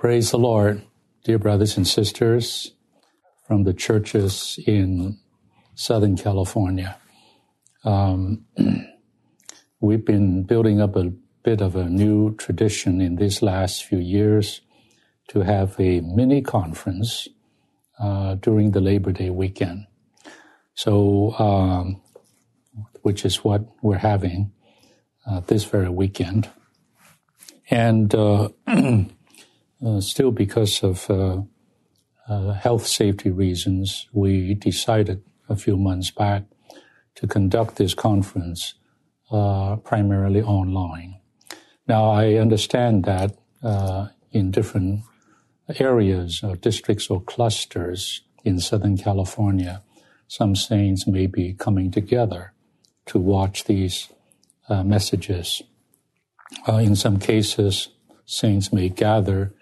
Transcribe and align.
Praise 0.00 0.30
the 0.30 0.38
Lord, 0.38 0.80
dear 1.24 1.38
brothers 1.38 1.76
and 1.76 1.86
sisters 1.86 2.72
from 3.46 3.64
the 3.64 3.74
churches 3.74 4.58
in 4.66 5.18
Southern 5.74 6.16
California. 6.16 6.96
Um, 7.84 8.46
we've 9.82 10.02
been 10.02 10.44
building 10.44 10.80
up 10.80 10.96
a 10.96 11.12
bit 11.42 11.60
of 11.60 11.76
a 11.76 11.84
new 11.84 12.34
tradition 12.36 13.02
in 13.02 13.16
these 13.16 13.42
last 13.42 13.84
few 13.84 13.98
years 13.98 14.62
to 15.28 15.40
have 15.40 15.78
a 15.78 16.00
mini 16.00 16.40
conference 16.40 17.28
uh, 17.98 18.36
during 18.36 18.70
the 18.70 18.80
Labor 18.80 19.12
Day 19.12 19.28
weekend. 19.28 19.86
So, 20.72 21.34
um, 21.38 22.00
which 23.02 23.26
is 23.26 23.44
what 23.44 23.66
we're 23.82 23.98
having 23.98 24.52
uh, 25.26 25.40
this 25.40 25.64
very 25.64 25.90
weekend. 25.90 26.48
And 27.68 28.14
uh, 28.14 28.48
uh, 29.84 30.00
still, 30.00 30.30
because 30.30 30.82
of 30.82 31.10
uh, 31.10 31.42
uh, 32.28 32.52
health 32.52 32.86
safety 32.86 33.30
reasons, 33.30 34.08
we 34.12 34.54
decided 34.54 35.22
a 35.48 35.56
few 35.56 35.76
months 35.76 36.10
back 36.10 36.44
to 37.14 37.26
conduct 37.26 37.76
this 37.76 37.94
conference 37.94 38.74
uh, 39.30 39.76
primarily 39.76 40.42
online. 40.42 41.16
Now, 41.86 42.10
I 42.10 42.34
understand 42.34 43.04
that 43.04 43.36
uh, 43.62 44.08
in 44.32 44.50
different 44.50 45.02
areas 45.78 46.40
or 46.42 46.56
districts 46.56 47.08
or 47.10 47.20
clusters 47.22 48.22
in 48.44 48.60
Southern 48.60 48.96
California, 48.96 49.82
some 50.28 50.54
saints 50.54 51.06
may 51.06 51.26
be 51.26 51.54
coming 51.54 51.90
together 51.90 52.52
to 53.06 53.18
watch 53.18 53.64
these 53.64 54.08
uh, 54.68 54.84
messages. 54.84 55.62
in 56.68 56.94
some 56.94 57.18
cases, 57.18 57.88
saints 58.24 58.72
may 58.72 58.88
gather 58.88 59.52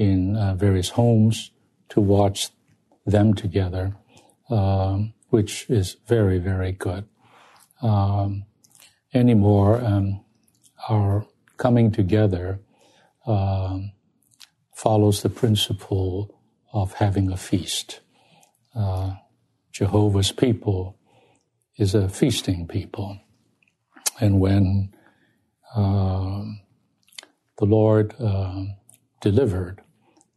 in 0.00 0.34
uh, 0.34 0.54
various 0.54 0.88
homes 0.88 1.50
to 1.90 2.00
watch 2.00 2.48
them 3.04 3.34
together, 3.34 3.94
um, 4.48 5.12
which 5.28 5.68
is 5.68 5.96
very, 6.06 6.38
very 6.38 6.72
good. 6.72 7.04
Um, 7.82 8.46
anymore, 9.12 9.78
um, 9.84 10.24
our 10.88 11.26
coming 11.58 11.92
together 11.92 12.60
um, 13.26 13.92
follows 14.74 15.20
the 15.20 15.28
principle 15.28 16.34
of 16.72 16.94
having 16.94 17.30
a 17.30 17.36
feast. 17.36 18.00
Uh, 18.74 19.16
Jehovah's 19.70 20.32
people 20.32 20.96
is 21.76 21.94
a 21.94 22.08
feasting 22.08 22.66
people. 22.66 23.20
And 24.18 24.40
when 24.40 24.94
uh, 25.76 26.44
the 27.58 27.66
Lord 27.66 28.14
uh, 28.18 28.64
delivered 29.20 29.82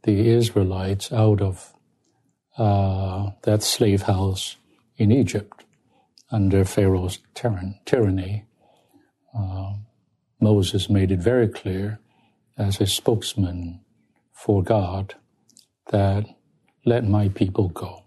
the 0.03 0.29
Israelites 0.29 1.11
out 1.11 1.41
of 1.41 1.73
uh, 2.57 3.31
that 3.43 3.63
slave 3.63 4.03
house 4.03 4.57
in 4.97 5.11
Egypt 5.11 5.63
under 6.31 6.65
Pharaoh's 6.65 7.19
tyranny. 7.33 8.45
Uh, 9.37 9.73
Moses 10.39 10.89
made 10.89 11.11
it 11.11 11.19
very 11.19 11.47
clear 11.47 11.99
as 12.57 12.79
a 12.79 12.85
spokesman 12.85 13.79
for 14.33 14.61
God 14.61 15.15
that 15.91 16.25
let 16.85 17.07
my 17.07 17.29
people 17.29 17.69
go, 17.69 18.03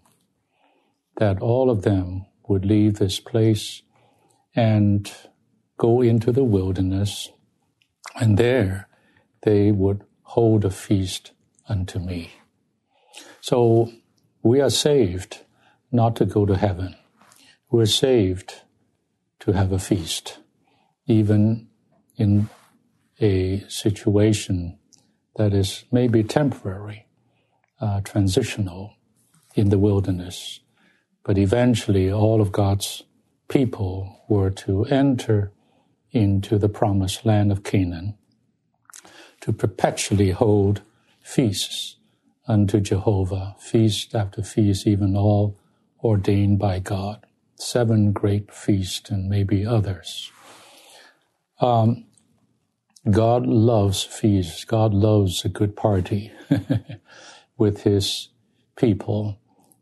that 1.17 1.41
all 1.41 1.69
of 1.69 1.81
them 1.81 2.25
would 2.47 2.65
leave 2.65 2.95
this 2.95 3.19
place 3.19 3.81
and 4.55 5.11
go 5.77 6.01
into 6.01 6.31
the 6.31 6.43
wilderness, 6.43 7.29
and 8.15 8.37
there 8.37 8.87
they 9.43 9.71
would 9.71 10.03
hold 10.23 10.63
a 10.63 10.69
feast 10.69 11.31
unto 11.67 11.99
me. 11.99 12.31
So 13.41 13.91
we 14.43 14.61
are 14.61 14.69
saved 14.69 15.39
not 15.91 16.15
to 16.17 16.25
go 16.25 16.45
to 16.45 16.57
heaven. 16.57 16.95
We're 17.69 17.85
saved 17.85 18.61
to 19.39 19.51
have 19.51 19.71
a 19.71 19.79
feast, 19.79 20.39
even 21.05 21.67
in 22.17 22.49
a 23.19 23.63
situation 23.67 24.77
that 25.35 25.53
is 25.53 25.85
maybe 25.91 26.23
temporary, 26.23 27.05
uh, 27.79 28.01
transitional 28.01 28.95
in 29.55 29.69
the 29.69 29.79
wilderness. 29.79 30.59
But 31.23 31.37
eventually, 31.37 32.11
all 32.11 32.41
of 32.41 32.51
God's 32.51 33.03
people 33.47 34.23
were 34.29 34.49
to 34.49 34.85
enter 34.85 35.51
into 36.11 36.57
the 36.57 36.69
promised 36.69 37.25
land 37.25 37.51
of 37.51 37.63
Canaan 37.63 38.17
to 39.41 39.53
perpetually 39.53 40.31
hold 40.31 40.81
feasts 41.27 41.97
unto 42.47 42.79
Jehovah, 42.79 43.53
feast 43.59 44.15
after 44.15 44.41
feast, 44.41 44.87
even 44.87 45.15
all 45.15 45.59
ordained 46.01 46.57
by 46.57 46.79
God. 46.79 47.25
Seven 47.55 48.13
great 48.13 48.53
feasts 48.53 49.09
and 49.09 49.27
maybe 49.27 49.65
others. 49.65 50.31
Um, 51.59 52.05
God 53.11 53.45
loves 53.45 54.03
feasts. 54.03 54.63
God 54.63 54.93
loves 54.93 55.43
a 55.43 55.49
good 55.49 55.75
party 55.75 56.31
with 57.57 57.83
his 57.83 58.29
people 58.77 59.37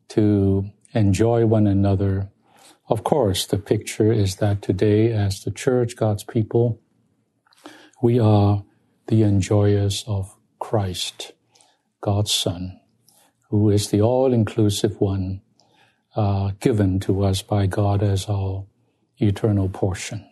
to 0.10 0.72
enjoy 0.94 1.46
one 1.46 1.68
another. 1.68 2.32
Of 2.90 3.04
course, 3.04 3.46
the 3.46 3.60
picture 3.60 4.12
is 4.12 4.38
that 4.38 4.64
today, 4.64 5.12
as 5.12 5.44
the 5.44 5.52
church, 5.52 5.96
God's 5.96 6.24
people, 6.24 6.82
we 8.02 8.20
are 8.20 8.64
the 9.08 9.22
enjoyers 9.22 10.04
of 10.08 10.36
Christ. 10.60 11.34
God's 12.06 12.30
Son, 12.30 12.80
who 13.50 13.72
is 13.72 13.90
the 13.90 14.00
all 14.00 14.32
inclusive 14.32 15.02
one 15.02 15.42
uh, 16.16 16.52
given 16.60 17.00
to 17.00 17.24
us 17.24 17.42
by 17.42 17.66
God 17.66 18.04
as 18.04 18.28
our 18.30 18.68
eternal 19.18 19.70
portion. 19.70 20.24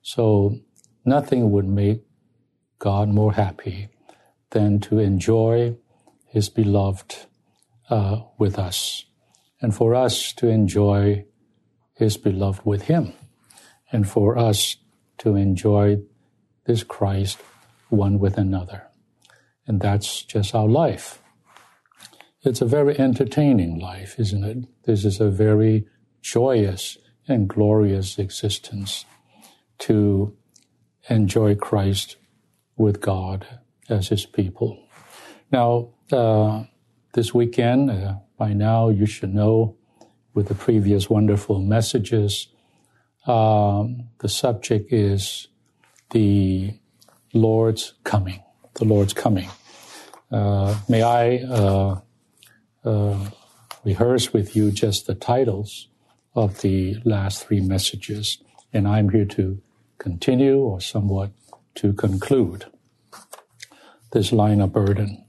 So 0.00 0.60
nothing 1.04 1.50
would 1.50 1.66
make 1.66 2.04
God 2.78 3.08
more 3.08 3.32
happy 3.32 3.88
than 4.50 4.78
to 4.78 5.00
enjoy 5.00 5.76
His 6.26 6.48
beloved 6.48 7.16
uh, 7.90 8.20
with 8.38 8.56
us, 8.56 9.04
and 9.60 9.74
for 9.74 9.96
us 9.96 10.32
to 10.34 10.46
enjoy 10.46 11.24
His 11.94 12.16
beloved 12.16 12.64
with 12.64 12.82
Him, 12.82 13.12
and 13.90 14.08
for 14.08 14.38
us 14.38 14.76
to 15.18 15.34
enjoy 15.34 15.98
this 16.66 16.84
Christ 16.84 17.38
one 17.88 18.20
with 18.20 18.38
another. 18.38 18.87
And 19.68 19.82
that's 19.82 20.22
just 20.22 20.54
our 20.54 20.66
life. 20.66 21.20
It's 22.42 22.62
a 22.62 22.66
very 22.66 22.98
entertaining 22.98 23.78
life, 23.78 24.18
isn't 24.18 24.42
it? 24.42 24.64
This 24.86 25.04
is 25.04 25.20
a 25.20 25.28
very 25.28 25.86
joyous 26.22 26.96
and 27.28 27.46
glorious 27.46 28.18
existence 28.18 29.04
to 29.80 30.34
enjoy 31.10 31.54
Christ 31.54 32.16
with 32.78 33.02
God 33.02 33.46
as 33.90 34.08
His 34.08 34.24
people. 34.24 34.82
Now, 35.52 35.90
uh, 36.10 36.64
this 37.12 37.34
weekend, 37.34 37.90
uh, 37.90 38.14
by 38.38 38.54
now 38.54 38.88
you 38.88 39.04
should 39.04 39.34
know 39.34 39.76
with 40.32 40.48
the 40.48 40.54
previous 40.54 41.10
wonderful 41.10 41.60
messages, 41.60 42.48
um, 43.26 44.08
the 44.20 44.28
subject 44.30 44.90
is 44.92 45.48
the 46.10 46.72
Lord's 47.34 47.92
coming 48.04 48.42
the 48.78 48.84
Lord's 48.84 49.12
coming. 49.12 49.48
Uh, 50.30 50.78
may 50.88 51.02
I 51.02 51.38
uh, 51.38 52.00
uh, 52.84 53.30
rehearse 53.84 54.32
with 54.32 54.54
you 54.54 54.70
just 54.70 55.06
the 55.06 55.14
titles 55.14 55.88
of 56.34 56.60
the 56.60 56.96
last 57.04 57.44
three 57.46 57.60
messages, 57.60 58.38
and 58.72 58.86
I'm 58.86 59.08
here 59.08 59.24
to 59.24 59.60
continue 59.98 60.58
or 60.58 60.80
somewhat 60.80 61.30
to 61.76 61.92
conclude 61.92 62.66
this 64.12 64.32
line 64.32 64.60
of 64.60 64.72
burden. 64.72 65.24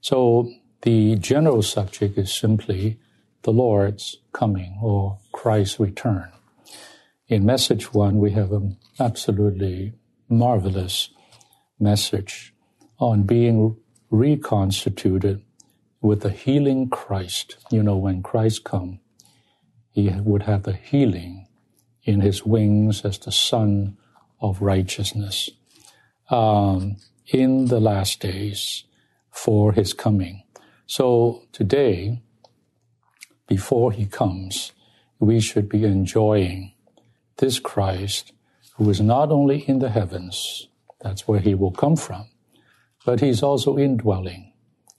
So 0.00 0.50
the 0.82 1.16
general 1.16 1.62
subject 1.62 2.18
is 2.18 2.32
simply 2.32 2.98
the 3.42 3.52
Lord's 3.52 4.18
coming 4.32 4.78
or 4.82 5.18
Christ's 5.32 5.78
return. 5.80 6.30
In 7.28 7.46
message 7.46 7.94
one, 7.94 8.18
we 8.18 8.32
have 8.32 8.52
an 8.52 8.76
absolutely 8.98 9.94
marvelous 10.28 11.10
message 11.78 12.52
on 12.98 13.22
being 13.22 13.76
reconstituted 14.14 15.42
with 16.00 16.20
the 16.22 16.30
healing 16.30 16.88
Christ. 16.88 17.56
You 17.70 17.82
know, 17.82 17.96
when 17.96 18.22
Christ 18.22 18.64
come, 18.64 19.00
he 19.90 20.08
would 20.10 20.42
have 20.42 20.62
the 20.62 20.74
healing 20.74 21.46
in 22.04 22.20
his 22.20 22.44
wings 22.44 23.04
as 23.04 23.18
the 23.18 23.32
Sun 23.32 23.96
of 24.40 24.62
righteousness 24.62 25.50
um, 26.30 26.96
in 27.26 27.66
the 27.66 27.80
last 27.80 28.20
days 28.20 28.84
for 29.30 29.72
his 29.72 29.92
coming. 29.92 30.42
So 30.86 31.42
today, 31.52 32.22
before 33.48 33.92
he 33.92 34.06
comes, 34.06 34.72
we 35.18 35.40
should 35.40 35.68
be 35.68 35.84
enjoying 35.84 36.72
this 37.38 37.58
Christ 37.58 38.32
who 38.76 38.90
is 38.90 39.00
not 39.00 39.30
only 39.30 39.60
in 39.68 39.78
the 39.78 39.90
heavens, 39.90 40.68
that's 41.00 41.26
where 41.26 41.40
he 41.40 41.54
will 41.54 41.70
come 41.70 41.96
from, 41.96 42.26
but 43.04 43.20
he's 43.20 43.42
also 43.42 43.76
indwelling 43.76 44.52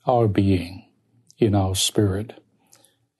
our 0.05 0.27
being, 0.27 0.85
in 1.39 1.55
our 1.55 1.75
spirit. 1.75 2.41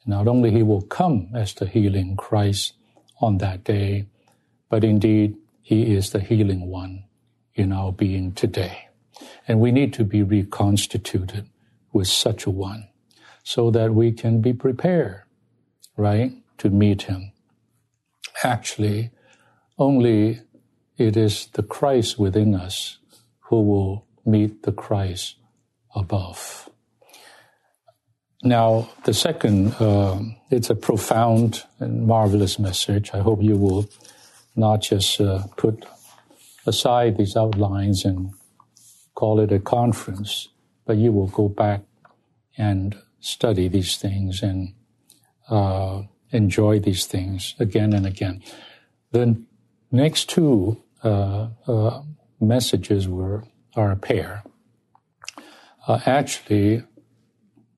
Not 0.06 0.28
only 0.28 0.52
he 0.52 0.64
will 0.64 0.84
come 0.84 1.30
as 1.34 1.54
the 1.54 1.66
healing 1.66 2.16
Christ 2.16 2.74
on 3.20 3.40
that 3.40 3.64
day, 3.64 4.06
but 4.70 4.84
indeed 4.84 5.36
he 5.62 5.96
is 5.96 6.12
the 6.12 6.20
healing 6.20 6.68
one 6.68 7.06
in 7.56 7.72
our 7.72 7.92
being 7.92 8.34
today. 8.34 8.88
And 9.48 9.60
we 9.60 9.72
need 9.72 9.94
to 9.94 10.04
be 10.04 10.22
reconstituted 10.22 11.48
with 11.92 12.08
such 12.08 12.46
a 12.46 12.52
one 12.52 12.88
so 13.44 13.72
that 13.72 13.94
we 13.94 14.12
can 14.12 14.42
be 14.42 14.54
prepared, 14.54 15.24
right, 15.98 16.34
to 16.58 16.70
meet 16.70 17.04
him. 17.04 17.32
Actually, 18.44 19.12
only 19.78 20.42
it 20.98 21.18
is 21.18 21.48
the 21.54 21.64
Christ 21.64 22.20
within 22.20 22.54
us 22.54 22.98
who 23.50 23.62
will 23.62 24.05
meet 24.26 24.64
the 24.64 24.72
Christ 24.72 25.36
above. 25.96 26.70
Now, 28.44 28.90
the 29.06 29.14
second, 29.14 29.74
uh, 29.80 30.20
it's 30.52 30.70
a 30.70 30.76
profound 30.76 31.64
and 31.80 32.06
marvelous 32.06 32.60
message. 32.60 33.12
I 33.14 33.20
hope 33.20 33.42
you 33.42 33.58
will 33.58 33.90
not 34.56 34.82
just 34.82 35.20
uh, 35.20 35.44
put 35.58 35.86
aside 36.66 37.18
these 37.18 37.36
outlines 37.36 38.06
and 38.06 38.32
call 39.16 39.40
it 39.40 39.52
a 39.52 39.60
conference, 39.60 40.50
but 40.86 40.98
you 40.98 41.12
will 41.12 41.28
go 41.28 41.50
back 41.50 41.82
and 42.58 42.96
study 43.20 43.68
these 43.68 43.98
things 43.98 44.44
and 44.44 44.74
uh, 45.50 46.04
enjoy 46.32 46.80
these 46.80 47.06
things 47.06 47.56
again 47.60 47.94
and 47.94 48.06
again. 48.06 48.44
The 49.12 49.42
next 49.92 50.30
two 50.30 50.82
uh, 51.04 51.48
uh, 51.68 52.02
messages 52.40 53.08
were 53.08 53.44
are 53.76 53.92
a 53.92 53.96
pair. 53.96 54.44
Uh, 55.88 56.00
actually, 56.06 56.84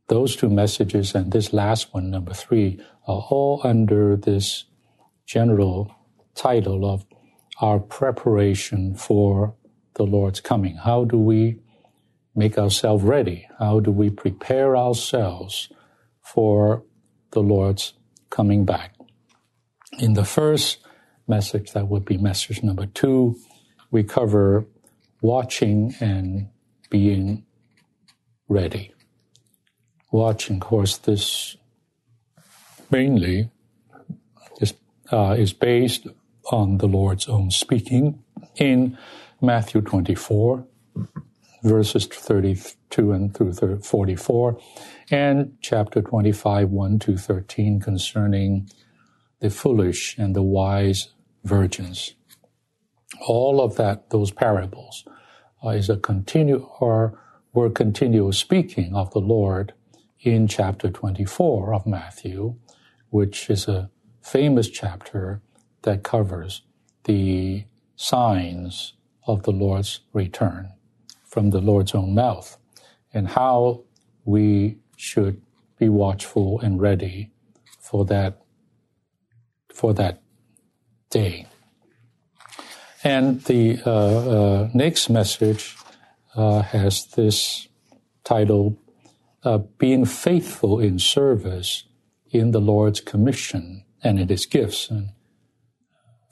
those 0.07 0.35
two 0.35 0.49
messages 0.49 1.13
and 1.13 1.31
this 1.31 1.51
last 1.51 1.93
one, 1.93 2.09
number 2.09 2.33
three, 2.33 2.79
are 3.07 3.25
all 3.29 3.61
under 3.63 4.15
this 4.15 4.65
general 5.25 5.93
title 6.35 6.85
of 6.89 7.05
our 7.59 7.79
preparation 7.79 8.95
for 8.95 9.55
the 9.95 10.03
Lord's 10.03 10.39
coming. 10.39 10.75
How 10.75 11.03
do 11.03 11.17
we 11.17 11.59
make 12.35 12.57
ourselves 12.57 13.03
ready? 13.03 13.47
How 13.59 13.79
do 13.79 13.91
we 13.91 14.09
prepare 14.09 14.77
ourselves 14.77 15.69
for 16.21 16.83
the 17.31 17.41
Lord's 17.41 17.93
coming 18.29 18.63
back? 18.63 18.95
In 19.99 20.13
the 20.13 20.25
first 20.25 20.77
message, 21.27 21.71
that 21.71 21.87
would 21.87 22.05
be 22.05 22.17
message 22.17 22.63
number 22.63 22.85
two, 22.85 23.35
we 23.91 24.03
cover 24.03 24.67
watching 25.21 25.95
and 25.99 26.49
being 26.89 27.45
ready 28.47 28.93
watching 30.11 30.57
of 30.57 30.61
course, 30.61 30.97
this 30.97 31.57
mainly 32.89 33.49
is, 34.61 34.73
uh, 35.11 35.35
is 35.37 35.53
based 35.53 36.07
on 36.51 36.77
the 36.77 36.87
Lord's 36.87 37.27
own 37.27 37.51
speaking 37.51 38.23
in 38.55 38.97
Matthew 39.41 39.81
24, 39.81 40.65
verses 41.63 42.07
32 42.07 43.11
and 43.11 43.35
through 43.35 43.79
44, 43.79 44.59
and 45.11 45.57
chapter 45.61 46.01
25, 46.01 46.69
1 46.69 46.99
to 46.99 47.17
13 47.17 47.79
concerning 47.79 48.69
the 49.39 49.49
foolish 49.49 50.17
and 50.17 50.35
the 50.35 50.41
wise 50.41 51.09
virgins. 51.43 52.13
All 53.27 53.61
of 53.61 53.75
that, 53.77 54.09
those 54.09 54.31
parables, 54.31 55.05
uh, 55.63 55.69
is 55.69 55.89
a 55.89 55.97
continue 55.97 56.67
or 56.79 57.19
were 57.53 57.69
continual 57.69 58.31
speaking 58.33 58.95
of 58.95 59.11
the 59.11 59.19
Lord 59.19 59.73
in 60.21 60.47
chapter 60.47 60.89
24 60.89 61.73
of 61.73 61.85
Matthew, 61.87 62.55
which 63.09 63.49
is 63.49 63.67
a 63.67 63.89
famous 64.21 64.69
chapter 64.69 65.41
that 65.83 66.03
covers 66.03 66.61
the 67.05 67.63
signs 67.95 68.93
of 69.25 69.43
the 69.43 69.51
Lord's 69.51 70.01
return 70.13 70.69
from 71.25 71.51
the 71.51 71.61
Lord's 71.61 71.95
own 71.95 72.13
mouth 72.13 72.57
and 73.13 73.29
how 73.29 73.83
we 74.25 74.77
should 74.95 75.41
be 75.79 75.89
watchful 75.89 76.59
and 76.59 76.81
ready 76.81 77.31
for 77.79 78.05
that 78.05 78.41
for 79.73 79.93
that 79.93 80.21
day. 81.09 81.45
And 83.07 83.41
the 83.45 83.79
uh, 83.85 83.91
uh, 83.91 84.69
next 84.73 85.09
message 85.09 85.77
uh, 86.35 86.61
has 86.61 87.05
this 87.15 87.69
title 88.25 88.77
uh, 89.45 89.59
being 89.77 90.03
faithful 90.03 90.81
in 90.81 90.99
service 90.99 91.85
in 92.31 92.51
the 92.51 92.59
Lord's 92.59 92.99
commission 92.99 93.85
and 94.03 94.19
in 94.19 94.27
His 94.27 94.45
gifts. 94.45 94.89
And 94.89 95.11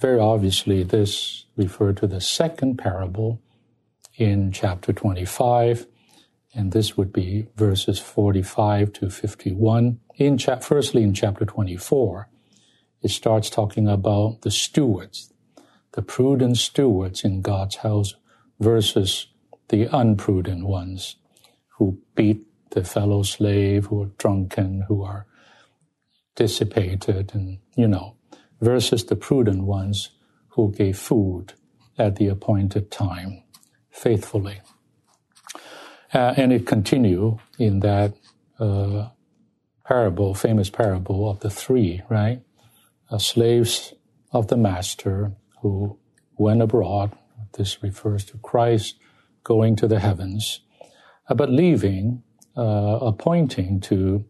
very 0.01 0.19
obviously, 0.19 0.83
this 0.83 1.45
referred 1.55 1.95
to 1.95 2.07
the 2.07 2.19
second 2.19 2.75
parable 2.75 3.41
in 4.17 4.51
chapter 4.51 4.91
25, 4.91 5.87
and 6.53 6.73
this 6.73 6.97
would 6.97 7.13
be 7.13 7.47
verses 7.55 7.99
45 7.99 8.91
to 8.91 9.09
51. 9.09 10.01
In 10.17 10.37
cha- 10.37 10.59
firstly, 10.59 11.03
in 11.03 11.13
chapter 11.13 11.45
24, 11.45 12.27
it 13.01 13.11
starts 13.11 13.49
talking 13.49 13.87
about 13.87 14.41
the 14.41 14.51
stewards, 14.51 15.31
the 15.95 16.01
prudent 16.01 16.57
stewards 16.57 17.23
in 17.23 17.41
God's 17.41 17.77
house 17.77 18.15
versus 18.59 19.27
the 19.69 19.87
unprudent 19.95 20.67
ones 20.67 21.15
who 21.77 21.97
beat 22.15 22.45
the 22.71 22.83
fellow 22.83 23.23
slave 23.23 23.85
who 23.85 24.03
are 24.03 24.11
drunken, 24.17 24.83
who 24.89 25.03
are 25.03 25.25
dissipated, 26.35 27.31
and, 27.33 27.59
you 27.77 27.87
know, 27.87 28.15
versus 28.59 29.05
the 29.05 29.15
prudent 29.15 29.63
ones 29.63 30.09
who 30.49 30.71
gave 30.73 30.97
food 30.97 31.53
at 31.97 32.17
the 32.17 32.27
appointed 32.27 32.91
time 32.91 33.41
faithfully. 33.89 34.59
Uh, 36.13 36.33
and 36.35 36.51
it 36.51 36.67
continue 36.67 37.37
in 37.57 37.79
that 37.79 38.13
uh, 38.59 39.07
parable, 39.85 40.33
famous 40.33 40.69
parable 40.69 41.29
of 41.29 41.39
the 41.39 41.49
three, 41.49 42.01
right? 42.09 42.41
Uh, 43.09 43.17
slaves 43.17 43.93
of 44.33 44.49
the 44.49 44.57
master 44.57 45.31
who 45.65 45.97
went 46.37 46.61
abroad. 46.61 47.11
This 47.57 47.81
refers 47.81 48.23
to 48.25 48.37
Christ 48.37 48.99
going 49.43 49.75
to 49.77 49.87
the 49.87 49.99
heavens, 49.99 50.59
uh, 51.27 51.33
but 51.33 51.49
leaving 51.49 52.21
uh, 52.55 52.99
appointing 53.01 53.79
to 53.81 54.25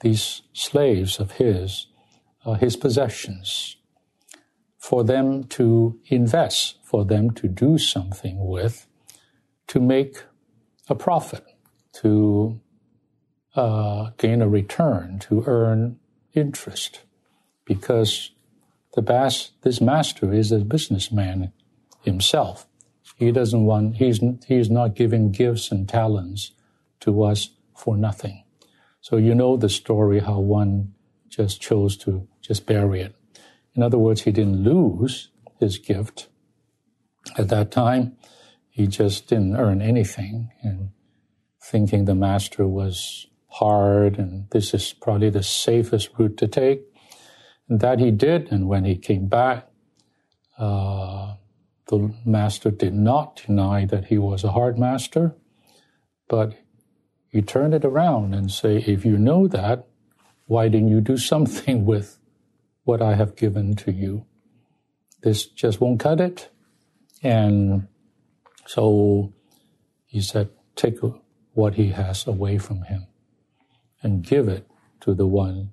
these 0.00 0.42
slaves 0.52 1.20
of 1.20 1.32
his 1.32 1.86
uh, 2.44 2.54
his 2.54 2.74
possessions 2.74 3.76
for 4.78 5.04
them 5.04 5.44
to 5.44 6.00
invest, 6.06 6.78
for 6.82 7.04
them 7.04 7.30
to 7.30 7.46
do 7.46 7.78
something 7.78 8.36
with, 8.54 8.88
to 9.68 9.78
make 9.78 10.24
a 10.88 10.94
profit, 10.94 11.44
to 11.92 12.60
uh, 13.54 14.10
gain 14.16 14.42
a 14.42 14.48
return, 14.48 15.18
to 15.20 15.44
earn 15.46 16.00
interest, 16.34 17.02
because 17.64 18.32
the 18.94 19.02
bas- 19.02 19.52
this 19.62 19.80
master 19.80 20.32
is 20.32 20.52
a 20.52 20.58
businessman 20.58 21.52
himself. 22.02 22.66
He 23.16 23.32
doesn't 23.32 23.64
want, 23.64 23.96
he's, 23.96 24.20
he's 24.46 24.70
not 24.70 24.94
giving 24.94 25.30
gifts 25.30 25.70
and 25.70 25.88
talents 25.88 26.52
to 27.00 27.22
us 27.22 27.50
for 27.76 27.96
nothing. 27.96 28.44
So 29.00 29.16
you 29.16 29.34
know 29.34 29.56
the 29.56 29.68
story 29.68 30.20
how 30.20 30.40
one 30.40 30.94
just 31.28 31.60
chose 31.60 31.96
to 31.98 32.26
just 32.40 32.66
bury 32.66 33.00
it. 33.00 33.14
In 33.74 33.82
other 33.82 33.98
words, 33.98 34.22
he 34.22 34.32
didn't 34.32 34.64
lose 34.64 35.28
his 35.58 35.78
gift. 35.78 36.28
At 37.36 37.48
that 37.48 37.70
time, 37.70 38.16
he 38.68 38.86
just 38.86 39.28
didn't 39.28 39.56
earn 39.56 39.80
anything 39.80 40.50
and 40.62 40.90
thinking 41.62 42.04
the 42.04 42.14
master 42.14 42.66
was 42.66 43.26
hard 43.48 44.18
and 44.18 44.48
this 44.50 44.74
is 44.74 44.92
probably 44.92 45.30
the 45.30 45.42
safest 45.42 46.10
route 46.18 46.36
to 46.38 46.48
take. 46.48 46.82
That 47.70 48.00
he 48.00 48.10
did. 48.10 48.50
And 48.50 48.68
when 48.68 48.84
he 48.84 48.96
came 48.96 49.26
back, 49.26 49.68
uh, 50.58 51.36
the 51.86 52.12
master 52.24 52.70
did 52.70 52.94
not 52.94 53.42
deny 53.46 53.86
that 53.86 54.06
he 54.06 54.18
was 54.18 54.44
a 54.44 54.52
hard 54.52 54.78
master, 54.78 55.34
but 56.28 56.54
you 57.30 57.42
turn 57.42 57.72
it 57.72 57.84
around 57.84 58.34
and 58.34 58.50
say, 58.50 58.76
if 58.78 59.04
you 59.04 59.16
know 59.16 59.46
that, 59.48 59.86
why 60.46 60.68
didn't 60.68 60.88
you 60.88 61.00
do 61.00 61.16
something 61.32 61.86
with 61.86 62.18
what 62.84 63.00
I 63.00 63.14
have 63.14 63.36
given 63.36 63.76
to 63.76 63.92
you? 63.92 64.26
This 65.22 65.46
just 65.46 65.80
won't 65.80 66.00
cut 66.00 66.20
it. 66.20 66.50
And 67.22 67.86
so 68.66 69.32
he 70.06 70.20
said, 70.20 70.50
take 70.74 70.98
what 71.52 71.74
he 71.74 71.90
has 71.90 72.26
away 72.26 72.58
from 72.58 72.82
him 72.82 73.06
and 74.02 74.22
give 74.22 74.48
it 74.48 74.66
to 75.00 75.14
the 75.14 75.26
one 75.26 75.72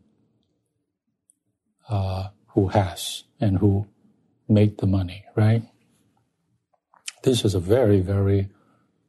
uh, 1.90 2.30
who 2.50 2.70
has 2.70 3.24
and 3.40 3.60
who 3.60 3.88
made 4.48 4.78
the 4.80 4.88
money, 4.88 5.26
right? 5.36 5.64
This 7.24 7.46
is 7.46 7.56
a 7.56 7.60
very, 7.60 8.00
very 8.02 8.50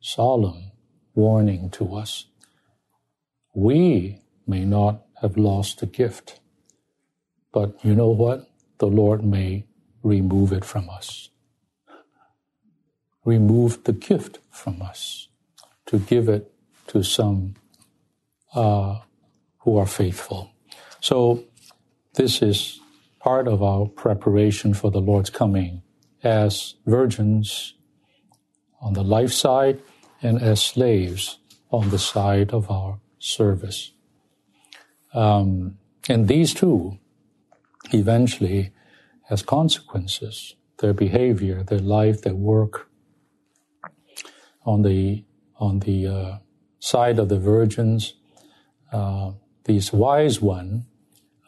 solemn 0.00 0.73
warning 1.14 1.70
to 1.70 1.94
us 1.94 2.26
we 3.58 4.20
may 4.47 4.64
not 4.64 5.02
have 5.20 5.37
lost 5.37 5.80
the 5.80 5.87
gift, 5.87 6.38
but 7.52 7.75
you 7.85 7.94
know 7.94 8.11
what? 8.11 8.49
The 8.78 8.87
Lord 8.87 9.25
may 9.25 9.64
remove 10.04 10.52
it 10.52 10.64
from 10.64 10.88
us. 10.88 11.30
Remove 13.25 13.82
the 13.82 13.92
gift 13.92 14.38
from 14.50 14.80
us 14.80 15.26
to 15.87 15.99
give 15.99 16.28
it 16.28 16.52
to 16.88 17.02
some 17.02 17.56
uh, 18.54 19.00
who 19.61 19.76
are 19.76 19.87
faithful. 19.87 20.52
So, 21.00 21.44
this 22.18 22.42
is 22.42 22.80
part 23.20 23.46
of 23.46 23.62
our 23.62 23.87
preparation 23.87 24.75
for 24.75 24.90
the 24.90 25.00
Lord's 25.00 25.30
coming 25.30 25.82
as 26.25 26.75
virgins 26.84 27.75
on 28.80 28.94
the 28.94 29.04
life 29.04 29.32
side 29.32 29.80
and 30.20 30.42
as 30.42 30.60
slaves 30.60 31.38
on 31.70 31.90
the 31.90 31.98
side 31.98 32.50
of 32.50 32.72
our 32.72 32.98
service. 33.20 33.92
Um, 35.14 35.78
and 36.08 36.26
these 36.26 36.52
two 36.52 36.98
eventually 37.92 38.72
has 39.28 39.42
consequences. 39.42 40.56
Their 40.78 40.94
behavior, 40.94 41.62
their 41.62 41.78
life, 41.78 42.22
their 42.22 42.34
work. 42.34 42.88
On 44.66 44.82
the 44.82 45.25
on 45.60 45.80
the 45.80 46.06
uh, 46.06 46.38
side 46.80 47.18
of 47.20 47.28
the 47.28 47.38
virgins, 47.38 48.14
uh, 48.92 49.32
these 49.64 49.92
wise 49.92 50.40
one, 50.40 50.84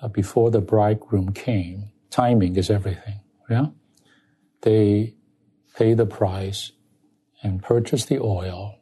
Uh, 0.03 0.09
before 0.09 0.51
the 0.51 0.61
bridegroom 0.61 1.33
came, 1.33 1.91
timing 2.11 2.57
is 2.57 2.71
everything. 2.71 3.21
Yeah, 3.49 3.67
they 4.63 5.15
pay 5.77 5.95
the 5.95 6.07
price 6.07 6.73
and 7.43 7.63
purchase 7.63 8.05
the 8.05 8.21
oil. 8.21 8.79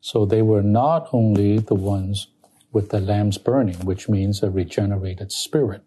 So 0.00 0.24
they 0.24 0.42
were 0.42 0.62
not 0.62 1.08
only 1.12 1.58
the 1.58 1.74
ones 1.74 2.28
with 2.72 2.90
the 2.90 3.00
lamps 3.00 3.38
burning, 3.38 3.84
which 3.84 4.08
means 4.08 4.42
a 4.42 4.50
regenerated 4.50 5.30
spirit. 5.30 5.82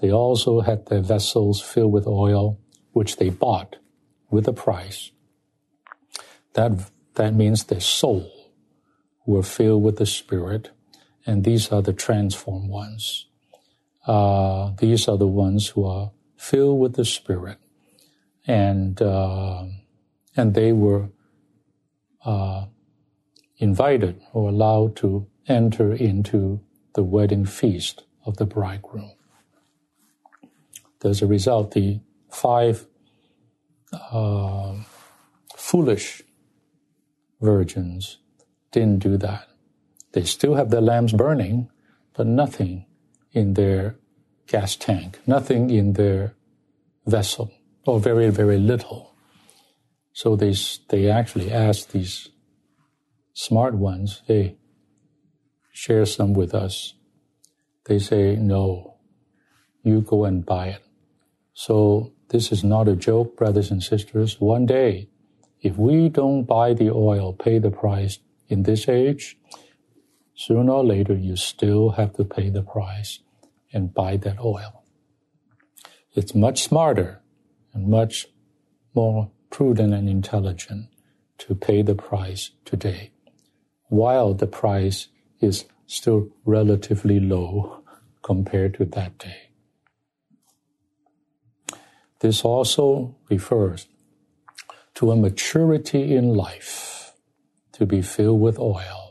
They 0.00 0.10
also 0.10 0.60
had 0.60 0.86
their 0.86 1.02
vessels 1.02 1.60
filled 1.60 1.92
with 1.92 2.06
oil, 2.06 2.58
which 2.92 3.16
they 3.16 3.30
bought 3.30 3.76
with 4.30 4.48
a 4.48 4.52
price. 4.52 5.10
That, 6.54 6.90
that 7.14 7.34
means 7.34 7.64
their 7.64 7.80
soul 7.80 8.30
were 9.26 9.42
filled 9.42 9.82
with 9.82 9.98
the 9.98 10.06
Spirit, 10.06 10.70
and 11.26 11.44
these 11.44 11.70
are 11.70 11.82
the 11.82 11.92
transformed 11.92 12.70
ones. 12.70 13.27
Uh, 14.08 14.72
these 14.78 15.06
are 15.06 15.18
the 15.18 15.26
ones 15.28 15.68
who 15.68 15.84
are 15.84 16.12
filled 16.38 16.80
with 16.80 16.94
the 16.94 17.04
Spirit, 17.04 17.58
and 18.46 19.02
uh, 19.02 19.66
and 20.34 20.54
they 20.54 20.72
were 20.72 21.10
uh, 22.24 22.64
invited 23.58 24.20
or 24.32 24.48
allowed 24.48 24.96
to 24.96 25.26
enter 25.46 25.92
into 25.92 26.60
the 26.94 27.02
wedding 27.02 27.44
feast 27.44 28.04
of 28.24 28.38
the 28.38 28.46
bridegroom. 28.46 29.12
As 31.04 31.20
a 31.22 31.26
result, 31.26 31.72
the 31.72 32.00
five 32.30 32.86
uh, 33.92 34.74
foolish 35.54 36.22
virgins 37.42 38.18
didn't 38.72 39.00
do 39.00 39.18
that. 39.18 39.48
They 40.12 40.24
still 40.24 40.54
have 40.54 40.70
their 40.70 40.80
lamps 40.80 41.12
burning, 41.12 41.70
but 42.14 42.26
nothing 42.26 42.86
in 43.32 43.54
their 43.54 43.96
gas 44.46 44.76
tank, 44.76 45.18
nothing 45.26 45.70
in 45.70 45.92
their 45.94 46.34
vessel, 47.06 47.52
or 47.86 48.00
very, 48.00 48.30
very 48.30 48.58
little. 48.58 49.14
So 50.12 50.36
they, 50.36 50.54
they 50.88 51.10
actually 51.10 51.52
asked 51.52 51.92
these 51.92 52.28
smart 53.34 53.74
ones, 53.74 54.22
hey, 54.26 54.56
share 55.72 56.06
some 56.06 56.32
with 56.32 56.54
us. 56.54 56.94
They 57.86 57.98
say, 57.98 58.36
no, 58.36 58.96
you 59.84 60.00
go 60.00 60.24
and 60.24 60.44
buy 60.44 60.68
it. 60.68 60.82
So 61.54 62.12
this 62.30 62.52
is 62.52 62.64
not 62.64 62.88
a 62.88 62.96
joke, 62.96 63.36
brothers 63.36 63.70
and 63.70 63.82
sisters. 63.82 64.40
One 64.40 64.66
day, 64.66 65.08
if 65.60 65.76
we 65.76 66.08
don't 66.08 66.44
buy 66.44 66.74
the 66.74 66.90
oil, 66.90 67.32
pay 67.32 67.58
the 67.58 67.70
price 67.70 68.18
in 68.48 68.64
this 68.64 68.88
age, 68.88 69.36
sooner 70.38 70.72
or 70.72 70.84
later 70.84 71.14
you 71.14 71.34
still 71.34 71.90
have 71.90 72.12
to 72.12 72.24
pay 72.24 72.48
the 72.48 72.62
price 72.62 73.18
and 73.72 73.92
buy 73.92 74.16
that 74.16 74.38
oil. 74.38 74.84
It's 76.14 76.32
much 76.32 76.62
smarter 76.62 77.20
and 77.74 77.88
much 77.88 78.28
more 78.94 79.32
prudent 79.50 79.92
and 79.92 80.08
intelligent 80.08 80.90
to 81.38 81.56
pay 81.56 81.82
the 81.82 81.96
price 81.96 82.52
today 82.64 83.10
while 83.88 84.32
the 84.32 84.46
price 84.46 85.08
is 85.40 85.64
still 85.88 86.28
relatively 86.44 87.18
low 87.18 87.82
compared 88.22 88.74
to 88.74 88.84
that 88.84 89.18
day. 89.18 89.50
This 92.20 92.44
also 92.44 93.16
refers 93.28 93.88
to 94.94 95.10
a 95.10 95.16
maturity 95.16 96.14
in 96.14 96.34
life. 96.34 97.12
To 97.72 97.86
be 97.86 98.02
filled 98.02 98.40
with 98.40 98.58
oil 98.58 99.07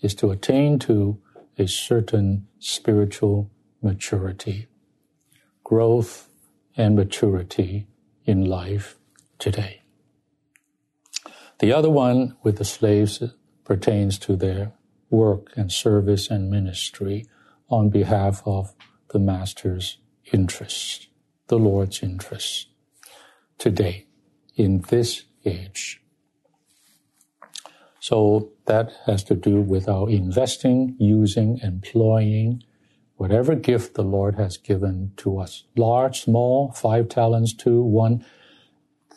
is 0.00 0.14
to 0.16 0.30
attain 0.30 0.78
to 0.78 1.20
a 1.58 1.66
certain 1.66 2.46
spiritual 2.58 3.50
maturity, 3.82 4.68
growth 5.64 6.28
and 6.76 6.94
maturity 6.94 7.86
in 8.24 8.44
life 8.44 8.96
today. 9.38 9.82
The 11.58 11.72
other 11.72 11.90
one 11.90 12.36
with 12.42 12.58
the 12.58 12.64
slaves 12.64 13.22
pertains 13.64 14.18
to 14.20 14.36
their 14.36 14.72
work 15.10 15.50
and 15.56 15.72
service 15.72 16.30
and 16.30 16.50
ministry 16.50 17.26
on 17.68 17.90
behalf 17.90 18.42
of 18.46 18.74
the 19.10 19.18
Master's 19.18 19.98
interest, 20.32 21.08
the 21.48 21.58
Lord's 21.58 22.02
interest, 22.02 22.68
today, 23.58 24.06
in 24.54 24.80
this 24.88 25.24
age. 25.44 26.00
So 28.08 28.52
that 28.64 28.92
has 29.04 29.22
to 29.24 29.34
do 29.34 29.60
with 29.60 29.86
our 29.86 30.08
investing, 30.08 30.96
using, 30.98 31.58
employing 31.62 32.62
whatever 33.16 33.54
gift 33.54 33.96
the 33.96 34.02
Lord 34.02 34.36
has 34.36 34.56
given 34.56 35.12
to 35.18 35.38
us. 35.38 35.64
Large, 35.76 36.22
small, 36.22 36.72
five 36.72 37.10
talents, 37.10 37.52
two, 37.52 37.82
one. 37.82 38.24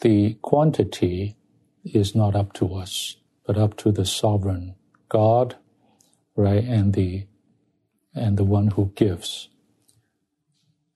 The 0.02 0.34
quantity 0.42 1.38
is 1.86 2.14
not 2.16 2.36
up 2.36 2.52
to 2.54 2.76
us 2.76 3.16
but 3.46 3.58
up 3.58 3.78
to 3.78 3.94
the 3.94 4.06
sovereign 4.06 4.76
God, 5.08 5.56
right, 6.36 6.64
and 6.64 6.94
the 6.94 7.28
and 8.14 8.38
the 8.38 8.44
one 8.44 8.68
who 8.72 8.92
gives. 8.96 9.48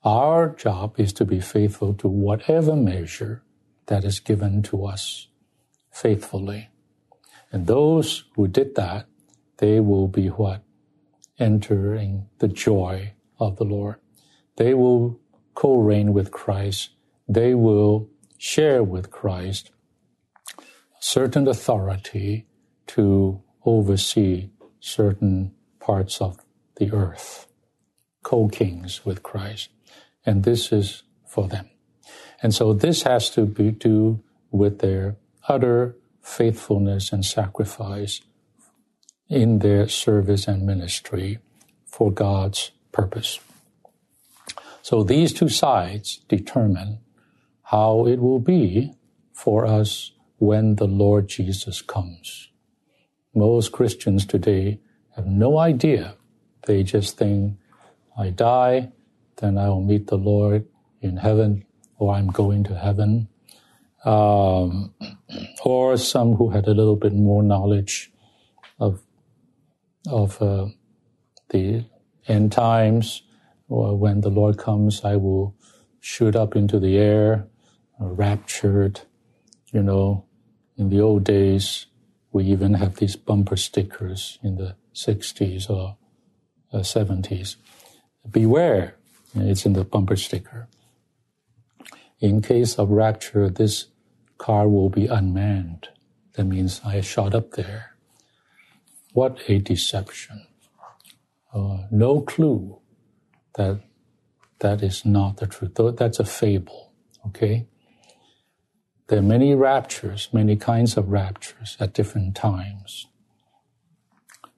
Our 0.04 0.50
job 0.50 1.00
is 1.00 1.14
to 1.14 1.24
be 1.24 1.40
faithful 1.40 1.94
to 1.96 2.10
whatever 2.10 2.75
measure 2.75 3.44
that 3.86 4.04
is 4.04 4.20
given 4.20 4.64
to 4.64 4.86
us 4.86 5.28
faithfully. 5.92 6.70
And 7.56 7.68
those 7.68 8.26
who 8.36 8.50
did 8.50 8.76
that, 8.76 9.06
they 9.60 9.80
will 9.80 10.10
be 10.10 10.28
what? 10.28 10.62
Entering 11.40 12.28
the 12.40 12.50
joy 12.50 13.14
of 13.40 13.56
the 13.56 13.64
Lord. 13.64 13.96
They 14.58 14.74
will 14.74 15.22
co-reign 15.54 16.12
with 16.12 16.32
Christ. 16.32 16.90
They 17.30 17.56
will 17.56 18.10
share 18.38 18.84
with 18.84 19.10
Christ 19.10 19.72
certain 21.00 21.48
authority 21.48 22.46
to 22.88 23.42
oversee 23.66 24.50
certain 24.82 25.54
parts 25.80 26.20
of 26.20 26.36
the 26.76 26.92
earth, 26.92 27.48
co-kings 28.22 29.06
with 29.06 29.24
Christ. 29.24 29.70
And 30.26 30.44
this 30.44 30.74
is 30.74 31.04
for 31.26 31.48
them. 31.48 31.70
And 32.44 32.54
so 32.54 32.74
this 32.74 33.04
has 33.04 33.30
to 33.30 33.46
be 33.46 33.72
do 33.72 34.20
with 34.52 34.80
their 34.80 35.16
utter 35.48 35.96
faithfulness 36.25 37.13
and 37.13 37.24
sacrifice 37.24 38.22
in 39.29 39.60
their 39.60 39.88
service 39.88 40.48
and 40.48 40.65
ministry 40.65 41.38
for 41.86 42.12
God's 42.12 42.72
purpose. 42.91 43.39
So 44.82 45.03
these 45.03 45.32
two 45.32 45.50
sides 45.50 46.22
determine 46.27 46.98
how 47.62 48.08
it 48.08 48.20
will 48.20 48.39
be 48.39 48.94
for 49.34 49.67
us 49.67 50.12
when 50.38 50.75
the 50.75 50.88
Lord 50.88 51.27
Jesus 51.27 51.82
comes. 51.82 52.50
Most 53.36 53.72
Christians 53.72 54.25
today 54.25 54.79
have 55.15 55.27
no 55.27 55.60
idea. 55.60 56.15
They 56.65 56.82
just 56.82 57.17
think, 57.17 57.58
I 58.17 58.32
die, 58.32 58.91
then 59.38 59.60
I 59.60 59.70
will 59.70 59.84
meet 59.84 60.08
the 60.08 60.17
Lord 60.17 60.65
in 61.01 61.17
heaven, 61.17 61.65
or 61.98 62.15
I'm 62.15 62.27
going 62.27 62.63
to 62.65 62.75
heaven. 62.75 63.27
Um, 64.06 64.94
or 65.64 65.98
some 65.98 66.36
who 66.36 66.52
had 66.52 66.68
a 66.68 66.74
little 66.74 66.96
bit 66.96 67.14
more 67.14 67.44
knowledge 67.44 68.12
of 68.80 69.02
of 70.08 70.42
uh, 70.42 70.68
the 71.50 71.86
end 72.28 72.52
times, 72.52 73.24
or 73.68 73.98
when 73.98 74.22
the 74.22 74.30
Lord 74.30 74.58
comes, 74.58 75.04
I 75.04 75.16
will 75.16 75.56
shoot 76.00 76.36
up 76.36 76.56
into 76.56 76.80
the 76.80 76.98
air, 76.98 77.48
raptured, 78.00 79.02
you 79.74 79.82
know, 79.82 80.26
in 80.78 80.90
the 80.90 81.02
old 81.02 81.24
days, 81.24 81.88
we 82.32 82.44
even 82.46 82.74
have 82.76 82.98
these 82.98 83.16
bumper 83.16 83.56
stickers 83.56 84.40
in 84.44 84.58
the 84.58 84.76
60s 84.94 85.70
or 85.70 85.98
uh, 86.74 86.80
70s. 86.80 87.56
Beware, 88.30 88.96
it's 89.36 89.66
in 89.66 89.74
the 89.74 89.86
bumper 89.86 90.16
sticker. 90.16 90.68
In 92.20 92.42
case 92.42 92.76
of 92.76 92.90
rapture, 92.90 93.50
this 93.50 93.88
car 94.38 94.68
will 94.68 94.89
be 94.89 95.08
unmanned. 95.08 95.89
That 96.34 96.46
means 96.46 96.82
I 96.86 97.01
shot 97.01 97.34
up 97.36 97.51
there. 97.51 97.96
What 99.13 99.39
a 99.48 99.60
deception. 99.60 100.48
Uh, 101.54 101.84
no 101.92 102.22
clue 102.22 102.80
that 103.56 103.82
that 104.60 104.82
is 104.82 105.06
not 105.06 105.38
the 105.38 105.48
truth. 105.48 105.74
That's 105.98 106.20
a 106.20 106.25
fable, 106.25 106.92
okay? 107.27 107.68
There 109.08 109.20
are 109.20 109.24
many 109.36 109.54
raptures, 109.56 110.30
many 110.34 110.56
kinds 110.56 110.98
of 110.98 111.10
raptures 111.10 111.77
at 111.80 111.94
different 111.94 112.36
times. 112.36 113.08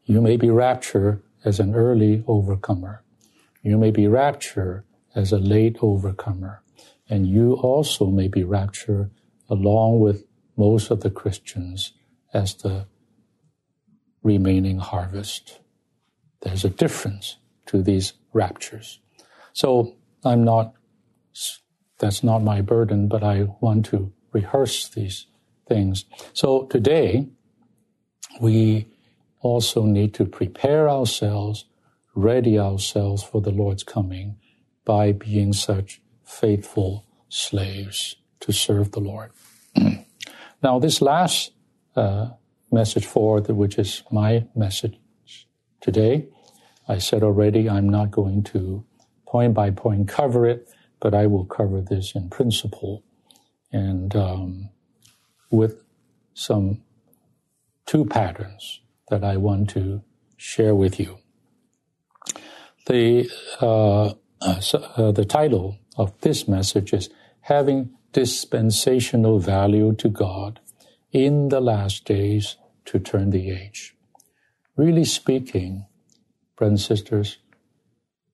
You 0.05 0.21
may 0.21 0.37
be 0.37 0.49
raptured 0.49 1.21
as 1.43 1.59
an 1.59 1.75
early 1.75 2.23
overcomer. 2.27 3.03
You 3.61 3.77
may 3.77 3.91
be 3.91 4.07
raptured 4.07 4.85
as 5.13 5.31
a 5.33 5.37
late 5.37 5.77
overcomer. 5.81 6.63
And 7.09 7.27
you 7.27 7.53
also 7.55 8.07
may 8.07 8.27
be 8.29 8.43
raptured 8.43 9.11
along 9.49 9.99
with 9.99 10.25
most 10.55 10.91
of 10.91 11.01
the 11.01 11.11
Christians 11.11 11.93
as 12.33 12.55
the 12.55 12.87
remaining 14.23 14.79
harvest. 14.79 15.59
There's 16.41 16.65
a 16.65 16.69
difference 16.69 17.37
to 17.67 17.81
these 17.81 18.13
raptures. 18.33 18.99
So 19.53 19.95
I'm 20.23 20.43
not, 20.43 20.73
that's 21.99 22.23
not 22.23 22.39
my 22.43 22.61
burden, 22.61 23.07
but 23.07 23.23
I 23.23 23.47
want 23.61 23.85
to 23.87 24.11
rehearse 24.31 24.87
these 24.89 25.27
things. 25.67 26.05
So 26.33 26.65
today, 26.65 27.29
we 28.41 28.87
also 29.41 29.83
need 29.83 30.13
to 30.15 30.25
prepare 30.25 30.89
ourselves, 30.89 31.65
ready 32.15 32.59
ourselves 32.59 33.23
for 33.23 33.41
the 33.41 33.51
Lord's 33.51 33.83
coming 33.83 34.37
by 34.85 35.11
being 35.11 35.53
such 35.53 36.01
faithful 36.23 37.05
slaves 37.29 38.15
to 38.41 38.51
serve 38.51 38.91
the 38.91 38.99
Lord. 38.99 39.31
now, 40.63 40.79
this 40.79 41.01
last 41.01 41.51
uh, 41.95 42.29
message 42.71 43.05
forward, 43.05 43.47
which 43.47 43.77
is 43.77 44.03
my 44.11 44.45
message 44.55 44.97
today, 45.81 46.27
I 46.87 46.97
said 46.99 47.23
already 47.23 47.69
I'm 47.69 47.89
not 47.89 48.11
going 48.11 48.43
to 48.43 48.85
point 49.25 49.53
by 49.53 49.71
point 49.71 50.07
cover 50.07 50.45
it, 50.45 50.69
but 50.99 51.13
I 51.13 51.27
will 51.27 51.45
cover 51.45 51.81
this 51.81 52.15
in 52.15 52.29
principle 52.29 53.03
and 53.71 54.15
um, 54.15 54.69
with 55.51 55.83
some 56.33 56.81
two 57.85 58.05
patterns 58.05 58.81
that 59.09 59.23
I 59.23 59.37
want 59.37 59.69
to 59.71 60.03
share 60.37 60.75
with 60.75 60.99
you. 60.99 61.17
The 62.85 63.29
uh, 63.59 64.13
uh, 64.39 65.11
the 65.11 65.25
title 65.27 65.77
of 65.97 66.19
this 66.21 66.47
message 66.47 66.93
is 66.93 67.09
having 67.41 67.91
dispensational 68.17 69.37
value 69.37 69.93
to 69.93 70.09
God 70.09 70.59
in 71.11 71.49
the 71.49 71.61
last 71.61 72.03
days 72.03 72.57
to 72.83 72.97
turn 72.97 73.29
the 73.29 73.51
age. 73.51 73.95
Really 74.75 75.05
speaking, 75.05 75.85
brothers 76.55 76.89
and 76.89 76.97
sisters, 76.97 77.37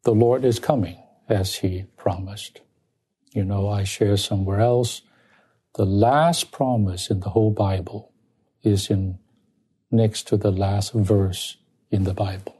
the 0.05 0.13
Lord 0.13 0.45
is 0.45 0.57
coming 0.57 1.03
as 1.27 1.55
He 1.55 1.83
promised. 1.97 2.61
You 3.33 3.43
know, 3.43 3.67
I 3.67 3.83
share 3.83 4.15
somewhere 4.15 4.61
else 4.61 5.01
the 5.75 5.85
last 5.85 6.53
promise 6.53 7.09
in 7.09 7.19
the 7.19 7.31
whole 7.31 7.51
Bible 7.51 8.13
is 8.61 8.89
in 8.89 9.19
next 9.91 10.29
to 10.29 10.37
the 10.37 10.51
last 10.51 10.93
verse 10.93 11.57
in 11.91 12.05
the 12.05 12.13
Bible. 12.13 12.55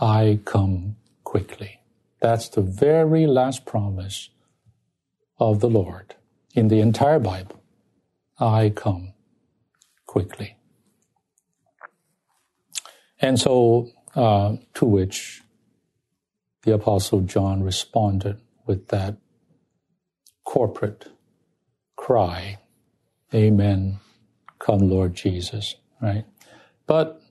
I 0.00 0.38
come 0.44 0.94
quickly. 1.24 1.80
That's 2.20 2.48
the 2.48 2.62
very 2.62 3.26
last 3.26 3.66
promise 3.66 4.30
of 5.40 5.60
the 5.60 5.70
Lord 5.70 6.14
in 6.54 6.68
the 6.68 6.80
entire 6.80 7.18
Bible. 7.18 7.62
I 8.38 8.70
come 8.70 9.14
quickly. 10.06 10.56
And 13.20 13.38
so, 13.40 13.90
uh, 14.14 14.56
to 14.74 14.86
which 14.86 15.42
the 16.62 16.74
Apostle 16.74 17.20
John 17.22 17.62
responded 17.62 18.40
with 18.66 18.88
that 18.88 19.16
corporate 20.44 21.06
cry, 21.96 22.58
Amen, 23.34 24.00
come 24.58 24.80
Lord 24.80 25.14
Jesus, 25.14 25.76
right? 26.02 26.24
But 26.86 27.22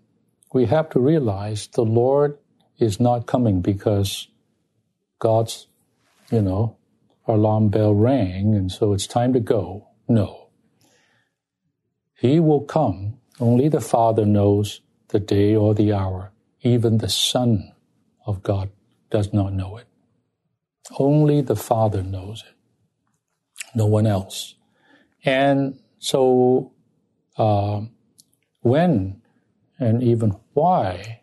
we 0.53 0.65
have 0.65 0.89
to 0.91 0.99
realize 0.99 1.67
the 1.67 1.83
Lord 1.83 2.37
is 2.79 2.99
not 2.99 3.27
coming 3.27 3.61
because 3.61 4.29
God's, 5.19 5.67
you 6.31 6.41
know, 6.41 6.77
alarm 7.29 7.69
bell 7.69 7.93
rang 7.93 8.55
and 8.55 8.71
so 8.71 8.93
it's 8.93 9.07
time 9.07 9.33
to 9.33 9.39
go. 9.39 9.87
No. 10.07 10.49
He 12.15 12.39
will 12.39 12.61
come. 12.61 13.19
Only 13.39 13.69
the 13.69 13.81
Father 13.81 14.25
knows 14.25 14.81
the 15.09 15.19
day 15.19 15.55
or 15.55 15.73
the 15.73 15.93
hour. 15.93 16.31
Even 16.61 16.97
the 16.97 17.09
Son 17.09 17.71
of 18.25 18.43
God 18.43 18.69
does 19.09 19.31
not 19.31 19.53
know 19.53 19.77
it. 19.77 19.87
Only 20.97 21.41
the 21.41 21.55
Father 21.55 22.03
knows 22.03 22.43
it. 22.47 22.55
No 23.75 23.85
one 23.85 24.07
else. 24.07 24.55
And 25.23 25.79
so, 25.99 26.73
uh, 27.37 27.81
when 28.61 29.21
and 29.79 30.03
even 30.03 30.35
why 30.53 31.21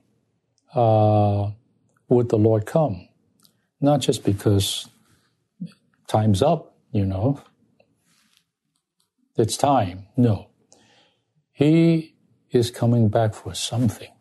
uh, 0.75 1.51
would 2.09 2.29
the 2.31 2.39
Lord 2.39 2.65
come? 2.65 3.09
Not 3.81 4.01
just 4.01 4.25
because 4.25 4.89
time's 6.07 6.43
up, 6.43 6.77
you 6.93 7.05
know, 7.05 7.43
it's 9.37 9.57
time. 9.57 10.07
No. 10.17 10.49
He 11.53 12.15
is 12.51 12.71
coming 12.71 13.09
back 13.09 13.35
for 13.35 13.55
something. 13.55 14.13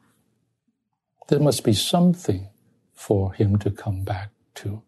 There 1.27 1.39
must 1.39 1.63
be 1.63 1.73
something 1.73 2.49
for 2.93 3.33
him 3.33 3.57
to 3.59 3.71
come 3.71 4.03
back 4.03 4.31
to. 4.55 4.83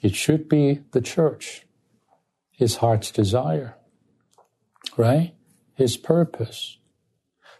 It 0.00 0.14
should 0.14 0.48
be 0.48 0.80
the 0.92 1.00
church 1.00 1.64
his 2.52 2.76
heart's 2.76 3.12
desire, 3.12 3.76
right? 4.96 5.34
His 5.74 5.96
purpose. 5.96 6.78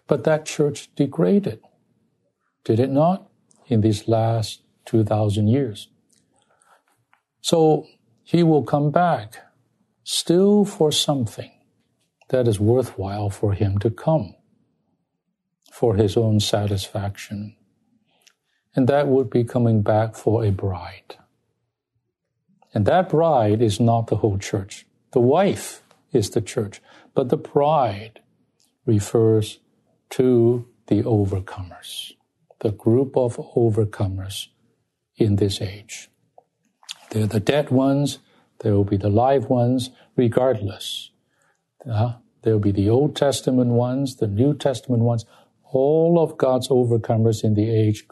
But 0.08 0.24
that 0.24 0.44
church 0.44 0.92
degraded, 0.96 1.60
did 2.64 2.80
it 2.80 2.90
not, 2.90 3.30
in 3.68 3.80
these 3.80 4.08
last 4.08 4.62
2,000 4.86 5.46
years? 5.46 5.88
So 7.40 7.86
he 8.22 8.42
will 8.42 8.62
come 8.62 8.90
back 8.90 9.38
still 10.04 10.64
for 10.64 10.92
something 10.92 11.50
that 12.28 12.46
is 12.46 12.60
worthwhile 12.60 13.30
for 13.30 13.52
him 13.52 13.78
to 13.78 13.90
come, 13.90 14.34
for 15.72 15.96
his 15.96 16.16
own 16.16 16.40
satisfaction. 16.40 17.56
And 18.74 18.88
that 18.88 19.08
would 19.08 19.30
be 19.30 19.44
coming 19.44 19.82
back 19.82 20.14
for 20.14 20.44
a 20.44 20.50
bride. 20.50 21.16
And 22.74 22.86
that 22.86 23.08
bride 23.08 23.62
is 23.62 23.80
not 23.80 24.08
the 24.08 24.16
whole 24.16 24.38
church. 24.38 24.86
The 25.12 25.20
wife 25.20 25.82
is 26.12 26.30
the 26.30 26.40
church, 26.40 26.82
but 27.14 27.30
the 27.30 27.36
bride 27.36 28.20
refers 28.84 29.58
to 30.10 30.66
the 30.86 31.02
overcomers, 31.02 32.12
the 32.60 32.72
group 32.72 33.16
of 33.16 33.36
overcomers 33.54 34.48
in 35.16 35.36
this 35.36 35.60
age. 35.60 36.10
They're 37.10 37.26
the 37.26 37.40
dead 37.40 37.70
ones, 37.70 38.18
there 38.60 38.74
will 38.74 38.84
be 38.84 38.96
the 38.96 39.08
live 39.08 39.48
ones, 39.48 39.90
regardless. 40.16 41.10
Uh, 41.88 42.14
there 42.42 42.52
will 42.54 42.60
be 42.60 42.72
the 42.72 42.88
Old 42.90 43.16
Testament 43.16 43.70
ones, 43.70 44.16
the 44.16 44.26
New 44.26 44.54
Testament 44.54 45.02
ones, 45.02 45.24
all 45.64 46.18
of 46.18 46.38
God's 46.38 46.68
overcomers 46.68 47.44
in 47.44 47.54
the 47.54 47.70
age, 47.70 48.06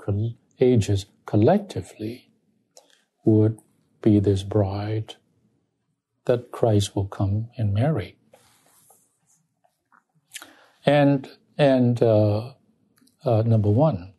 ages 0.60 1.06
collectively 1.24 2.30
would 3.24 3.58
be 4.02 4.20
this 4.20 4.42
bride 4.42 5.16
that 6.26 6.52
Christ 6.52 6.94
will 6.94 7.06
come 7.06 7.48
and 7.56 7.72
marry. 7.72 8.16
And 10.84 11.28
and 11.58 12.00
uh, 12.02 12.52
uh, 13.24 13.42
number 13.42 13.70
one, 13.70 14.12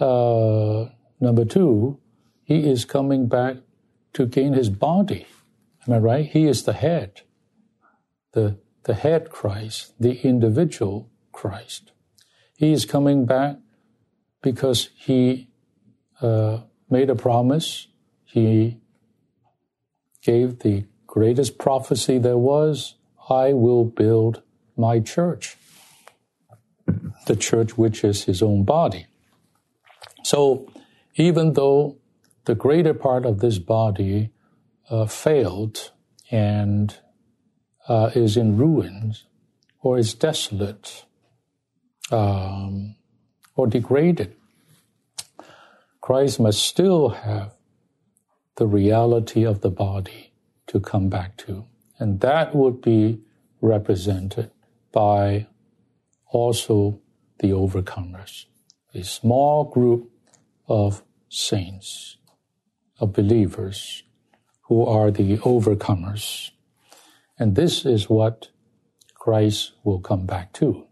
uh, 0.00 0.86
number 1.20 1.44
two, 1.44 1.98
he 2.42 2.68
is 2.68 2.84
coming 2.84 3.28
back 3.28 3.56
to 4.14 4.26
gain 4.26 4.52
his 4.52 4.70
body. 4.70 5.26
Am 5.86 5.94
I 5.94 5.98
right? 5.98 6.26
He 6.26 6.46
is 6.46 6.64
the 6.64 6.72
head, 6.72 7.22
the 8.32 8.58
the 8.84 8.94
head 8.94 9.30
Christ, 9.30 9.92
the 10.00 10.20
individual 10.22 11.10
Christ. 11.32 11.92
He 12.56 12.72
is 12.72 12.84
coming 12.84 13.26
back 13.26 13.56
because 14.42 14.90
he 14.94 15.48
uh, 16.20 16.60
made 16.88 17.10
a 17.10 17.14
promise. 17.14 17.88
He 18.24 18.80
gave 20.22 20.60
the 20.60 20.84
greatest 21.06 21.58
prophecy 21.58 22.18
there 22.18 22.38
was 22.38 22.94
I 23.28 23.52
will 23.52 23.84
build 23.84 24.42
my 24.76 24.98
church. 24.98 25.56
The 27.26 27.36
church, 27.36 27.78
which 27.78 28.02
is 28.02 28.24
his 28.24 28.42
own 28.42 28.64
body. 28.64 29.06
So 30.24 30.68
even 31.14 31.52
though 31.52 31.99
the 32.44 32.54
greater 32.54 32.94
part 32.94 33.26
of 33.26 33.40
this 33.40 33.58
body 33.58 34.30
uh, 34.88 35.06
failed 35.06 35.90
and 36.30 36.96
uh, 37.88 38.10
is 38.14 38.36
in 38.36 38.56
ruins 38.56 39.24
or 39.80 39.98
is 39.98 40.14
desolate 40.14 41.04
um, 42.10 42.96
or 43.54 43.66
degraded, 43.66 44.34
Christ 46.00 46.40
must 46.40 46.62
still 46.62 47.10
have 47.10 47.54
the 48.56 48.66
reality 48.66 49.44
of 49.44 49.60
the 49.60 49.70
body 49.70 50.32
to 50.66 50.80
come 50.80 51.08
back 51.08 51.36
to. 51.38 51.64
And 51.98 52.20
that 52.20 52.54
would 52.54 52.80
be 52.80 53.20
represented 53.60 54.50
by 54.92 55.46
also 56.26 57.00
the 57.38 57.48
overcomers, 57.48 58.46
a 58.94 59.02
small 59.02 59.64
group 59.64 60.10
of 60.68 61.02
saints, 61.28 62.16
of 63.00 63.12
believers 63.12 64.04
who 64.68 64.84
are 64.84 65.10
the 65.10 65.38
overcomers. 65.38 66.50
And 67.38 67.56
this 67.56 67.84
is 67.84 68.08
what 68.08 68.48
Christ 69.14 69.72
will 69.82 70.00
come 70.00 70.26
back 70.26 70.52
to. 70.54 70.86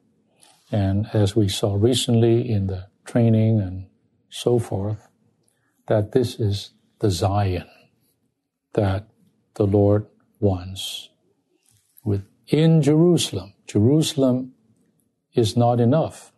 And 0.70 1.06
as 1.12 1.36
we 1.36 1.48
saw 1.48 1.74
recently 1.74 2.50
in 2.50 2.66
the 2.66 2.88
training 3.04 3.60
and 3.60 3.86
so 4.28 4.58
forth, 4.58 5.08
that 5.86 6.12
this 6.12 6.38
is 6.38 6.70
the 6.98 7.10
Zion 7.10 7.68
that 8.74 9.08
the 9.54 9.66
Lord 9.66 10.06
wants 10.40 11.08
within 12.04 12.82
Jerusalem. 12.82 13.54
Jerusalem 13.66 14.52
is 15.34 15.56
not 15.56 15.80
enough, 15.80 16.32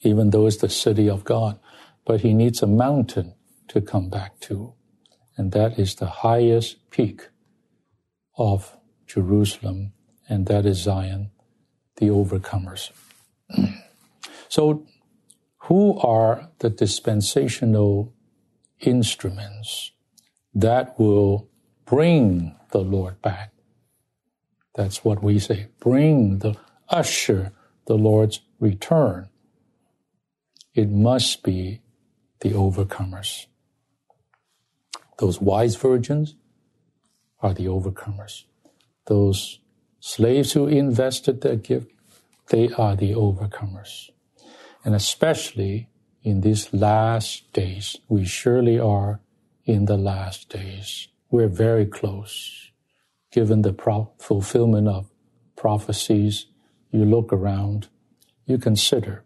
even 0.00 0.30
though 0.30 0.46
it's 0.46 0.56
the 0.58 0.68
city 0.68 1.08
of 1.08 1.24
God, 1.24 1.58
but 2.04 2.22
he 2.22 2.32
needs 2.32 2.62
a 2.62 2.66
mountain 2.66 3.35
to 3.68 3.80
come 3.80 4.08
back 4.08 4.40
to. 4.40 4.74
And 5.36 5.52
that 5.52 5.78
is 5.78 5.94
the 5.94 6.06
highest 6.06 6.90
peak 6.90 7.28
of 8.38 8.76
Jerusalem, 9.06 9.92
and 10.28 10.46
that 10.46 10.66
is 10.66 10.78
Zion, 10.78 11.30
the 11.96 12.06
overcomers. 12.06 12.90
so, 14.48 14.86
who 15.58 15.98
are 15.98 16.48
the 16.58 16.70
dispensational 16.70 18.14
instruments 18.80 19.92
that 20.54 20.98
will 20.98 21.48
bring 21.84 22.54
the 22.70 22.80
Lord 22.80 23.20
back? 23.20 23.52
That's 24.74 25.04
what 25.04 25.22
we 25.22 25.38
say. 25.38 25.68
Bring 25.80 26.38
the 26.38 26.56
usher 26.88 27.52
the 27.86 27.96
Lord's 27.96 28.40
return. 28.60 29.28
It 30.74 30.90
must 30.90 31.42
be 31.42 31.80
the 32.40 32.50
overcomers. 32.50 33.46
Those 35.18 35.40
wise 35.40 35.76
virgins 35.76 36.34
are 37.40 37.54
the 37.54 37.66
overcomers. 37.66 38.44
Those 39.06 39.60
slaves 40.00 40.52
who 40.52 40.66
invested 40.66 41.40
their 41.40 41.56
gift, 41.56 41.90
they 42.48 42.70
are 42.76 42.96
the 42.96 43.12
overcomers. 43.12 44.10
And 44.84 44.94
especially 44.94 45.88
in 46.22 46.40
these 46.40 46.72
last 46.72 47.52
days, 47.52 47.96
we 48.08 48.24
surely 48.24 48.78
are 48.78 49.20
in 49.64 49.86
the 49.86 49.96
last 49.96 50.48
days. 50.48 51.08
We're 51.30 51.48
very 51.48 51.86
close, 51.86 52.70
given 53.32 53.62
the 53.62 53.72
pro- 53.72 54.12
fulfillment 54.18 54.88
of 54.88 55.10
prophecies 55.56 56.46
you 56.90 57.04
look 57.04 57.32
around, 57.32 57.88
you 58.44 58.58
consider 58.58 59.24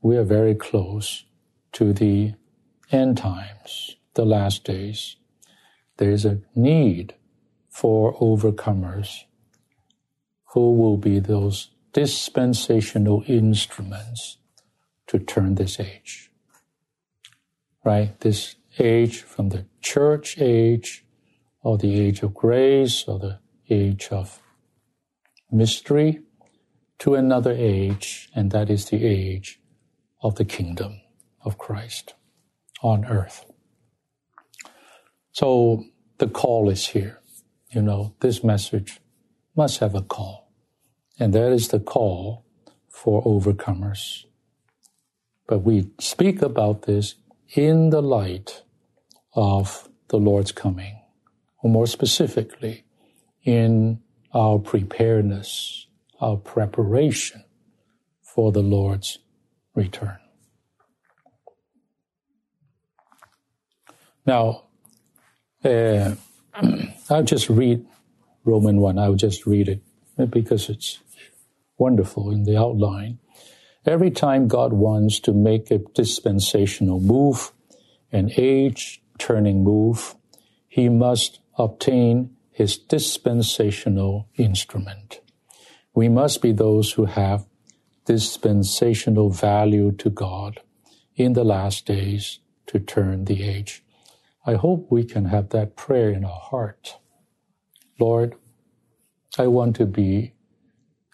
we 0.00 0.16
are 0.16 0.24
very 0.24 0.54
close 0.54 1.24
to 1.72 1.92
the 1.92 2.34
end 2.90 3.18
times, 3.18 3.96
the 4.18 4.24
last 4.24 4.64
days. 4.64 5.14
There 5.98 6.10
is 6.10 6.24
a 6.24 6.40
need 6.56 7.14
for 7.68 8.18
overcomers 8.18 9.22
who 10.54 10.74
will 10.74 10.96
be 10.96 11.20
those 11.20 11.70
dispensational 11.92 13.22
instruments 13.28 14.38
to 15.06 15.20
turn 15.20 15.54
this 15.54 15.78
age. 15.78 16.32
Right? 17.84 18.18
This 18.18 18.56
age 18.80 19.22
from 19.22 19.50
the 19.50 19.66
church 19.82 20.36
age 20.38 21.04
or 21.62 21.78
the 21.78 22.00
age 22.00 22.22
of 22.24 22.34
grace 22.34 23.04
or 23.06 23.20
the 23.20 23.38
age 23.70 24.08
of 24.10 24.42
mystery 25.52 26.22
to 26.98 27.14
another 27.14 27.52
age, 27.52 28.28
and 28.34 28.50
that 28.50 28.68
is 28.68 28.86
the 28.86 29.06
age 29.06 29.60
of 30.20 30.34
the 30.34 30.44
kingdom 30.44 31.02
of 31.44 31.56
Christ 31.56 32.14
on 32.82 33.04
earth. 33.04 33.44
So 35.38 35.84
the 36.18 36.26
call 36.26 36.68
is 36.68 36.88
here. 36.88 37.20
You 37.70 37.80
know, 37.80 38.12
this 38.18 38.42
message 38.42 38.98
must 39.54 39.78
have 39.78 39.94
a 39.94 40.02
call, 40.02 40.50
and 41.16 41.32
that 41.32 41.52
is 41.52 41.68
the 41.68 41.78
call 41.78 42.44
for 42.88 43.22
overcomers. 43.22 44.24
But 45.46 45.60
we 45.60 45.92
speak 46.00 46.42
about 46.42 46.82
this 46.82 47.14
in 47.54 47.90
the 47.90 48.02
light 48.02 48.64
of 49.32 49.88
the 50.08 50.16
Lord's 50.16 50.50
coming, 50.50 51.00
or 51.62 51.70
more 51.70 51.86
specifically, 51.86 52.82
in 53.44 54.00
our 54.34 54.58
preparedness, 54.58 55.86
our 56.20 56.36
preparation 56.36 57.44
for 58.22 58.50
the 58.50 58.64
Lord's 58.64 59.20
return. 59.76 60.18
Now, 64.26 64.67
uh, 65.64 66.14
I'll 67.10 67.22
just 67.22 67.48
read 67.48 67.84
Roman 68.44 68.80
1. 68.80 68.98
I'll 68.98 69.14
just 69.14 69.46
read 69.46 69.68
it 69.68 69.82
because 70.30 70.68
it's 70.68 71.00
wonderful 71.78 72.30
in 72.30 72.44
the 72.44 72.56
outline. 72.56 73.18
Every 73.86 74.10
time 74.10 74.48
God 74.48 74.72
wants 74.72 75.20
to 75.20 75.32
make 75.32 75.70
a 75.70 75.78
dispensational 75.78 77.00
move, 77.00 77.52
an 78.12 78.30
age 78.36 79.02
turning 79.18 79.64
move, 79.64 80.14
he 80.68 80.88
must 80.88 81.40
obtain 81.56 82.36
his 82.50 82.76
dispensational 82.76 84.28
instrument. 84.36 85.20
We 85.94 86.08
must 86.08 86.42
be 86.42 86.52
those 86.52 86.92
who 86.92 87.06
have 87.06 87.46
dispensational 88.04 89.30
value 89.30 89.92
to 89.92 90.10
God 90.10 90.60
in 91.14 91.32
the 91.32 91.44
last 91.44 91.86
days 91.86 92.40
to 92.66 92.78
turn 92.78 93.24
the 93.24 93.42
age. 93.42 93.82
I 94.48 94.54
hope 94.54 94.86
we 94.88 95.04
can 95.04 95.26
have 95.26 95.50
that 95.50 95.76
prayer 95.76 96.08
in 96.08 96.24
our 96.24 96.40
heart. 96.50 96.96
Lord, 98.00 98.34
I 99.36 99.46
want 99.46 99.76
to 99.76 99.84
be 99.84 100.32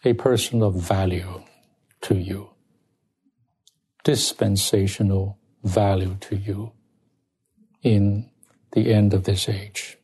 a 0.05 0.12
person 0.12 0.62
of 0.62 0.77
value 0.77 1.42
to 2.03 2.14
you, 2.14 2.51
dispensational 4.05 5.40
value 5.64 6.16
to 6.20 6.37
you 6.37 6.75
in 7.83 8.31
the 8.70 8.94
end 8.94 9.12
of 9.12 9.25
this 9.25 9.49
age. 9.49 9.99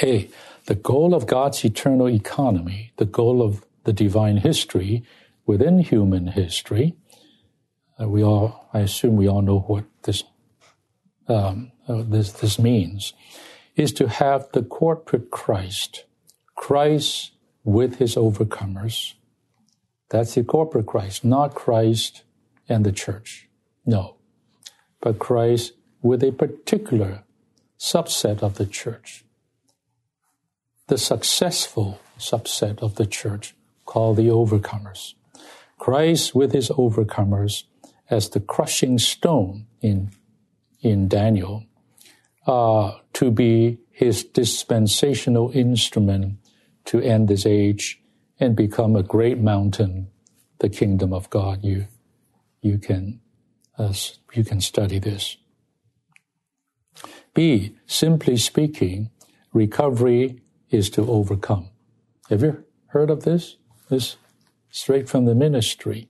A, 0.00 0.30
the 0.66 0.76
goal 0.76 1.12
of 1.12 1.26
God's 1.26 1.64
eternal 1.64 2.08
economy, 2.08 2.92
the 2.98 3.04
goal 3.04 3.42
of 3.42 3.64
the 3.82 3.92
divine 3.92 4.36
history 4.36 5.02
within 5.44 5.80
human 5.80 6.28
history. 6.28 6.94
Uh, 8.00 8.08
we 8.08 8.22
all, 8.22 8.68
I 8.72 8.78
assume 8.78 9.16
we 9.16 9.28
all 9.28 9.42
know 9.42 9.58
what 9.58 9.86
this, 10.04 10.22
um, 11.28 11.72
this, 11.88 12.32
this 12.32 12.58
means, 12.58 13.12
is 13.74 13.92
to 13.94 14.08
have 14.08 14.48
the 14.52 14.62
corporate 14.62 15.30
Christ, 15.30 16.04
Christ 16.54 17.32
with 17.64 17.96
his 17.96 18.14
overcomers. 18.14 19.14
That's 20.08 20.34
the 20.34 20.44
corporate 20.44 20.86
Christ, 20.86 21.24
not 21.24 21.54
Christ 21.54 22.22
and 22.68 22.84
the 22.84 22.92
church. 22.92 23.48
No. 23.84 24.16
But 25.00 25.18
Christ 25.18 25.72
with 26.02 26.22
a 26.22 26.32
particular 26.32 27.24
subset 27.78 28.42
of 28.42 28.54
the 28.56 28.66
church 28.66 29.24
the 30.88 30.98
successful 30.98 31.98
subset 32.18 32.78
of 32.78 32.94
the 32.94 33.06
church 33.06 33.54
called 33.84 34.16
the 34.16 34.28
overcomers. 34.28 35.14
Christ 35.78 36.34
with 36.34 36.52
his 36.52 36.70
overcomers 36.70 37.64
as 38.08 38.30
the 38.30 38.40
crushing 38.40 38.98
stone 38.98 39.66
in, 39.80 40.10
in 40.90 41.08
Daniel, 41.08 41.64
uh, 42.46 42.92
to 43.14 43.30
be 43.30 43.78
his 43.90 44.24
dispensational 44.24 45.50
instrument 45.52 46.38
to 46.86 47.00
end 47.00 47.28
this 47.28 47.46
age 47.46 48.00
and 48.38 48.54
become 48.56 48.96
a 48.96 49.02
great 49.02 49.38
mountain, 49.38 50.08
the 50.60 50.68
kingdom 50.68 51.12
of 51.12 51.28
God. 51.30 51.64
You, 51.64 51.86
you 52.62 52.78
can, 52.78 53.20
uh, 53.78 53.92
you 54.34 54.44
can 54.44 54.60
study 54.60 54.98
this. 54.98 55.36
B, 57.34 57.76
simply 57.86 58.36
speaking, 58.36 59.10
recovery 59.52 60.40
is 60.70 60.90
to 60.90 61.10
overcome. 61.10 61.70
Have 62.30 62.42
you 62.42 62.64
heard 62.88 63.10
of 63.10 63.24
this? 63.24 63.56
This 63.90 64.16
straight 64.70 65.08
from 65.08 65.24
the 65.26 65.34
ministry. 65.34 66.08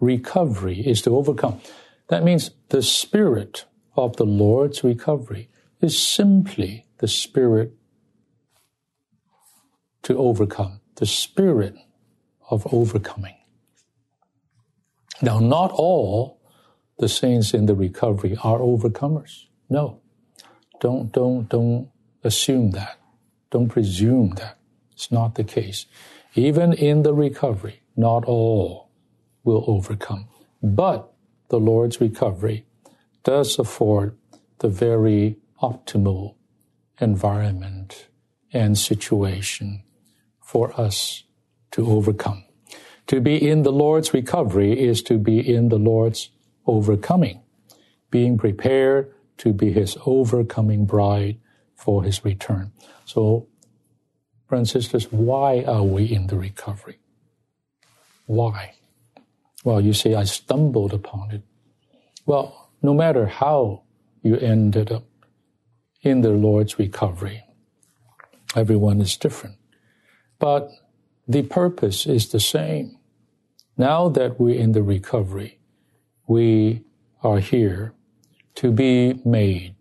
recovery 0.00 0.80
is 0.80 1.02
to 1.02 1.16
overcome. 1.16 1.60
That 2.08 2.24
means 2.24 2.50
the 2.70 2.82
spirit 2.82 3.66
of 3.96 4.16
the 4.16 4.26
Lord's 4.26 4.84
recovery 4.84 5.48
is 5.80 6.00
simply 6.00 6.86
the 6.98 7.08
spirit 7.08 7.72
to 10.02 10.16
overcome, 10.16 10.80
the 10.96 11.06
spirit 11.06 11.74
of 12.50 12.66
overcoming. 12.72 13.36
Now, 15.22 15.38
not 15.38 15.70
all 15.72 16.40
the 16.98 17.08
saints 17.08 17.52
in 17.54 17.66
the 17.66 17.74
recovery 17.74 18.36
are 18.42 18.58
overcomers. 18.58 19.46
No. 19.68 20.00
Don't, 20.80 21.12
don't, 21.12 21.48
don't 21.48 21.90
assume 22.24 22.70
that. 22.72 22.98
Don't 23.50 23.68
presume 23.68 24.30
that. 24.36 24.58
It's 24.92 25.12
not 25.12 25.34
the 25.34 25.44
case. 25.44 25.86
Even 26.34 26.72
in 26.72 27.02
the 27.02 27.12
recovery, 27.12 27.82
not 27.96 28.24
all 28.24 28.90
will 29.44 29.64
overcome. 29.66 30.28
But 30.62 31.12
the 31.48 31.58
Lord's 31.58 32.00
recovery 32.00 32.64
does 33.24 33.58
afford 33.58 34.16
the 34.58 34.68
very 34.68 35.36
optimal 35.62 36.34
environment 37.00 38.08
and 38.52 38.76
situation 38.76 39.82
for 40.40 40.78
us 40.80 41.24
to 41.72 41.86
overcome. 41.86 42.44
To 43.06 43.20
be 43.20 43.48
in 43.48 43.62
the 43.62 43.72
Lord's 43.72 44.14
recovery 44.14 44.78
is 44.78 45.02
to 45.04 45.18
be 45.18 45.38
in 45.38 45.68
the 45.68 45.78
Lord's 45.78 46.30
overcoming, 46.66 47.42
being 48.10 48.38
prepared 48.38 49.12
to 49.38 49.52
be 49.52 49.72
his 49.72 49.96
overcoming 50.06 50.84
bride 50.84 51.38
for 51.74 52.04
his 52.04 52.24
return. 52.24 52.72
So, 53.06 53.48
brothers 54.48 54.74
and 54.74 54.82
sisters, 54.82 55.10
why 55.10 55.64
are 55.64 55.82
we 55.82 56.04
in 56.04 56.26
the 56.26 56.36
recovery? 56.36 56.98
Why? 58.26 58.74
Well, 59.64 59.80
you 59.80 59.92
say, 59.92 60.14
I 60.14 60.24
stumbled 60.24 60.92
upon 60.92 61.30
it. 61.30 61.42
Well, 62.26 62.59
no 62.82 62.94
matter 62.94 63.26
how 63.26 63.82
you 64.22 64.36
ended 64.36 64.90
up 64.92 65.04
in 66.02 66.20
the 66.22 66.30
Lord's 66.30 66.78
recovery, 66.78 67.44
everyone 68.56 69.00
is 69.00 69.16
different. 69.16 69.56
But 70.38 70.70
the 71.28 71.42
purpose 71.42 72.06
is 72.06 72.28
the 72.28 72.40
same. 72.40 72.98
Now 73.76 74.08
that 74.08 74.40
we're 74.40 74.58
in 74.58 74.72
the 74.72 74.82
recovery, 74.82 75.58
we 76.26 76.82
are 77.22 77.38
here 77.38 77.92
to 78.56 78.72
be 78.72 79.20
made 79.24 79.76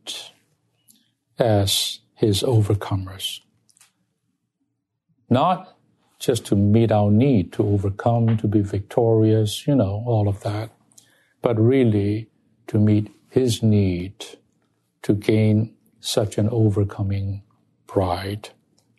as 1.38 2.00
his 2.16 2.44
overcomers. 2.44 3.40
Not 5.30 5.78
just 6.20 6.46
to 6.48 6.56
meet 6.56 6.92
our 6.92 7.12
need 7.12 7.54
to 7.54 7.64
overcome, 7.64 8.38
to 8.38 8.48
be 8.48 8.62
victorious, 8.62 9.66
you 9.66 9.76
know, 9.76 10.04
all 10.06 10.28
of 10.28 10.42
that, 10.42 10.70
but 11.42 11.58
really 11.58 12.30
to 12.70 12.80
meet 12.80 13.12
his 13.30 13.62
need 13.62 14.14
to 15.02 15.14
gain 15.14 15.76
such 16.00 16.38
an 16.38 16.48
overcoming 16.50 17.44
bride 17.88 18.50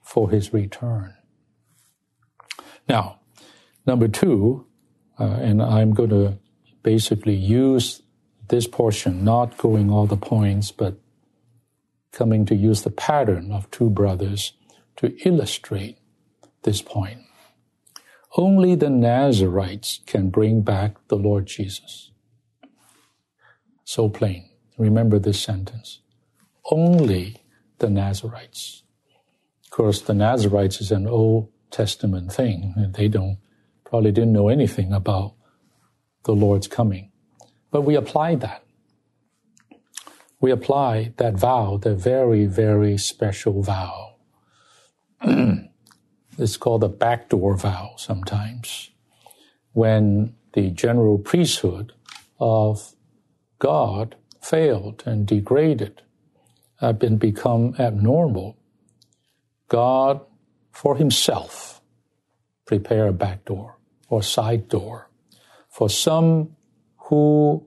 for 0.03 0.31
his 0.31 0.53
return. 0.53 1.15
Now, 2.89 3.21
number 3.87 4.09
two, 4.09 4.67
uh, 5.19 5.25
and 5.25 5.63
I'm 5.63 5.93
going 5.93 6.11
to 6.11 6.39
basically 6.83 7.37
use 7.37 8.03
this 8.49 8.67
portion, 8.67 9.25
not 9.25 9.57
going 9.57 9.91
all 9.91 10.07
the 10.07 10.17
points, 10.17 10.73
but 10.73 10.99
coming 12.11 12.45
to 12.47 12.57
use 12.57 12.83
the 12.83 12.91
pattern 12.91 13.53
of 13.53 13.71
two 13.71 13.89
brothers 13.89 14.55
to 14.97 15.17
illustrate 15.25 15.99
this 16.65 16.83
point. 16.83 17.21
Only 18.37 18.75
the 18.75 18.91
Nazarites 18.91 20.01
can 20.07 20.31
bring 20.31 20.63
back 20.63 20.97
the 21.07 21.17
Lord 21.17 21.47
Jesus. 21.47 22.10
So 23.91 24.09
plain. 24.09 24.49
Remember 24.79 25.19
this 25.19 25.41
sentence. 25.43 25.99
Only 26.71 27.43
the 27.81 27.91
Nazarites. 27.91 28.85
Of 29.65 29.71
course, 29.71 30.01
the 30.01 30.15
Nazarites 30.15 30.81
is 30.81 30.93
an 30.93 31.09
Old 31.09 31.49
Testament 31.73 32.33
thing. 32.33 32.73
They 32.97 33.09
don't, 33.09 33.39
probably 33.85 34.13
didn't 34.13 34.33
know 34.33 34.49
anything 34.49 34.93
about 34.93 35.35
the 36.23 36.37
Lord's 36.37 36.69
coming. 36.69 37.11
But 37.73 37.81
we 37.81 37.97
apply 37.97 38.37
that. 38.37 38.63
We 40.41 40.53
apply 40.53 41.13
that 41.17 41.35
vow, 41.35 41.77
the 41.77 41.97
very, 41.97 42.47
very 42.47 42.97
special 42.97 43.61
vow. 43.61 44.15
it's 46.39 46.57
called 46.57 46.83
the 46.83 46.89
backdoor 46.89 47.57
vow 47.57 47.95
sometimes. 47.97 48.91
When 49.73 50.37
the 50.53 50.71
general 50.71 51.19
priesthood 51.19 51.93
of 52.39 52.95
God 53.61 54.17
failed 54.41 55.05
and 55.07 55.27
degraded, 55.27 56.03
and 56.81 57.03
uh, 57.05 57.17
become 57.17 57.75
abnormal, 57.79 58.57
God 59.69 60.21
for 60.73 60.97
himself 60.97 61.81
prepare 62.67 63.09
a 63.09 63.13
back 63.13 63.45
door 63.45 63.79
or 64.09 64.23
side 64.23 64.69
door 64.69 65.11
for 65.69 65.89
some 65.91 66.57
who 66.97 67.67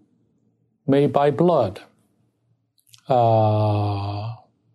may 0.88 1.08
by 1.08 1.30
blood, 1.30 1.82
uh, 3.08 4.34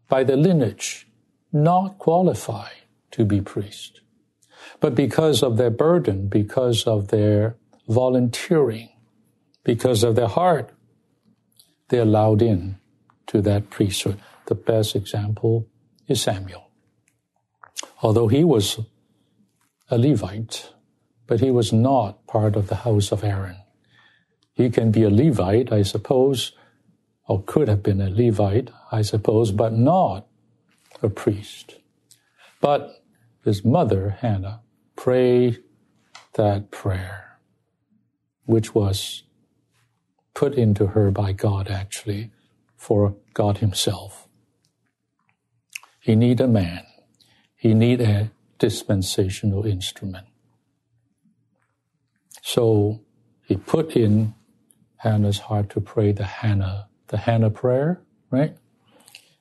by 0.08 0.22
the 0.24 0.36
lineage, 0.36 1.08
not 1.52 1.98
qualify 1.98 2.68
to 3.10 3.24
be 3.24 3.40
priest. 3.40 4.00
But 4.80 4.94
because 4.94 5.42
of 5.42 5.56
their 5.56 5.70
burden, 5.70 6.28
because 6.28 6.86
of 6.86 7.08
their 7.08 7.56
volunteering, 7.88 8.90
because 9.64 10.04
of 10.04 10.14
their 10.14 10.28
heart, 10.28 10.70
they're 11.88 12.02
allowed 12.02 12.42
in 12.42 12.78
to 13.28 13.40
that 13.42 13.70
priesthood. 13.70 14.20
The 14.46 14.54
best 14.54 14.96
example 14.96 15.66
is 16.06 16.22
Samuel 16.22 16.68
although 18.02 18.28
he 18.28 18.44
was 18.44 18.80
a 19.90 19.98
Levite, 19.98 20.72
but 21.26 21.40
he 21.40 21.50
was 21.50 21.72
not 21.72 22.26
part 22.26 22.56
of 22.56 22.68
the 22.68 22.76
house 22.76 23.12
of 23.12 23.24
Aaron. 23.24 23.56
He 24.52 24.70
can 24.70 24.90
be 24.90 25.02
a 25.02 25.10
Levite, 25.10 25.72
I 25.72 25.82
suppose, 25.82 26.52
or 27.26 27.42
could 27.42 27.68
have 27.68 27.82
been 27.82 28.00
a 28.00 28.10
Levite, 28.10 28.70
I 28.90 29.02
suppose, 29.02 29.52
but 29.52 29.72
not 29.72 30.26
a 31.02 31.08
priest. 31.08 31.76
But 32.60 33.02
his 33.44 33.64
mother, 33.64 34.16
Hannah, 34.20 34.62
prayed 34.96 35.62
that 36.34 36.70
prayer, 36.70 37.38
which 38.46 38.74
was 38.74 39.22
put 40.38 40.54
into 40.54 40.88
her 40.88 41.10
by 41.10 41.32
God, 41.32 41.68
actually, 41.68 42.30
for 42.76 43.16
God 43.34 43.58
Himself. 43.58 44.28
He 46.00 46.14
need 46.14 46.40
a 46.40 46.48
man 46.48 46.84
he 47.58 47.74
need 47.74 48.00
a 48.00 48.30
dispensational 48.60 49.66
instrument. 49.66 50.28
So 52.40 53.00
he 53.42 53.56
put 53.56 53.96
in 53.96 54.34
Hannah's 54.98 55.40
heart 55.40 55.70
to 55.70 55.80
pray 55.80 56.12
the 56.12 56.24
Hannah, 56.24 56.88
the 57.08 57.16
Hannah 57.16 57.50
prayer, 57.50 58.00
right? 58.30 58.56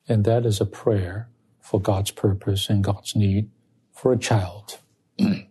And 0.08 0.26
that 0.26 0.48
is 0.48 0.60
a 0.60 0.66
prayer 0.66 1.30
for 1.62 1.80
God's 1.80 2.10
purpose 2.10 2.70
and 2.70 2.84
God's 2.84 3.16
need 3.16 3.52
for 3.94 4.12
a 4.12 4.18
child. 4.18 4.80
Not 5.20 5.46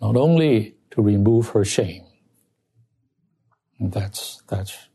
only 0.00 0.74
to 0.90 1.02
remove 1.02 1.50
her 1.50 1.64
shame. 1.64 2.04
That's 3.90 4.42
that's 4.48 4.88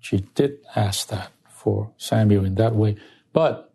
she 0.00 0.18
did 0.34 0.58
ask 0.74 1.08
that 1.08 1.30
for 1.48 1.92
Samuel 1.98 2.44
in 2.44 2.54
that 2.56 2.74
way, 2.74 2.96
but 3.32 3.72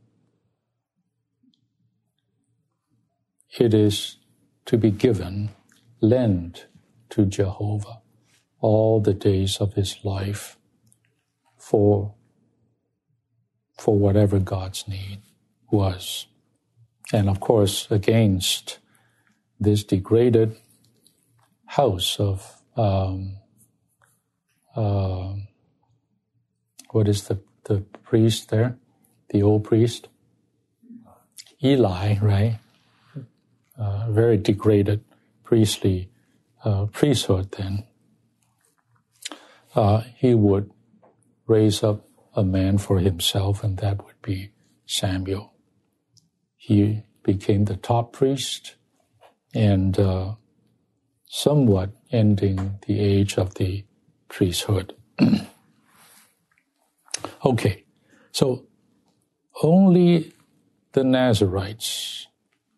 it 3.60 3.74
is 3.74 4.18
to 4.66 4.78
be 4.78 4.92
given, 4.92 5.50
lent 6.02 6.68
to 7.12 7.26
Jehovah 7.26 8.02
all 8.60 9.00
the 9.00 9.14
days 9.14 9.58
of 9.58 9.74
his 9.76 9.98
life 10.04 10.58
for, 11.58 12.16
for 13.78 13.98
whatever 13.98 14.40
God's 14.40 14.88
need 14.88 15.22
was. 15.72 16.28
And 17.14 17.30
of 17.30 17.40
course, 17.40 17.88
against 17.92 18.80
this 19.60 19.84
degraded 19.84 20.58
house 21.68 22.20
of 22.20 22.62
um, 22.76 23.38
uh, 24.76 25.34
what 26.92 27.08
is 27.08 27.24
the, 27.24 27.40
the 27.66 27.82
priest 28.04 28.50
there? 28.50 28.78
The 29.30 29.44
old 29.44 29.64
priest? 29.64 30.08
Eli, 31.64 32.18
right? 32.20 32.60
uh, 33.78 34.10
very 34.10 34.38
degraded 34.38 35.04
priestly 35.44 36.10
uh, 36.64 36.86
priesthood, 36.88 37.52
then 37.54 37.84
uh, 39.76 40.02
he 40.16 40.34
would 40.34 40.72
raise 41.48 41.84
up 41.84 42.08
a 42.34 42.44
man 42.44 42.78
for 42.78 43.00
himself, 43.00 43.64
and 43.64 43.78
that 43.78 44.04
would 44.06 44.22
be 44.22 44.52
Samuel. 44.86 45.54
He 46.58 47.04
became 47.24 47.66
the 47.66 47.76
top 47.78 48.14
priest, 48.14 48.76
and 49.54 49.98
uh, 50.00 50.36
somewhat 51.28 51.92
ending 52.12 52.80
the 52.88 53.00
age 53.00 53.38
of 53.38 53.56
the 53.56 53.86
priesthood. 54.36 54.94
okay, 57.46 57.86
so 58.34 58.66
only 59.64 60.34
the 60.92 61.06
Nazarites 61.06 62.28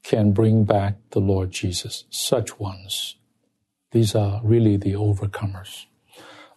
can 0.04 0.34
bring 0.34 0.65
back 0.65 0.98
the 1.10 1.20
Lord 1.20 1.50
Jesus, 1.50 2.04
such 2.12 2.60
ones. 2.60 3.15
These 3.91 4.13
are 4.13 4.39
really 4.43 4.78
the 4.78 4.93
overcomers. 4.93 5.88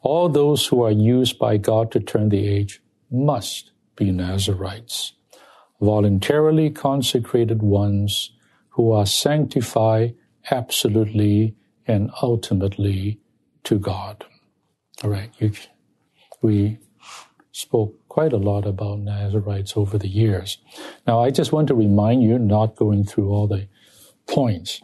All 0.03 0.29
those 0.29 0.67
who 0.67 0.83
are 0.83 0.91
used 0.91 1.39
by 1.39 1.57
God 1.57 1.91
to 1.93 2.01
turn 2.01 2.29
the 2.29 2.47
age 2.47 2.83
must 3.11 3.71
be 3.97 4.11
Nazarites, 4.11 5.15
voluntarily 5.81 6.69
consecrated 6.69 7.63
ones 7.63 8.33
who 8.71 8.93
are 8.93 9.07
sanctified 9.07 10.15
absolutely 10.51 11.57
and 11.87 12.11
ultimately 12.23 13.19
to 13.65 13.79
God. 13.79 14.27
All 15.03 15.11
right, 15.11 15.31
you, 15.39 15.53
we 16.43 16.79
spoke 17.53 17.95
quite 18.09 18.33
a 18.33 18.37
lot 18.37 18.67
about 18.67 18.99
Nazarites 18.99 19.77
over 19.77 19.97
the 19.97 20.09
years. 20.09 20.59
Now, 21.07 21.21
I 21.21 21.31
just 21.31 21.53
want 21.53 21.69
to 21.69 21.75
remind 21.75 22.23
you, 22.23 22.39
not 22.39 22.77
going 22.77 23.05
through 23.05 23.31
all 23.31 23.47
the 23.47 23.67
points, 24.27 24.83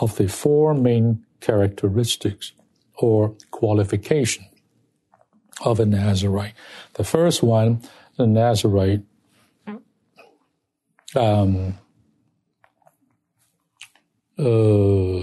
of 0.00 0.16
the 0.16 0.28
four 0.28 0.74
main 0.74 1.24
characteristics 1.40 2.52
or 2.98 3.34
qualification 3.50 4.44
of 5.62 5.80
a 5.80 5.86
Nazarite. 5.86 6.54
The 6.94 7.04
first 7.04 7.42
one, 7.42 7.82
the 8.16 8.26
Nazarite 8.26 9.02
um, 11.16 11.78
uh, 14.38 15.20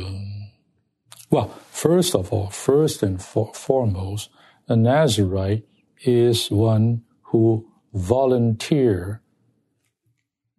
well, 1.29 1.57
first 1.77 2.15
of 2.15 2.33
all, 2.33 2.49
first 2.49 3.03
and 3.03 3.21
for, 3.21 3.53
foremost, 3.53 4.29
a 4.67 4.75
Nazarite 4.75 5.63
is 6.01 6.49
one 6.49 7.03
who 7.29 7.67
volunteer 7.93 9.21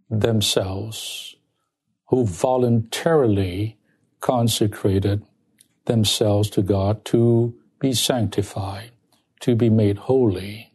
themselves, 0.09 1.35
who 2.07 2.25
voluntarily 2.25 3.77
consecrated 4.21 5.25
themselves 5.87 6.49
to 6.51 6.63
God 6.63 7.05
to 7.07 7.53
be 7.81 7.93
sanctified, 7.93 8.93
to 9.41 9.57
be 9.57 9.71
made 9.71 9.99
holy. 9.99 10.73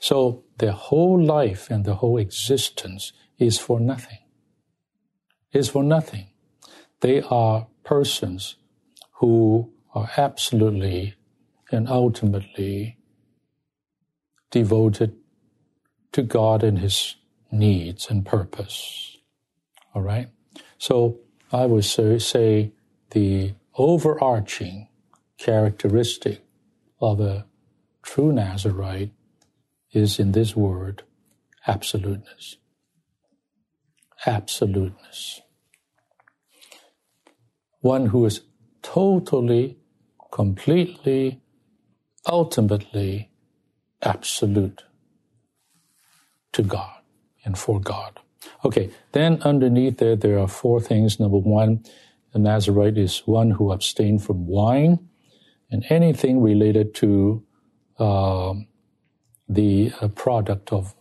So 0.00 0.44
their 0.56 0.72
whole 0.72 1.22
life 1.22 1.68
and 1.70 1.84
their 1.84 1.94
whole 1.94 2.16
existence 2.16 3.12
is 3.38 3.58
for 3.58 3.78
nothing. 3.78 4.18
Is 5.52 5.68
for 5.68 5.84
nothing. 5.84 6.28
They 7.00 7.20
are 7.22 7.66
persons 7.84 8.56
who 9.18 9.72
are 9.94 10.10
absolutely 10.16 11.14
and 11.70 11.88
ultimately 11.88 12.98
devoted 14.50 15.16
to 16.12 16.22
God 16.22 16.62
and 16.62 16.78
His 16.78 17.16
needs 17.50 18.08
and 18.08 18.24
purpose. 18.24 19.18
All 19.94 20.02
right? 20.02 20.28
So 20.78 21.18
I 21.52 21.66
would 21.66 21.84
say, 21.84 22.72
the 23.10 23.54
overarching 23.76 24.88
characteristic 25.38 26.42
of 27.00 27.20
a 27.20 27.46
true 28.02 28.32
Nazarite 28.32 29.12
is 29.92 30.18
in 30.18 30.32
this 30.32 30.54
word 30.54 31.02
absoluteness. 31.66 32.56
Absoluteness. 34.26 35.40
One 37.80 38.06
who 38.06 38.26
is 38.26 38.42
totally, 38.82 39.78
completely, 40.32 41.40
ultimately 42.26 43.30
absolute 44.02 44.84
to 46.52 46.62
God 46.62 47.00
and 47.44 47.58
for 47.58 47.80
God. 47.80 48.20
Okay, 48.64 48.90
then 49.12 49.42
underneath 49.42 49.98
there, 49.98 50.16
there 50.16 50.38
are 50.38 50.48
four 50.48 50.80
things. 50.80 51.20
Number 51.20 51.38
one, 51.38 51.84
the 52.32 52.38
Nazarite 52.38 52.98
is 52.98 53.20
one 53.26 53.52
who 53.52 53.72
abstained 53.72 54.22
from 54.22 54.46
wine 54.46 55.08
and 55.70 55.84
anything 55.90 56.42
related 56.42 56.94
to 56.96 57.44
uh, 57.98 58.54
the 59.48 59.92
uh, 60.00 60.08
product 60.08 60.72
of 60.72 60.94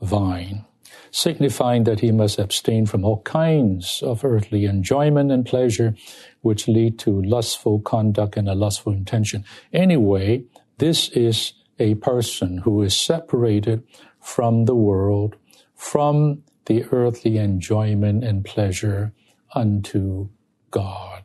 vine, 0.00 0.64
signifying 1.10 1.84
that 1.84 2.00
he 2.00 2.12
must 2.12 2.38
abstain 2.38 2.86
from 2.86 3.04
all 3.04 3.22
kinds 3.22 4.02
of 4.02 4.24
earthly 4.24 4.64
enjoyment 4.64 5.30
and 5.30 5.46
pleasure, 5.46 5.94
which 6.42 6.68
lead 6.68 6.98
to 7.00 7.22
lustful 7.22 7.80
conduct 7.80 8.36
and 8.36 8.48
a 8.48 8.54
lustful 8.54 8.92
intention. 8.92 9.44
Anyway, 9.72 10.44
this 10.78 11.08
is 11.10 11.54
a 11.78 11.94
person 11.96 12.58
who 12.58 12.82
is 12.82 12.96
separated 12.96 13.82
from 14.20 14.66
the 14.66 14.74
world, 14.74 15.36
from 15.74 16.42
the 16.66 16.84
earthly 16.92 17.38
enjoyment 17.38 18.22
and 18.22 18.44
pleasure 18.44 19.12
unto 19.54 20.28
God. 20.70 21.24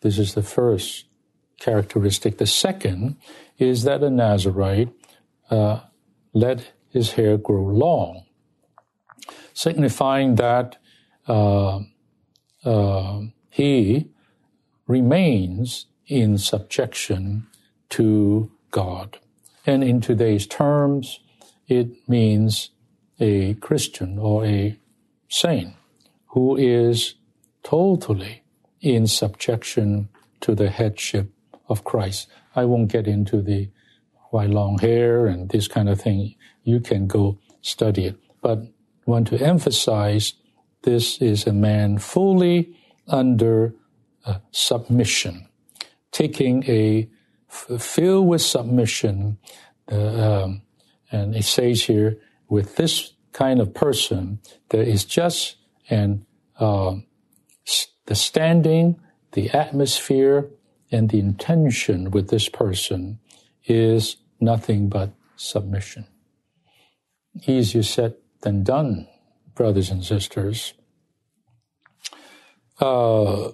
This 0.00 0.18
is 0.18 0.34
the 0.34 0.42
first 0.42 1.06
characteristic. 1.60 2.38
The 2.38 2.46
second 2.46 3.16
is 3.56 3.84
that 3.84 4.02
a 4.02 4.10
Nazarite 4.10 4.90
uh, 5.48 5.80
his 6.92 7.12
hair 7.12 7.36
grow 7.38 7.64
long, 7.64 8.24
signifying 9.54 10.36
that 10.36 10.76
uh, 11.26 11.80
uh, 12.64 13.20
he 13.50 14.08
remains 14.86 15.86
in 16.06 16.36
subjection 16.38 17.46
to 17.88 18.50
God. 18.70 19.18
And 19.64 19.82
in 19.82 20.00
today's 20.00 20.46
terms, 20.46 21.20
it 21.68 21.88
means 22.08 22.70
a 23.20 23.54
Christian 23.54 24.18
or 24.18 24.44
a 24.44 24.76
saint 25.28 25.74
who 26.28 26.56
is 26.56 27.14
totally 27.62 28.42
in 28.80 29.06
subjection 29.06 30.08
to 30.40 30.54
the 30.54 30.70
headship 30.70 31.30
of 31.68 31.84
Christ. 31.84 32.28
I 32.56 32.64
won't 32.64 32.90
get 32.90 33.06
into 33.06 33.40
the 33.40 33.70
why 34.32 34.46
long 34.46 34.78
hair 34.78 35.26
and 35.26 35.50
this 35.50 35.68
kind 35.68 35.90
of 35.90 36.00
thing. 36.00 36.34
You 36.64 36.80
can 36.80 37.06
go 37.06 37.38
study 37.60 38.06
it. 38.06 38.16
But 38.40 38.62
want 39.04 39.28
to 39.28 39.38
emphasize 39.38 40.32
this 40.82 41.20
is 41.20 41.46
a 41.46 41.52
man 41.52 41.98
fully 41.98 42.74
under 43.06 43.74
uh, 44.24 44.38
submission, 44.50 45.48
taking 46.12 46.64
a 46.64 47.08
filled 47.48 48.28
with 48.28 48.40
submission. 48.40 49.36
Uh, 49.90 50.42
um, 50.44 50.62
and 51.10 51.36
it 51.36 51.44
says 51.44 51.82
here, 51.82 52.18
with 52.48 52.76
this 52.76 53.12
kind 53.34 53.60
of 53.60 53.74
person, 53.74 54.40
there 54.70 54.82
is 54.82 55.04
just 55.04 55.56
an 55.90 56.24
uh, 56.58 56.94
the 58.06 58.14
standing, 58.14 58.98
the 59.32 59.50
atmosphere, 59.50 60.48
and 60.90 61.10
the 61.10 61.18
intention 61.18 62.10
with 62.10 62.30
this 62.30 62.48
person 62.48 63.18
is 63.66 64.16
nothing 64.42 64.88
but 64.88 65.10
submission. 65.36 66.06
Easier 67.46 67.82
said 67.82 68.16
than 68.42 68.62
done, 68.62 69.08
brothers 69.54 69.90
and 69.90 70.04
sisters. 70.04 70.74
Uh, 72.78 73.52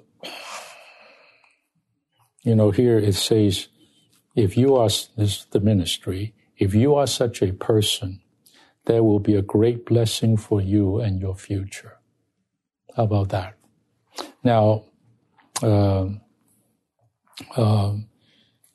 you 2.42 2.54
know, 2.54 2.70
here 2.70 2.98
it 2.98 3.14
says, 3.14 3.68
if 4.34 4.56
you 4.56 4.76
are, 4.76 4.88
this 4.88 5.10
is 5.16 5.46
the 5.50 5.60
ministry, 5.60 6.34
if 6.56 6.74
you 6.74 6.94
are 6.94 7.06
such 7.06 7.42
a 7.42 7.52
person, 7.52 8.20
there 8.86 9.02
will 9.02 9.18
be 9.20 9.34
a 9.34 9.42
great 9.42 9.84
blessing 9.84 10.36
for 10.36 10.60
you 10.60 10.98
and 10.98 11.20
your 11.20 11.34
future. 11.34 11.98
How 12.96 13.04
about 13.04 13.28
that? 13.28 13.54
Now, 14.42 14.84
uh, 15.62 16.08
uh, 17.56 17.94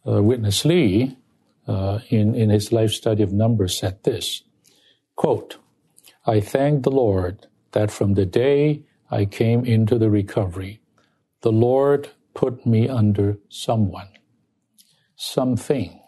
Witness 0.05 0.65
Lee, 0.65 1.17
uh, 1.67 1.99
in, 2.09 2.35
in 2.35 2.49
his 2.49 2.71
life 2.71 2.91
study 2.91 3.23
of 3.23 3.31
Numbers, 3.31 3.77
said 3.77 4.03
this 4.03 4.43
quote, 5.15 5.57
I 6.25 6.39
thank 6.39 6.83
the 6.83 6.91
Lord 6.91 7.47
that 7.71 7.91
from 7.91 8.13
the 8.13 8.25
day 8.25 8.83
I 9.11 9.25
came 9.25 9.65
into 9.65 9.97
the 9.97 10.09
recovery, 10.09 10.81
the 11.41 11.51
Lord 11.51 12.09
put 12.33 12.65
me 12.65 12.89
under 12.89 13.37
someone, 13.49 14.09
something, 15.15 16.01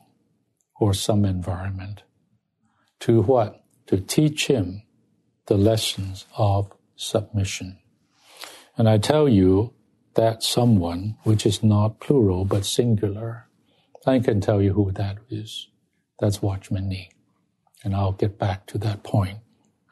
or 0.79 0.93
some 0.93 1.25
environment. 1.25 2.03
To 3.01 3.21
what? 3.21 3.63
To 3.87 3.99
teach 3.99 4.47
him 4.47 4.83
the 5.45 5.57
lessons 5.57 6.25
of 6.37 6.73
submission. 6.95 7.77
And 8.77 8.89
I 8.89 8.97
tell 8.97 9.29
you 9.29 9.73
that 10.15 10.43
someone, 10.43 11.17
which 11.23 11.45
is 11.45 11.61
not 11.63 11.99
plural 11.99 12.45
but 12.45 12.65
singular, 12.65 13.44
I 14.05 14.19
can 14.19 14.41
tell 14.41 14.61
you 14.61 14.73
who 14.73 14.91
that 14.93 15.17
is. 15.29 15.69
That's 16.19 16.41
Watchman 16.41 16.87
Nee. 16.89 17.09
And 17.83 17.95
I'll 17.95 18.13
get 18.13 18.37
back 18.37 18.65
to 18.67 18.77
that 18.79 19.03
point 19.03 19.39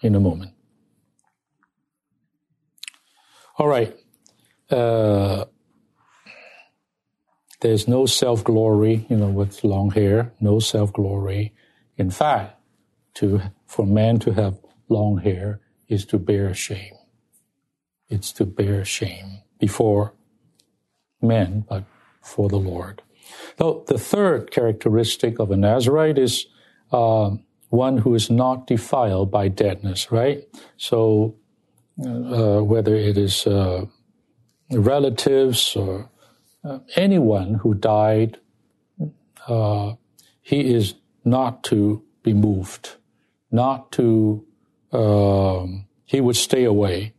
in 0.02 0.16
a 0.16 0.20
moment. 0.20 0.54
All 3.58 3.68
right. 3.68 3.96
Uh, 4.70 5.46
there's 7.62 7.88
no 7.88 8.06
self 8.06 8.44
glory, 8.44 9.06
you 9.10 9.18
know, 9.18 9.30
with 9.30 9.64
long 9.64 9.92
hair, 9.92 10.34
no 10.40 10.60
self 10.60 10.94
glory. 10.94 11.54
In 11.98 12.10
fact, 12.12 12.60
to, 13.16 13.42
for 13.68 13.86
man 13.86 14.20
to 14.20 14.34
have 14.34 14.60
long 14.90 15.20
hair 15.20 15.62
is 15.88 16.06
to 16.08 16.18
bear 16.20 16.54
shame. 16.54 16.94
It's 18.10 18.32
to 18.34 18.46
bear 18.46 18.86
shame 18.86 19.40
before 19.60 20.14
men, 21.22 21.66
but 21.68 21.84
for 22.22 22.50
the 22.50 22.58
Lord. 22.58 23.02
So 23.58 23.84
the 23.88 23.98
third 23.98 24.52
characteristic 24.52 25.40
of 25.40 25.52
a 25.52 25.58
Nazarite 25.58 26.18
is 26.18 26.46
uh, 26.92 27.32
one 27.70 27.98
who 27.98 28.16
is 28.16 28.30
not 28.30 28.68
defiled 28.68 29.32
by 29.32 29.48
deadness, 29.48 30.12
right? 30.12 30.44
So 30.78 31.36
uh, 32.04 32.60
whether 32.62 32.96
it 32.96 33.18
is 33.18 33.46
uh, 33.48 33.86
relatives 34.72 35.76
or 35.76 36.10
uh, 36.64 36.80
anyone 36.96 37.56
who 37.56 37.74
died, 37.74 38.40
uh, 39.48 39.94
he 40.42 40.74
is 40.74 40.96
not 41.26 41.64
to 41.66 42.04
be 42.24 42.34
moved, 42.34 42.96
not 43.52 43.92
to, 43.94 44.46
um, 44.92 45.86
he 46.06 46.22
would 46.22 46.36
stay 46.36 46.64
away 46.64 47.14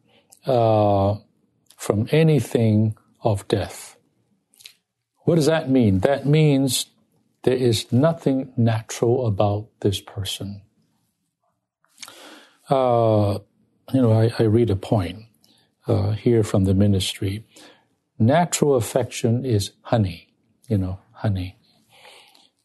uh, 0.46 1.16
from 1.76 2.08
anything 2.10 2.96
of 3.22 3.46
death. 3.48 3.93
What 5.24 5.36
does 5.36 5.46
that 5.46 5.68
mean? 5.70 6.00
That 6.00 6.26
means 6.26 6.86
there 7.42 7.56
is 7.56 7.92
nothing 7.92 8.52
natural 8.56 9.26
about 9.26 9.68
this 9.80 10.00
person. 10.00 10.62
Uh, 12.68 13.38
you 13.92 14.00
know, 14.00 14.12
I, 14.12 14.32
I, 14.38 14.44
read 14.44 14.70
a 14.70 14.76
point 14.76 15.24
uh, 15.86 16.12
here 16.12 16.42
from 16.42 16.64
the 16.64 16.72
ministry. 16.72 17.44
Natural 18.18 18.74
affection 18.74 19.44
is 19.44 19.72
honey, 19.82 20.32
you 20.66 20.78
know, 20.78 20.98
honey. 21.12 21.58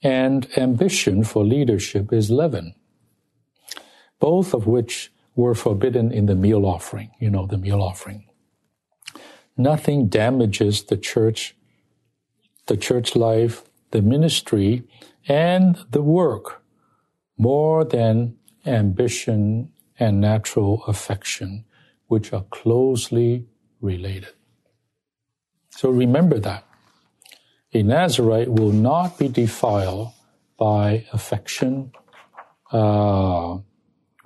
And 0.01 0.47
ambition 0.57 1.25
for 1.25 1.43
leadership 1.43 2.13
is 2.13 2.31
leaven, 2.31 2.75
both 4.19 4.53
of 4.53 4.67
which 4.67 5.11
were 5.35 5.55
forbidden 5.55 6.11
in 6.13 6.27
the 6.27 6.35
meal 6.35 6.65
offering, 6.65 7.11
you 7.19 7.29
know, 7.29 7.45
the 7.45 7.57
meal 7.57 7.81
offering. 7.81 8.25
Nothing 9.57 10.07
damages 10.07 10.83
the 10.83 10.95
church, 10.95 11.55
the 12.69 12.77
church 12.77 13.15
life, 13.15 13.63
the 13.91 14.01
ministry, 14.01 14.83
and 15.27 15.77
the 15.89 16.01
work 16.01 16.63
more 17.37 17.83
than 17.83 18.37
ambition 18.65 19.71
and 19.99 20.21
natural 20.21 20.83
affection, 20.85 21.65
which 22.07 22.31
are 22.31 22.45
closely 22.51 23.45
related. 23.81 24.33
So 25.71 25.89
remember 25.89 26.39
that. 26.39 26.63
A 27.73 27.83
Nazarite 27.83 28.51
will 28.51 28.71
not 28.71 29.17
be 29.17 29.27
defiled 29.27 30.13
by 30.57 31.05
affection, 31.13 31.91
uh, 32.71 33.57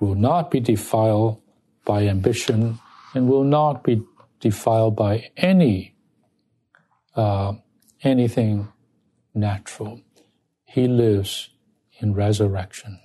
will 0.00 0.14
not 0.30 0.50
be 0.50 0.60
defiled 0.60 1.40
by 1.84 2.06
ambition, 2.08 2.78
and 3.14 3.28
will 3.28 3.44
not 3.44 3.84
be 3.84 4.02
defiled 4.40 4.96
by 4.96 5.30
any 5.36 5.94
uh, 7.14 7.54
anything 8.02 8.68
natural. 9.34 10.00
He 10.64 10.88
lives 10.88 11.50
in 12.00 12.14
resurrection. 12.14 13.00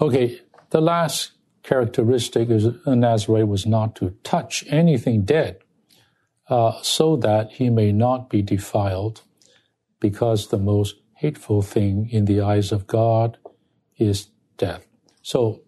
Okay, 0.00 0.40
the 0.70 0.80
last 0.80 1.32
characteristic 1.62 2.50
is 2.50 2.66
a 2.84 2.96
Nazarite 2.96 3.48
was 3.48 3.66
not 3.66 3.94
to 3.96 4.10
touch 4.22 4.64
anything 4.68 5.22
dead, 5.22 5.58
uh, 6.48 6.80
so 6.82 7.16
that 7.16 7.52
he 7.52 7.70
may 7.70 7.90
not 7.92 8.28
be 8.28 8.42
defiled, 8.42 9.22
because 10.00 10.48
the 10.48 10.58
most 10.58 10.96
hateful 11.14 11.62
thing 11.62 12.08
in 12.10 12.26
the 12.26 12.40
eyes 12.40 12.70
of 12.72 12.86
God 12.86 13.38
is 13.96 14.28
death. 14.58 14.86
So, 15.22 15.62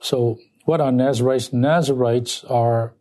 so 0.00 0.38
what 0.64 0.80
are 0.80 0.90
Nazarites? 0.90 1.52
Nazarites 1.52 2.44
are 2.44 2.94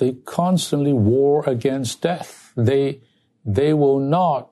they 0.00 0.12
constantly 0.24 0.94
war 0.94 1.44
against 1.46 2.00
death. 2.00 2.52
They 2.56 3.02
they 3.44 3.74
will 3.74 4.00
not 4.00 4.50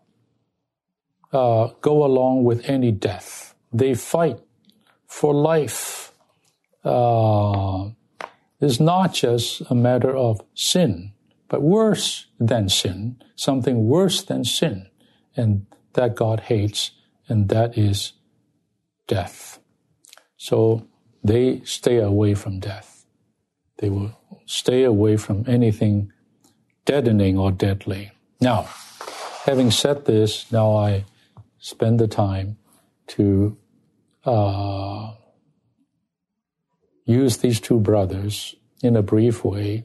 uh, 1.32 1.68
go 1.80 2.04
along 2.04 2.44
with 2.44 2.68
any 2.68 2.92
death. 2.92 3.54
They 3.72 3.94
fight 3.94 4.38
for 5.06 5.32
life. 5.34 6.12
Uh, 6.84 7.90
it's 8.60 8.78
not 8.78 9.14
just 9.14 9.62
a 9.70 9.74
matter 9.74 10.14
of 10.14 10.40
sin, 10.54 11.12
but 11.48 11.62
worse 11.62 12.26
than 12.38 12.68
sin, 12.68 13.22
something 13.34 13.88
worse 13.88 14.22
than 14.22 14.44
sin, 14.44 14.88
and 15.36 15.66
that 15.94 16.14
God 16.14 16.40
hates, 16.40 16.90
and 17.28 17.48
that 17.48 17.78
is 17.78 18.12
death. 19.06 19.60
So 20.36 20.86
they 21.24 21.62
stay 21.64 21.98
away 21.98 22.34
from 22.34 22.60
death. 22.60 23.06
They 23.78 23.88
will 23.90 24.17
stay 24.48 24.82
away 24.82 25.14
from 25.18 25.44
anything 25.46 26.10
deadening 26.86 27.36
or 27.36 27.52
deadly. 27.52 28.10
Now, 28.40 28.66
having 29.44 29.70
said 29.70 30.06
this, 30.06 30.50
now 30.50 30.74
I 30.74 31.04
spend 31.58 32.00
the 32.00 32.08
time 32.08 32.56
to 33.08 33.58
uh, 34.24 35.12
use 37.04 37.36
these 37.36 37.60
two 37.60 37.78
brothers 37.78 38.54
in 38.82 38.96
a 38.96 39.02
brief 39.02 39.44
way 39.44 39.84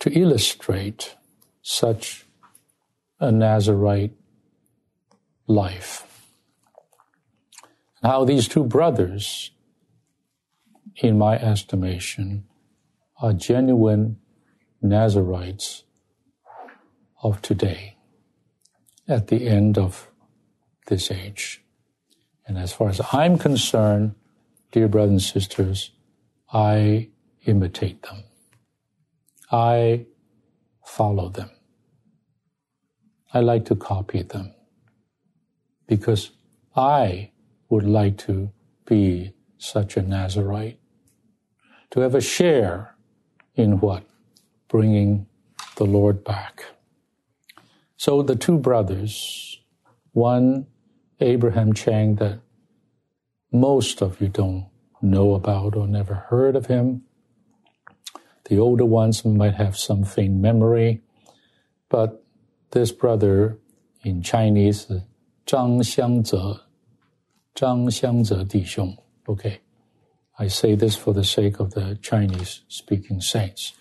to 0.00 0.10
illustrate 0.10 1.14
such 1.62 2.26
a 3.20 3.30
Nazarite 3.30 4.16
life. 5.46 6.02
How 8.02 8.24
these 8.24 8.48
two 8.48 8.64
brothers, 8.64 9.52
in 10.96 11.16
my 11.16 11.36
estimation, 11.38 12.44
are 13.24 13.32
genuine 13.32 14.18
Nazarites 14.82 15.84
of 17.22 17.40
today 17.40 17.96
at 19.08 19.28
the 19.28 19.48
end 19.48 19.78
of 19.78 20.10
this 20.88 21.10
age. 21.10 21.64
And 22.46 22.58
as 22.58 22.74
far 22.74 22.90
as 22.90 23.00
I'm 23.14 23.38
concerned, 23.38 24.14
dear 24.72 24.88
brothers 24.88 25.10
and 25.12 25.22
sisters, 25.22 25.92
I 26.52 27.08
imitate 27.46 28.02
them. 28.02 28.24
I 29.50 30.04
follow 30.84 31.30
them. 31.30 31.50
I 33.32 33.40
like 33.40 33.64
to 33.66 33.74
copy 33.74 34.20
them 34.20 34.54
because 35.86 36.32
I 36.76 37.30
would 37.70 37.86
like 37.86 38.18
to 38.18 38.50
be 38.84 39.32
such 39.56 39.96
a 39.96 40.02
Nazarite, 40.02 40.78
to 41.92 42.00
have 42.00 42.14
a 42.14 42.20
share 42.20 42.93
in 43.54 43.80
what? 43.80 44.04
Bringing 44.68 45.26
the 45.76 45.84
Lord 45.84 46.24
back. 46.24 46.64
So 47.96 48.22
the 48.22 48.36
two 48.36 48.58
brothers, 48.58 49.60
one 50.12 50.66
Abraham 51.20 51.72
Chang 51.72 52.16
that 52.16 52.40
most 53.52 54.02
of 54.02 54.20
you 54.20 54.28
don't 54.28 54.68
know 55.00 55.34
about 55.34 55.76
or 55.76 55.86
never 55.86 56.14
heard 56.14 56.56
of 56.56 56.66
him. 56.66 57.02
The 58.48 58.58
older 58.58 58.84
ones 58.84 59.24
might 59.24 59.54
have 59.54 59.76
some 59.76 60.04
faint 60.04 60.34
memory, 60.34 61.02
but 61.88 62.24
this 62.72 62.92
brother 62.92 63.58
in 64.02 64.22
Chinese, 64.22 64.86
Zhang 65.46 65.80
Xiangze, 65.80 66.60
Zhang 67.54 67.86
Xiangze 67.86 68.46
Di 68.46 68.62
Xiong. 68.62 68.98
Okay. 69.28 69.60
I 70.38 70.48
say 70.48 70.74
this 70.74 70.96
for 70.96 71.14
the 71.14 71.24
sake 71.24 71.60
of 71.60 71.74
the 71.74 71.96
Chinese 72.02 72.62
speaking 72.68 73.20
saints. 73.20 73.74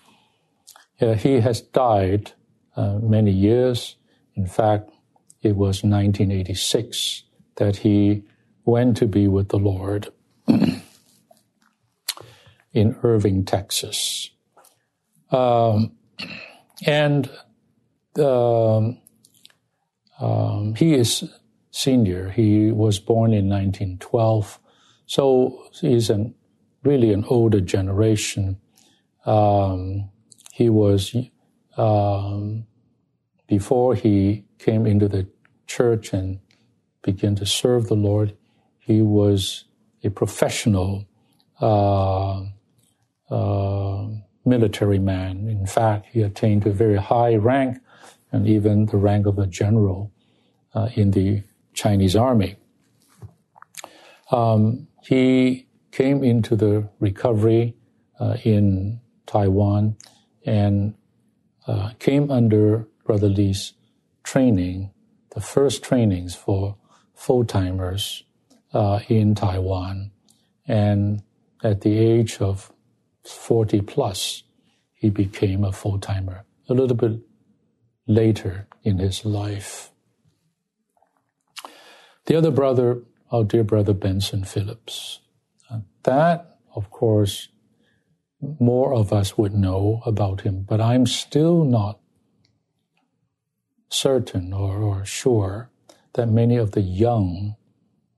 Yeah, 1.00 1.16
he 1.16 1.40
has 1.40 1.62
died 1.62 2.34
uh, 2.76 3.00
many 3.02 3.32
years. 3.32 3.96
In 4.36 4.46
fact, 4.46 4.90
it 5.42 5.56
was 5.56 5.84
1986 5.84 7.24
that 7.56 7.78
he 7.78 8.24
went 8.66 8.98
to 8.98 9.08
be 9.08 9.28
with 9.28 9.50
the 9.50 9.58
Lord 9.58 10.10
in 12.74 12.96
Irving, 13.04 13.46
Texas. 13.46 14.30
Um, 15.32 15.94
and 16.86 17.30
um, 18.20 19.00
um, 20.20 20.76
he 20.76 20.94
is 20.94 21.24
senior. 21.72 22.30
He 22.30 22.72
was 22.72 23.00
born 23.00 23.34
in 23.34 23.50
1912, 23.50 24.60
so 25.06 25.64
he's 25.74 26.10
an, 26.10 26.36
really 26.84 27.14
an 27.14 27.26
older 27.26 27.62
generation. 27.62 28.58
Um, 29.26 30.10
he 30.52 30.70
was 30.70 31.16
um, 31.78 32.66
before 33.48 33.96
he 33.96 34.46
came 34.60 34.86
into 34.86 35.08
the 35.08 35.28
church 35.68 36.14
and 36.14 36.40
began 37.02 37.36
to 37.36 37.46
serve 37.46 37.88
the 37.88 37.96
Lord. 37.96 38.36
He 38.80 39.02
was 39.02 39.66
a 40.04 40.10
professional 40.10 41.06
uh, 41.62 42.44
uh, 43.30 44.08
military 44.46 45.00
man 45.00 45.48
in 45.64 45.68
fact, 45.68 46.08
he 46.12 46.22
attained 46.22 46.68
a 46.68 46.72
very 46.72 46.98
high 46.98 47.36
rank 47.36 47.78
and 48.34 48.46
even 48.48 48.86
the 48.88 48.98
rank 48.98 49.26
of 49.26 49.40
a 49.40 49.48
general 49.48 50.12
uh, 50.74 50.90
in 50.96 51.12
the 51.12 51.42
Chinese 51.74 52.18
army. 52.18 52.58
Um, 54.30 54.88
he 55.04 55.68
came 55.94 56.24
into 56.24 56.56
the 56.56 56.90
recovery 57.00 57.76
uh, 58.20 58.36
in 58.44 59.00
Taiwan 59.28 59.96
and 60.44 60.96
uh, 61.68 61.92
came 62.00 62.32
under 62.32 62.88
Brother 63.06 63.30
Lee's 63.30 63.74
training, 64.24 64.90
the 65.36 65.40
first 65.40 65.84
trainings 65.84 66.34
for 66.34 66.78
full 67.14 67.46
timers 67.46 68.24
uh, 68.74 69.02
in 69.08 69.36
Taiwan. 69.36 70.10
And 70.68 71.22
at 71.64 71.82
the 71.82 71.96
age 72.00 72.40
of 72.42 72.74
40 73.24 73.82
plus, 73.82 74.44
he 74.96 75.12
became 75.12 75.64
a 75.64 75.72
full 75.72 76.00
timer 76.00 76.44
a 76.68 76.74
little 76.74 76.98
bit 76.98 77.20
later 78.08 78.68
in 78.84 78.98
his 78.98 79.26
life. 79.26 79.92
The 82.26 82.36
other 82.36 82.52
brother, 82.52 83.04
our 83.32 83.44
dear 83.44 83.64
brother 83.64 83.94
Benson 83.94 84.44
Phillips, 84.44 85.20
that, 86.04 86.58
of 86.76 86.90
course, 86.90 87.50
more 88.60 88.94
of 88.94 89.14
us 89.14 89.38
would 89.38 89.54
know 89.54 90.02
about 90.06 90.42
him, 90.42 90.64
but 90.68 90.82
I'm 90.82 91.06
still 91.06 91.64
not 91.64 92.00
certain 93.90 94.54
or, 94.54 94.82
or 94.82 95.06
sure 95.06 95.70
that 96.14 96.28
many 96.28 96.58
of 96.58 96.72
the 96.72 96.82
young 96.82 97.56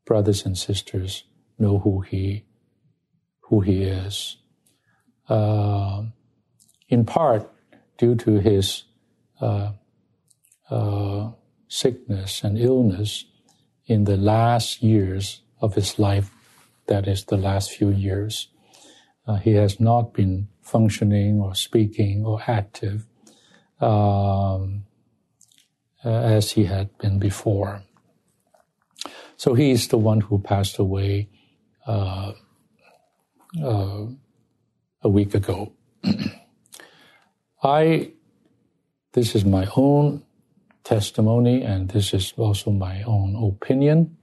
brothers 0.05 0.45
and 0.45 0.57
sisters 0.57 1.23
know 1.59 1.79
who 1.79 2.01
he 2.01 2.45
who 3.41 3.61
he 3.61 3.83
is. 3.83 4.37
Uh, 5.29 6.03
in 6.89 7.05
part 7.05 7.49
due 7.97 8.15
to 8.15 8.39
his 8.39 8.83
uh, 9.41 9.71
uh, 10.69 11.29
sickness 11.67 12.43
and 12.43 12.57
illness 12.57 13.25
in 13.85 14.05
the 14.05 14.17
last 14.17 14.81
years 14.81 15.41
of 15.61 15.75
his 15.75 15.99
life, 15.99 16.31
that 16.87 17.07
is, 17.07 17.25
the 17.25 17.37
last 17.37 17.71
few 17.71 17.89
years. 17.89 18.49
Uh, 19.27 19.35
he 19.35 19.53
has 19.53 19.79
not 19.79 20.13
been 20.13 20.47
functioning 20.61 21.39
or 21.41 21.55
speaking 21.55 22.25
or 22.25 22.41
active 22.47 23.05
um, 23.79 24.85
uh, 26.03 26.09
as 26.09 26.51
he 26.51 26.65
had 26.65 26.95
been 26.97 27.19
before. 27.19 27.83
So 29.37 29.53
he 29.53 29.71
is 29.71 29.87
the 29.87 29.97
one 29.97 30.21
who 30.21 30.39
passed 30.39 30.77
away 30.77 31.29
uh, 31.87 32.33
uh, 33.61 34.05
a 35.01 35.09
week 35.09 35.33
ago. 35.33 35.73
I, 37.63 38.11
this 39.13 39.35
is 39.35 39.43
my 39.43 39.67
own 39.75 40.23
testimony, 40.83 41.63
and 41.63 41.89
this 41.89 42.13
is 42.13 42.33
also 42.37 42.71
my 42.71 43.01
own 43.03 43.35
opinion. 43.35 44.17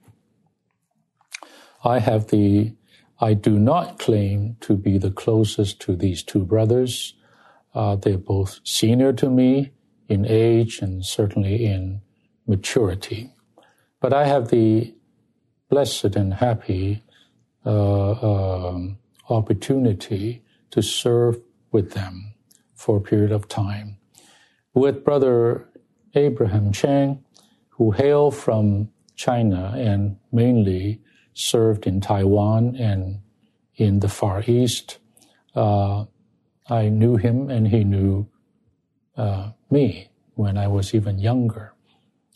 I 1.84 1.98
have 1.98 2.28
the, 2.28 2.74
I 3.20 3.34
do 3.34 3.58
not 3.58 3.98
claim 3.98 4.56
to 4.60 4.76
be 4.76 4.98
the 4.98 5.10
closest 5.10 5.80
to 5.82 5.96
these 5.96 6.22
two 6.22 6.44
brothers. 6.44 7.14
Uh, 7.74 7.96
they're 7.96 8.18
both 8.18 8.60
senior 8.64 9.12
to 9.14 9.30
me 9.30 9.72
in 10.08 10.26
age 10.26 10.80
and 10.80 11.04
certainly 11.04 11.64
in 11.64 12.02
maturity. 12.46 13.30
But 14.00 14.12
I 14.12 14.26
have 14.26 14.48
the 14.48 14.94
blessed 15.70 16.16
and 16.16 16.34
happy 16.34 17.02
uh, 17.64 18.68
um, 18.68 18.98
opportunity 19.30 20.42
to 20.70 20.82
serve 20.82 21.40
with 21.70 21.92
them 21.92 22.34
for 22.74 22.98
a 22.98 23.00
period 23.00 23.32
of 23.32 23.48
time. 23.48 23.96
With 24.74 25.04
Brother 25.04 25.68
Abraham 26.14 26.72
Chang, 26.72 27.24
who 27.70 27.92
hail 27.92 28.30
from 28.30 28.90
China 29.14 29.72
and 29.76 30.16
mainly 30.30 31.00
served 31.34 31.86
in 31.86 32.00
Taiwan 32.00 32.76
and 32.76 33.20
in 33.76 34.00
the 34.00 34.08
Far 34.08 34.42
East, 34.46 34.98
uh, 35.54 36.04
I 36.68 36.88
knew 36.88 37.16
him 37.16 37.50
and 37.50 37.68
he 37.68 37.84
knew 37.84 38.28
uh, 39.16 39.50
me 39.70 40.10
when 40.34 40.56
I 40.56 40.68
was 40.68 40.94
even 40.94 41.18
younger. 41.18 41.74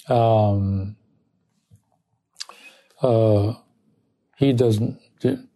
Um, 0.08 0.96
uh, 3.02 3.54
he 4.36 4.52
doesn't 4.52 5.00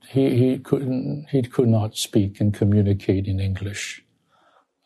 he, 0.08 0.36
he 0.36 0.58
couldn't 0.58 1.26
he 1.30 1.42
could 1.42 1.68
not 1.68 1.96
speak 1.96 2.40
and 2.40 2.52
communicate 2.52 3.26
in 3.26 3.40
English 3.40 4.04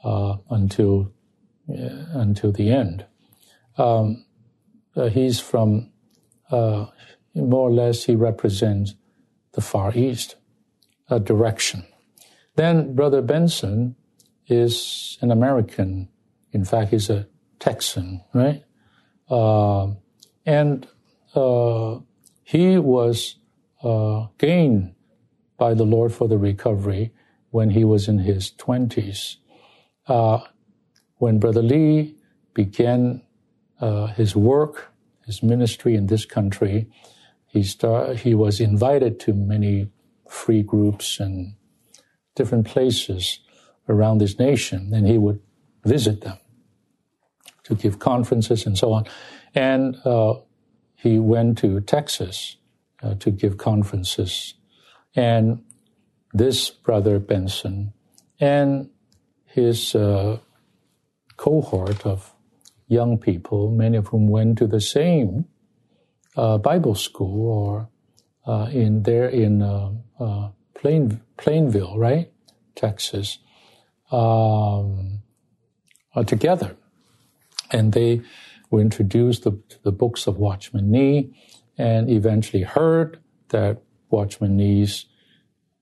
uh, 0.05 0.37
until 0.51 1.13
uh, 1.71 2.05
until 2.15 2.53
the 2.53 2.71
end. 2.71 3.07
Um, 3.79 4.25
uh, 4.97 5.09
he's 5.09 5.41
from 5.41 5.91
more 7.35 7.69
or 7.69 7.73
less 7.73 8.05
he 8.05 8.15
represents 8.15 8.95
the 9.53 9.61
Far 9.61 9.93
East 9.95 10.37
a 11.09 11.21
direction. 11.21 11.85
Then 12.57 12.95
Brother 12.95 13.21
Benson 13.21 13.97
is 14.47 15.19
an 15.21 15.31
American. 15.31 16.09
In 16.53 16.65
fact, 16.65 16.91
he's 16.91 17.11
a 17.11 17.27
Texan, 17.59 18.23
right? 18.33 18.63
Uh, 19.29 19.93
and 20.47 20.87
uh, 21.35 21.99
he 22.43 22.79
was 22.79 23.37
uh, 23.83 24.27
gained 24.39 24.95
by 25.57 25.75
the 25.75 25.85
Lord 25.85 26.13
for 26.13 26.29
the 26.29 26.39
recovery 26.39 27.13
when 27.51 27.71
he 27.71 27.85
was 27.85 28.09
in 28.09 28.19
his 28.19 28.51
20s. 28.53 29.37
Uh, 30.07 30.41
when 31.17 31.39
Brother 31.39 31.63
Lee 31.63 32.17
began 32.53 33.23
uh, 33.81 34.07
his 34.09 34.37
work, 34.37 34.93
his 35.27 35.43
ministry 35.43 35.95
in 35.95 36.07
this 36.07 36.25
country, 36.25 36.87
he, 37.55 37.63
start, 37.63 38.17
he 38.17 38.35
was 38.35 38.61
invited 38.61 39.21
to 39.21 39.33
many 39.33 39.89
free 40.29 40.65
groups 40.65 41.21
and 41.21 41.55
different 42.35 42.67
places 42.67 43.39
around 43.89 44.19
this 44.19 44.41
nation, 44.41 44.91
and 44.93 45.07
he 45.07 45.19
would 45.19 45.41
visit 45.85 46.23
them 46.23 46.37
to 47.63 47.77
give 47.77 48.01
conferences 48.01 48.67
and 48.67 48.77
so 48.77 48.93
on. 48.93 49.07
And 49.55 49.97
uh, 50.05 50.35
he 50.97 51.21
went 51.21 51.57
to 51.59 51.81
Texas 51.81 52.57
uh, 53.05 53.15
to 53.21 53.31
give 53.31 53.57
conferences. 53.57 54.55
And 55.15 55.63
this 56.33 56.71
brother 56.71 57.21
Benson 57.21 57.93
and 58.41 58.91
his 59.47 59.95
uh, 59.95 60.39
cohort 61.37 62.05
of 62.05 62.35
young 62.89 63.17
people, 63.17 63.71
many 63.71 63.97
of 63.97 64.09
whom 64.09 64.27
went 64.27 64.59
to 64.59 64.67
the 64.67 64.81
same 64.81 65.47
uh, 66.37 66.59
Bible 66.59 66.95
school 66.95 67.49
or 67.49 67.89
uh, 68.47 68.69
in 68.71 69.03
there 69.03 69.29
in 69.29 69.63
uh, 69.63 69.91
uh, 70.21 70.49
Plain, 70.75 71.21
Plainville, 71.39 71.99
right, 71.99 72.31
Texas, 72.75 73.39
um, 74.11 75.23
together, 76.27 76.77
and 77.71 77.93
they 77.93 78.21
were 78.71 78.81
introduced 78.81 79.45
to 79.45 79.63
the 79.83 79.93
books 79.93 80.27
of 80.27 80.37
Watchman 80.37 80.91
Nee 80.91 81.35
and 81.79 82.11
eventually 82.11 82.63
heard 82.63 83.19
that 83.49 83.83
Watchman 84.11 84.57
Nee's 84.57 85.07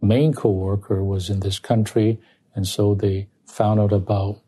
main 0.01 0.33
co-worker 0.33 1.03
was 1.05 1.31
in 1.31 1.41
this 1.41 1.59
country, 1.59 2.21
and 2.55 2.67
so 2.67 2.95
they 2.95 3.29
found 3.47 3.81
out 3.81 3.93
about 3.93 4.41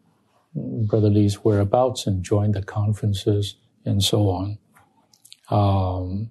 Brother 0.54 1.10
Lee's 1.10 1.44
whereabouts 1.44 2.06
and 2.06 2.22
joined 2.22 2.54
the 2.54 2.62
conferences 2.62 3.56
and 3.84 4.02
so 4.02 4.28
on. 4.30 4.58
Um, 5.50 6.30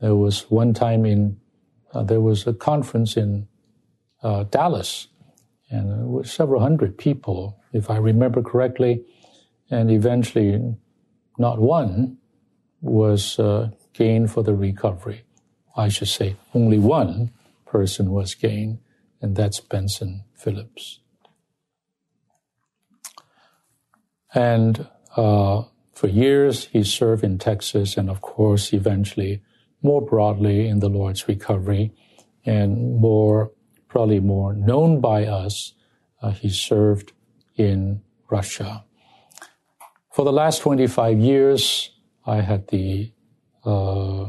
there 0.00 0.14
was 0.14 0.50
one 0.50 0.74
time 0.74 1.04
in 1.04 1.40
uh, 1.92 2.02
there 2.02 2.20
was 2.20 2.46
a 2.46 2.54
conference 2.54 3.16
in 3.16 3.46
uh, 4.22 4.44
Dallas, 4.44 5.08
and 5.70 5.90
there 5.90 6.06
were 6.06 6.24
several 6.24 6.60
hundred 6.60 6.96
people, 6.96 7.58
if 7.72 7.90
I 7.90 7.96
remember 7.98 8.42
correctly, 8.42 9.04
and 9.70 9.90
eventually, 9.90 10.76
not 11.38 11.58
one 11.58 12.18
was 12.80 13.38
uh, 13.38 13.70
gain 13.92 14.26
for 14.26 14.42
the 14.42 14.54
recovery. 14.54 15.22
I 15.76 15.88
should 15.88 16.08
say 16.08 16.36
only 16.54 16.78
one 16.78 17.30
person 17.66 18.10
was 18.10 18.34
gained, 18.34 18.78
and 19.20 19.36
that's 19.36 19.60
Benson 19.60 20.24
Phillips. 20.34 21.00
And 24.34 24.88
uh, 25.16 25.64
for 26.02 26.08
years, 26.08 26.64
he 26.72 26.82
served 26.82 27.22
in 27.22 27.38
Texas, 27.38 27.96
and 27.96 28.10
of 28.10 28.20
course, 28.20 28.72
eventually, 28.72 29.40
more 29.82 30.02
broadly 30.02 30.66
in 30.66 30.80
the 30.80 30.88
Lord's 30.88 31.28
recovery, 31.28 31.92
and 32.44 32.96
more 32.96 33.52
probably 33.86 34.18
more 34.18 34.52
known 34.52 35.00
by 35.00 35.26
us, 35.26 35.74
uh, 36.20 36.32
he 36.32 36.50
served 36.50 37.12
in 37.56 38.02
Russia. 38.28 38.82
For 40.10 40.24
the 40.24 40.32
last 40.32 40.62
25 40.62 41.20
years, 41.20 41.92
I 42.26 42.40
had 42.40 42.66
the 42.66 43.12
uh, 43.64 44.24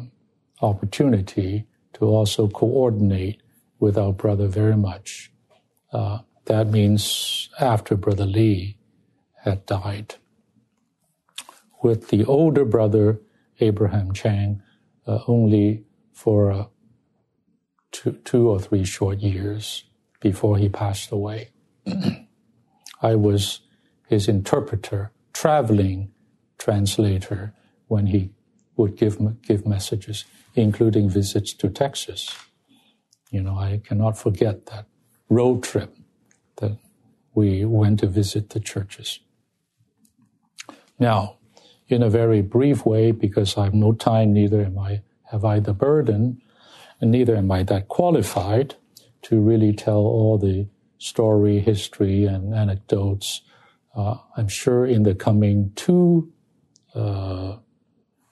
opportunity 0.61 1.65
to 1.93 2.05
also 2.05 2.49
coordinate 2.49 3.41
with 3.79 3.97
our 3.97 4.13
brother 4.13 4.45
very 4.45 4.77
much 4.77 5.31
uh, 5.91 6.19
that 6.45 6.67
means 6.67 7.49
after 7.59 7.95
Brother 7.95 8.27
Lee 8.27 8.77
had 9.43 9.65
died. 9.65 10.17
With 11.83 12.07
the 12.07 12.23
older 12.23 12.63
brother, 12.63 13.19
Abraham 13.59 14.13
Chang, 14.13 14.63
uh, 15.05 15.19
only 15.27 15.83
for 16.13 16.51
uh, 16.51 16.65
two, 17.91 18.13
two 18.23 18.49
or 18.49 18.59
three 18.59 18.85
short 18.85 19.19
years 19.19 19.83
before 20.21 20.57
he 20.57 20.69
passed 20.69 21.11
away. 21.11 21.49
I 23.01 23.15
was 23.15 23.59
his 24.07 24.29
interpreter, 24.29 25.11
traveling 25.33 26.13
translator 26.57 27.53
when 27.87 28.07
he 28.07 28.31
would 28.77 28.95
give 28.95 29.17
give 29.41 29.67
messages, 29.67 30.23
including 30.55 31.09
visits 31.09 31.53
to 31.53 31.69
Texas. 31.69 32.33
You 33.29 33.41
know, 33.41 33.57
I 33.57 33.81
cannot 33.83 34.17
forget 34.17 34.67
that 34.67 34.85
road 35.27 35.63
trip 35.63 35.97
that 36.57 36.77
we 37.35 37.65
went 37.65 37.99
to 37.99 38.07
visit 38.07 38.51
the 38.51 38.61
churches. 38.61 39.19
Now, 40.97 41.39
in 41.87 42.01
a 42.03 42.09
very 42.09 42.41
brief 42.41 42.85
way, 42.85 43.11
because 43.11 43.57
I 43.57 43.65
have 43.65 43.73
no 43.73 43.93
time, 43.93 44.33
neither 44.33 44.61
am 44.61 44.77
I 44.79 45.01
have 45.31 45.43
I 45.43 45.59
the 45.59 45.73
burden, 45.73 46.41
and 47.01 47.11
neither 47.11 47.35
am 47.35 47.51
I 47.51 47.63
that 47.63 47.87
qualified 47.87 48.75
to 49.23 49.39
really 49.39 49.73
tell 49.73 49.97
all 49.97 50.37
the 50.37 50.67
story, 50.99 51.59
history, 51.59 52.25
and 52.25 52.53
anecdotes. 52.53 53.41
Uh, 53.95 54.17
I'm 54.37 54.47
sure 54.47 54.85
in 54.85 55.03
the 55.03 55.15
coming 55.15 55.71
two 55.75 56.31
uh, 56.93 57.57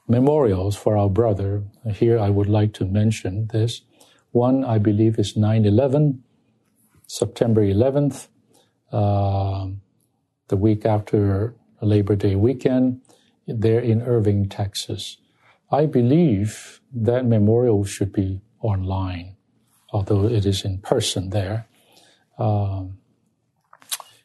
memorials 0.07 0.75
for 0.75 0.95
our 0.95 1.09
brother, 1.09 1.63
here 1.93 2.19
I 2.19 2.29
would 2.29 2.49
like 2.49 2.73
to 2.75 2.85
mention 2.85 3.47
this. 3.51 3.81
One, 4.31 4.63
I 4.63 4.77
believe, 4.77 5.17
is 5.17 5.35
9 5.35 5.65
11, 5.65 6.23
September 7.07 7.61
11th, 7.61 8.27
uh, 8.91 9.67
the 10.47 10.57
week 10.57 10.85
after 10.85 11.55
Labor 11.81 12.15
Day 12.15 12.35
weekend, 12.35 13.01
there 13.47 13.79
in 13.79 14.01
Irving, 14.01 14.49
Texas. 14.49 15.17
I 15.71 15.85
believe 15.85 16.81
that 16.93 17.25
memorial 17.25 17.85
should 17.85 18.11
be 18.11 18.41
online, 18.61 19.37
although 19.91 20.25
it 20.25 20.45
is 20.45 20.65
in 20.65 20.79
person 20.79 21.29
there. 21.29 21.67
Um, 22.37 22.97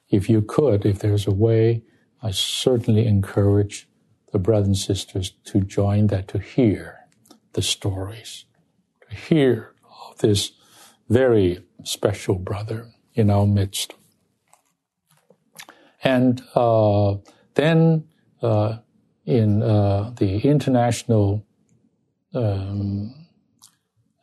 if 0.09 0.29
you 0.29 0.43
could, 0.43 0.85
if 0.85 0.99
there's 1.01 1.27
a 1.27 1.35
way, 1.35 1.83
I 2.23 2.31
certainly 2.31 3.07
encourage 3.07 3.89
the 4.33 4.39
brothers 4.39 4.67
and 4.67 4.77
sisters 4.77 5.33
to 5.45 5.61
join 5.61 6.09
that, 6.09 6.29
to 6.29 6.39
hear 6.39 7.01
the 7.53 7.63
stories, 7.63 8.45
to 9.09 9.17
hear 9.17 9.73
of 10.11 10.19
this 10.19 10.53
very 11.09 11.65
special 11.85 12.37
brother 12.37 12.89
in 13.15 13.31
our 13.31 13.47
midst. 13.47 13.95
And 16.03 16.43
uh, 16.55 17.17
then 17.55 18.09
uh, 18.43 18.79
in 19.27 19.63
uh, 19.63 20.13
the 20.17 20.39
international 20.39 21.45
um, 22.33 23.15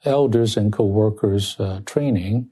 elders 0.06 0.58
and 0.58 0.72
co-workers 0.72 1.60
uh, 1.60 1.82
training 1.86 2.50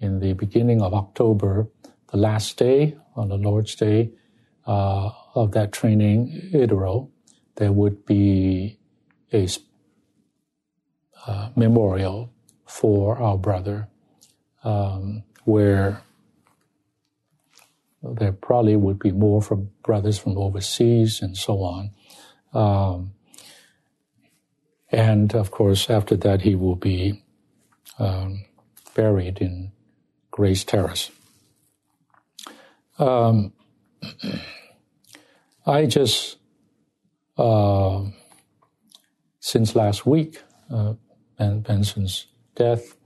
in 0.00 0.20
the 0.20 0.32
beginning 0.32 0.80
of 0.80 0.94
October, 0.94 1.68
the 2.10 2.16
last 2.16 2.56
day 2.56 2.96
on 3.14 3.28
the 3.28 3.36
Lord's 3.36 3.74
Day 3.74 4.10
uh, 4.66 5.10
of 5.34 5.52
that 5.52 5.72
training, 5.72 6.50
Itero, 6.52 7.10
there 7.56 7.72
would 7.72 8.06
be 8.06 8.78
a 9.32 9.46
uh, 11.26 11.50
memorial 11.54 12.32
for 12.66 13.18
our 13.18 13.36
brother, 13.36 13.88
um, 14.64 15.22
where 15.44 16.02
there 18.02 18.32
probably 18.32 18.76
would 18.76 18.98
be 18.98 19.12
more 19.12 19.42
from 19.42 19.70
brothers 19.82 20.18
from 20.18 20.38
overseas 20.38 21.20
and 21.20 21.36
so 21.36 21.58
on. 21.58 21.90
Um, 22.52 23.12
and 24.90 25.34
of 25.34 25.50
course, 25.50 25.90
after 25.90 26.16
that, 26.16 26.42
he 26.42 26.54
will 26.54 26.76
be 26.76 27.22
um, 27.98 28.44
buried 28.94 29.38
in 29.38 29.72
Grace 30.30 30.64
Terrace. 30.64 31.10
Um, 32.98 33.52
I 35.66 35.86
just, 35.86 36.38
uh, 37.36 38.04
since 39.38 39.76
last 39.76 40.06
week, 40.06 40.42
uh, 40.70 40.94
ben 41.38 41.60
Benson's 41.60 42.26
death, 42.56 42.96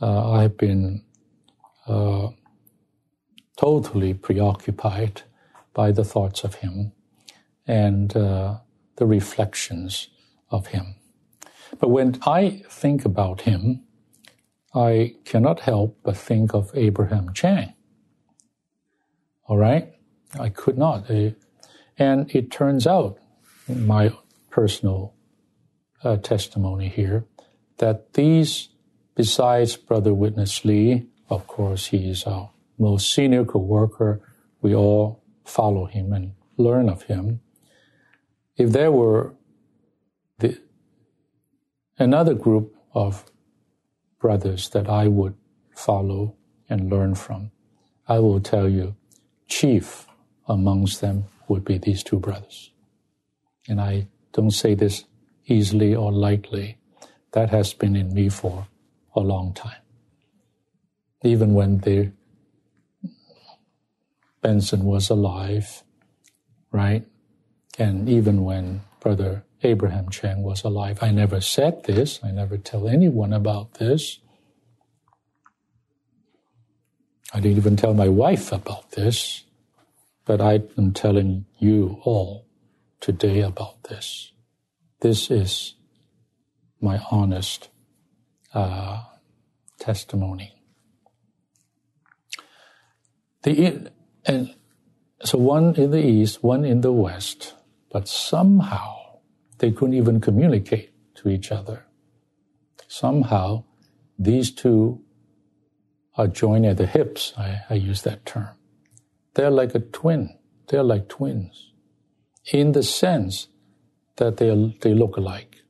uh, 0.00 0.32
I've 0.32 0.56
been 0.56 1.02
uh, 1.86 2.28
totally 3.56 4.14
preoccupied 4.14 5.22
by 5.72 5.92
the 5.92 6.04
thoughts 6.04 6.44
of 6.44 6.56
him 6.56 6.92
and 7.66 8.16
uh, 8.16 8.58
the 8.96 9.06
reflections 9.06 10.08
of 10.50 10.68
him. 10.68 10.96
But 11.78 11.88
when 11.88 12.18
I 12.26 12.62
think 12.68 13.04
about 13.04 13.42
him, 13.42 13.82
I 14.74 15.14
cannot 15.24 15.60
help 15.60 15.98
but 16.02 16.16
think 16.16 16.54
of 16.54 16.70
Abraham 16.74 17.32
Chang. 17.32 17.74
All 19.46 19.56
right? 19.56 19.92
I 20.38 20.48
could 20.48 20.78
not. 20.78 21.08
And 21.96 22.34
it 22.34 22.50
turns 22.50 22.86
out, 22.86 23.18
my 23.68 24.12
personal 24.50 25.14
uh, 26.02 26.16
testimony 26.16 26.88
here, 26.88 27.24
that 27.78 28.14
these, 28.14 28.68
besides 29.14 29.76
Brother 29.76 30.12
Witness 30.12 30.64
Lee, 30.64 31.06
of 31.28 31.46
course, 31.46 31.86
he 31.86 32.10
is 32.10 32.24
our 32.24 32.50
most 32.78 33.12
senior 33.12 33.44
co-worker. 33.44 34.20
We 34.60 34.74
all 34.74 35.22
follow 35.44 35.86
him 35.86 36.12
and 36.12 36.32
learn 36.56 36.88
of 36.88 37.02
him. 37.04 37.40
If 38.56 38.70
there 38.70 38.92
were 38.92 39.34
the, 40.38 40.58
another 41.98 42.34
group 42.34 42.74
of 42.94 43.24
brothers 44.20 44.68
that 44.70 44.88
I 44.88 45.08
would 45.08 45.34
follow 45.74 46.36
and 46.68 46.90
learn 46.90 47.14
from, 47.14 47.50
I 48.08 48.18
will 48.18 48.40
tell 48.40 48.68
you, 48.68 48.96
chief 49.48 50.06
amongst 50.46 51.00
them 51.00 51.24
would 51.48 51.64
be 51.64 51.78
these 51.78 52.02
two 52.02 52.18
brothers. 52.18 52.70
And 53.68 53.80
I 53.80 54.08
don't 54.32 54.50
say 54.50 54.74
this 54.74 55.04
easily 55.46 55.94
or 55.94 56.12
lightly. 56.12 56.78
That 57.32 57.50
has 57.50 57.74
been 57.74 57.96
in 57.96 58.14
me 58.14 58.28
for 58.28 58.66
a 59.14 59.20
long 59.20 59.52
time. 59.54 59.82
Even 61.22 61.54
when 61.54 61.78
the 61.78 62.12
Benson 64.44 64.84
was 64.84 65.08
alive, 65.08 65.82
right? 66.70 67.06
And 67.78 68.10
even 68.10 68.44
when 68.44 68.82
Brother 69.00 69.42
Abraham 69.62 70.10
Chang 70.10 70.42
was 70.42 70.62
alive, 70.64 70.98
I 71.00 71.12
never 71.12 71.40
said 71.40 71.84
this. 71.84 72.20
I 72.22 72.30
never 72.30 72.58
tell 72.58 72.86
anyone 72.86 73.32
about 73.32 73.74
this. 73.76 74.18
I 77.32 77.40
didn't 77.40 77.56
even 77.56 77.76
tell 77.76 77.94
my 77.94 78.08
wife 78.08 78.52
about 78.52 78.90
this. 78.90 79.44
But 80.26 80.42
I 80.42 80.60
am 80.76 80.92
telling 80.92 81.46
you 81.58 82.00
all 82.04 82.46
today 83.00 83.40
about 83.40 83.84
this. 83.84 84.30
This 85.00 85.30
is 85.30 85.74
my 86.82 87.00
honest 87.10 87.70
uh, 88.52 89.04
testimony. 89.78 90.54
The, 93.42 93.90
and 94.26 94.54
so 95.22 95.38
one 95.38 95.74
in 95.76 95.90
the 95.90 96.04
east, 96.04 96.42
one 96.42 96.64
in 96.64 96.80
the 96.82 96.92
west, 96.92 97.54
but 97.90 98.08
somehow 98.08 99.18
they 99.58 99.70
couldn't 99.70 99.94
even 99.94 100.20
communicate 100.20 100.90
to 101.16 101.28
each 101.28 101.50
other. 101.50 101.84
Somehow 102.88 103.64
these 104.18 104.50
two 104.50 105.00
are 106.16 106.26
joined 106.26 106.66
at 106.66 106.76
the 106.76 106.86
hips. 106.86 107.32
I, 107.36 107.62
I 107.70 107.74
use 107.74 108.02
that 108.02 108.26
term. 108.26 108.50
They're 109.34 109.50
like 109.50 109.74
a 109.74 109.80
twin. 109.80 110.36
They're 110.68 110.82
like 110.82 111.08
twins 111.08 111.72
in 112.52 112.72
the 112.72 112.82
sense 112.82 113.48
that 114.16 114.36
they, 114.36 114.74
they 114.80 114.94
look 114.94 115.16
alike. 115.16 115.62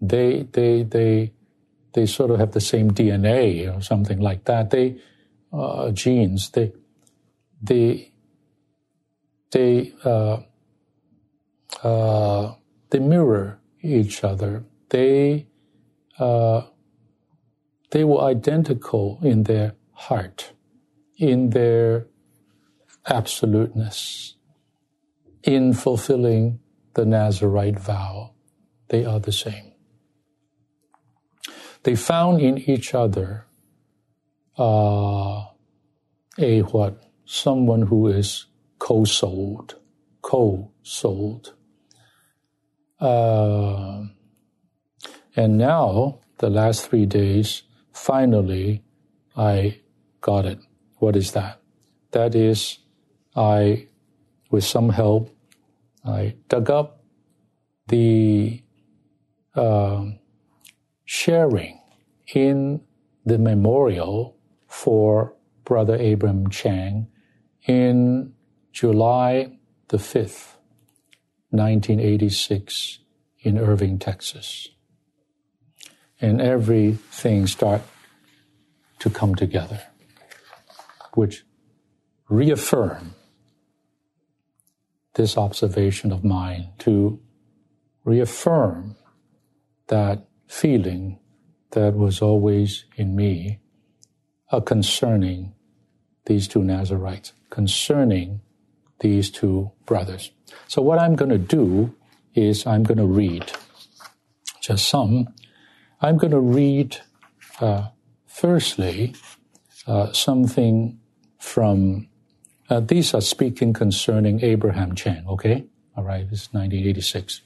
They, 0.00 0.46
they, 0.52 0.82
they, 0.82 1.32
they 1.92 2.06
sort 2.06 2.30
of 2.30 2.38
have 2.38 2.52
the 2.52 2.60
same 2.60 2.90
DNA 2.90 3.74
or 3.74 3.80
something 3.80 4.20
like 4.20 4.44
that. 4.44 4.70
They, 4.70 5.00
uh, 5.52 5.90
genes, 5.92 6.50
they, 6.50 6.72
they, 7.66 8.12
they, 9.52 9.92
uh, 10.04 10.38
uh, 11.82 12.54
they 12.90 12.98
mirror 12.98 13.60
each 13.82 14.24
other. 14.24 14.64
They, 14.90 15.48
uh, 16.18 16.62
they 17.90 18.04
were 18.04 18.22
identical 18.22 19.18
in 19.22 19.44
their 19.44 19.74
heart, 19.92 20.52
in 21.18 21.50
their 21.50 22.06
absoluteness. 23.08 24.34
In 25.42 25.72
fulfilling 25.74 26.58
the 26.94 27.06
Nazarite 27.06 27.78
vow, 27.78 28.34
they 28.88 29.04
are 29.04 29.20
the 29.20 29.32
same. 29.32 29.72
They 31.84 31.94
found 31.94 32.40
in 32.40 32.58
each 32.58 32.94
other 32.94 33.46
uh, 34.58 35.44
a 36.38 36.60
what? 36.62 37.05
Someone 37.26 37.82
who 37.82 38.06
is 38.06 38.46
co-souled, 38.78 39.74
co-souled. 40.22 41.54
Uh, 43.00 44.04
and 45.34 45.58
now, 45.58 46.20
the 46.38 46.48
last 46.48 46.88
three 46.88 47.04
days, 47.04 47.62
finally, 47.92 48.82
I 49.36 49.80
got 50.20 50.46
it. 50.46 50.60
What 50.98 51.16
is 51.16 51.32
that? 51.32 51.60
That 52.12 52.34
is, 52.34 52.78
I, 53.34 53.88
with 54.50 54.64
some 54.64 54.90
help, 54.90 55.36
I 56.04 56.36
dug 56.48 56.70
up 56.70 57.04
the 57.88 58.62
uh, 59.54 60.06
sharing 61.04 61.80
in 62.34 62.80
the 63.24 63.38
memorial 63.38 64.36
for 64.68 65.34
Brother 65.64 65.96
Abram 65.96 66.48
Chang 66.50 67.08
in 67.66 68.32
July 68.72 69.58
the 69.88 69.96
5th, 69.96 70.54
1986 71.50 72.98
in 73.40 73.58
Irving, 73.58 73.98
Texas. 73.98 74.68
And 76.20 76.40
everything 76.40 77.46
start 77.46 77.82
to 79.00 79.10
come 79.10 79.34
together, 79.34 79.82
which 81.14 81.44
reaffirm 82.28 83.14
this 85.14 85.36
observation 85.36 86.12
of 86.12 86.24
mine, 86.24 86.68
to 86.78 87.20
reaffirm 88.04 88.96
that 89.88 90.26
feeling 90.46 91.18
that 91.72 91.94
was 91.94 92.22
always 92.22 92.84
in 92.96 93.14
me 93.14 93.60
concerning 94.64 95.54
these 96.26 96.48
two 96.48 96.62
Nazarites, 96.62 97.32
concerning 97.50 98.40
these 99.00 99.30
two 99.30 99.70
brothers. 99.84 100.30
So, 100.68 100.82
what 100.82 100.98
I'm 100.98 101.16
going 101.16 101.30
to 101.30 101.38
do 101.38 101.94
is 102.34 102.66
I'm 102.66 102.82
going 102.82 102.98
to 102.98 103.06
read 103.06 103.52
just 104.60 104.88
some. 104.88 105.28
I'm 106.00 106.18
going 106.18 106.32
to 106.32 106.40
read, 106.40 106.98
uh, 107.60 107.88
firstly, 108.26 109.14
uh, 109.86 110.12
something 110.12 110.98
from, 111.38 112.08
uh, 112.68 112.80
these 112.80 113.14
are 113.14 113.20
speaking 113.20 113.72
concerning 113.72 114.42
Abraham 114.42 114.94
Chang, 114.94 115.26
okay? 115.28 115.64
All 115.96 116.04
right, 116.04 116.28
this 116.28 116.42
is 116.42 116.48
1986. 116.52 117.42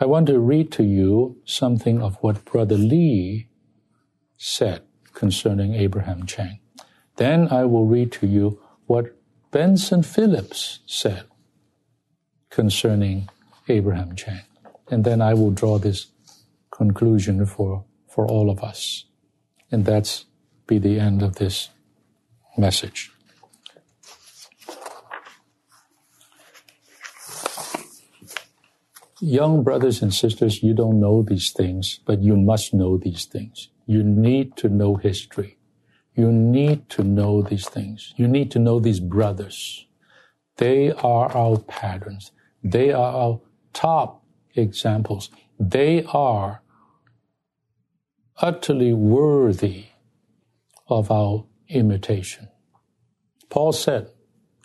I 0.00 0.06
want 0.06 0.26
to 0.26 0.40
read 0.40 0.72
to 0.72 0.84
you 0.84 1.40
something 1.44 2.02
of 2.02 2.16
what 2.20 2.44
Brother 2.44 2.76
Lee 2.76 3.48
said 4.36 4.82
concerning 5.14 5.74
Abraham 5.74 6.26
Chang. 6.26 6.58
Then 7.16 7.48
I 7.48 7.64
will 7.64 7.86
read 7.86 8.10
to 8.12 8.26
you 8.26 8.60
what 8.92 9.16
Benson 9.50 10.02
Phillips 10.02 10.80
said 10.84 11.24
concerning 12.50 13.26
Abraham 13.66 14.14
Chang. 14.14 14.44
And 14.90 15.02
then 15.02 15.22
I 15.22 15.32
will 15.32 15.50
draw 15.50 15.78
this 15.78 16.08
conclusion 16.70 17.46
for, 17.46 17.86
for 18.06 18.26
all 18.26 18.50
of 18.50 18.62
us. 18.62 19.06
And 19.70 19.86
that's 19.86 20.26
be 20.66 20.76
the 20.76 21.00
end 21.00 21.22
of 21.22 21.36
this 21.36 21.70
message. 22.58 23.10
Young 29.22 29.62
brothers 29.62 30.02
and 30.02 30.12
sisters, 30.12 30.62
you 30.62 30.74
don't 30.74 31.00
know 31.00 31.22
these 31.22 31.50
things, 31.50 32.00
but 32.04 32.20
you 32.20 32.36
must 32.36 32.74
know 32.74 32.98
these 32.98 33.24
things. 33.24 33.70
You 33.86 34.02
need 34.02 34.54
to 34.58 34.68
know 34.68 34.96
history. 34.96 35.56
You 36.14 36.30
need 36.30 36.88
to 36.90 37.02
know 37.02 37.42
these 37.42 37.68
things. 37.68 38.12
You 38.16 38.28
need 38.28 38.50
to 38.52 38.58
know 38.58 38.80
these 38.80 39.00
brothers. 39.00 39.86
They 40.56 40.92
are 40.92 41.34
our 41.34 41.58
patterns. 41.58 42.32
They 42.62 42.92
are 42.92 43.12
our 43.12 43.40
top 43.72 44.22
examples. 44.54 45.30
They 45.58 46.04
are 46.12 46.62
utterly 48.38 48.92
worthy 48.92 49.86
of 50.88 51.10
our 51.10 51.46
imitation. 51.68 52.48
Paul 53.48 53.72
said, 53.72 54.10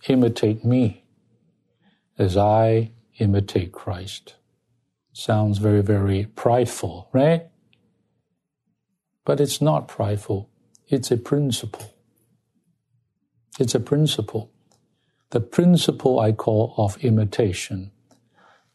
imitate 0.08 0.66
me 0.66 1.04
as 2.18 2.36
I 2.36 2.92
imitate 3.20 3.72
Christ. 3.72 4.36
Sounds 5.14 5.58
very, 5.58 5.82
very 5.82 6.26
prideful, 6.26 7.10
right? 7.14 7.48
But 9.26 9.40
it's 9.40 9.62
not 9.62 9.88
prideful. 9.88 10.50
It's 10.90 11.12
a 11.12 11.18
principle. 11.18 11.94
It's 13.60 13.76
a 13.76 13.80
principle. 13.80 14.52
The 15.32 15.42
principle 15.42 16.20
I 16.20 16.32
call 16.32 16.74
of 16.78 17.04
imitation 17.04 17.92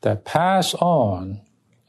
that 0.02 0.24
pass 0.24 0.74
on 0.74 1.40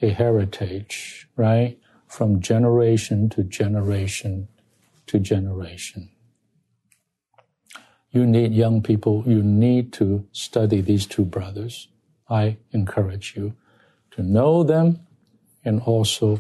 a 0.02 0.10
heritage, 0.10 1.28
right? 1.36 1.78
From 2.08 2.40
generation 2.40 3.30
to 3.30 3.44
generation 3.44 4.48
to 5.08 5.20
generation. 5.20 6.10
You 8.12 8.26
need 8.28 8.54
young 8.54 8.84
people, 8.84 9.24
you 9.26 9.42
need 9.42 9.92
to 9.94 10.28
study 10.32 10.82
these 10.82 11.08
two 11.08 11.26
brothers. 11.26 11.88
I 12.30 12.58
encourage 12.72 13.36
you 13.36 13.56
to 14.12 14.22
know 14.22 14.64
them 14.64 15.00
and 15.66 15.82
also 15.82 16.40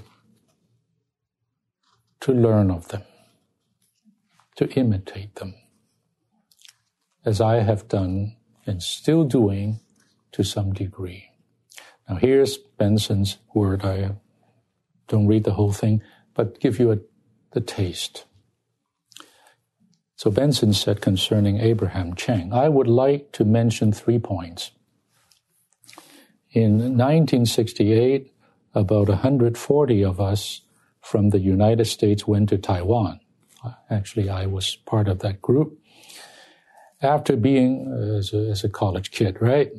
to 2.21 2.31
learn 2.31 2.69
of 2.71 2.88
them, 2.89 3.01
to 4.55 4.69
imitate 4.71 5.35
them, 5.35 5.55
as 7.25 7.41
I 7.41 7.57
have 7.57 7.87
done 7.87 8.35
and 8.65 8.81
still 8.81 9.23
doing 9.23 9.79
to 10.31 10.43
some 10.43 10.73
degree. 10.73 11.29
Now, 12.09 12.15
here's 12.15 12.57
Benson's 12.57 13.37
word. 13.53 13.83
I 13.85 14.11
don't 15.07 15.27
read 15.27 15.43
the 15.43 15.53
whole 15.53 15.73
thing, 15.73 16.01
but 16.33 16.59
give 16.59 16.79
you 16.79 16.91
a, 16.91 16.97
the 17.51 17.61
taste. 17.61 18.25
So 20.15 20.31
Benson 20.31 20.73
said 20.73 21.01
concerning 21.01 21.59
Abraham 21.59 22.15
Chang, 22.15 22.53
I 22.53 22.69
would 22.69 22.87
like 22.87 23.31
to 23.33 23.43
mention 23.43 23.91
three 23.91 24.19
points. 24.19 24.71
In 26.51 26.97
1968, 26.97 28.31
about 28.73 29.09
140 29.09 30.05
of 30.05 30.21
us 30.21 30.61
from 31.01 31.29
the 31.29 31.39
United 31.39 31.85
States 31.85 32.27
went 32.27 32.49
to 32.49 32.57
Taiwan. 32.57 33.19
Actually, 33.89 34.30
I 34.30 34.45
was 34.45 34.76
part 34.76 35.07
of 35.07 35.20
that 35.20 35.41
group. 35.41 35.78
After 37.01 37.36
being, 37.36 37.91
as 38.18 38.34
a, 38.34 38.49
as 38.49 38.64
a 38.64 38.70
college 38.70 39.11
kid, 39.11 39.38
right? 39.41 39.72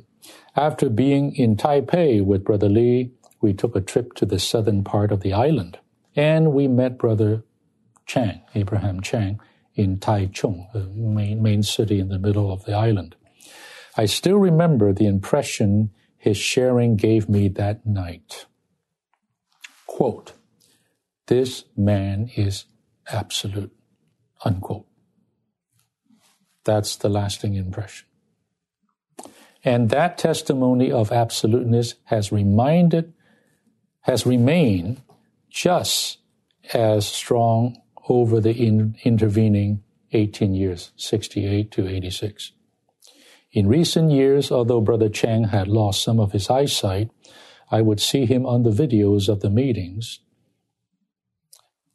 After 0.56 0.88
being 0.88 1.34
in 1.36 1.56
Taipei 1.56 2.24
with 2.24 2.44
Brother 2.44 2.68
Lee, 2.68 3.12
we 3.40 3.52
took 3.52 3.76
a 3.76 3.80
trip 3.80 4.14
to 4.14 4.26
the 4.26 4.38
southern 4.38 4.84
part 4.84 5.12
of 5.12 5.20
the 5.20 5.32
island 5.32 5.78
and 6.16 6.52
we 6.52 6.68
met 6.68 6.98
Brother 6.98 7.42
Chang, 8.06 8.42
Abraham 8.54 9.00
Chang, 9.00 9.40
in 9.74 9.98
Taichung, 9.98 10.72
the 10.72 10.86
main, 10.86 11.42
main 11.42 11.62
city 11.62 11.98
in 11.98 12.08
the 12.08 12.18
middle 12.18 12.52
of 12.52 12.64
the 12.64 12.74
island. 12.74 13.16
I 13.96 14.06
still 14.06 14.36
remember 14.36 14.92
the 14.92 15.06
impression 15.06 15.90
his 16.16 16.36
sharing 16.36 16.96
gave 16.96 17.28
me 17.28 17.48
that 17.48 17.84
night. 17.84 18.46
Quote, 19.86 20.32
this 21.26 21.64
man 21.76 22.30
is 22.36 22.66
absolute, 23.10 23.72
unquote. 24.44 24.86
That's 26.64 26.96
the 26.96 27.08
lasting 27.08 27.54
impression. 27.54 28.06
And 29.64 29.90
that 29.90 30.18
testimony 30.18 30.92
of 30.92 31.10
absoluteness 31.10 31.94
has 32.04 32.30
reminded, 32.30 33.14
has 34.02 34.26
remained 34.26 35.02
just 35.50 36.18
as 36.72 37.06
strong 37.06 37.80
over 38.08 38.40
the 38.40 38.54
in, 38.54 38.96
intervening 39.04 39.82
18 40.12 40.54
years, 40.54 40.92
68 40.96 41.70
to 41.72 41.88
86. 41.88 42.52
In 43.52 43.68
recent 43.68 44.10
years, 44.10 44.50
although 44.50 44.80
Brother 44.80 45.08
Chang 45.08 45.44
had 45.44 45.68
lost 45.68 46.02
some 46.02 46.20
of 46.20 46.32
his 46.32 46.50
eyesight, 46.50 47.10
I 47.70 47.80
would 47.80 48.00
see 48.00 48.26
him 48.26 48.44
on 48.44 48.64
the 48.64 48.70
videos 48.70 49.28
of 49.28 49.40
the 49.40 49.50
meetings. 49.50 50.20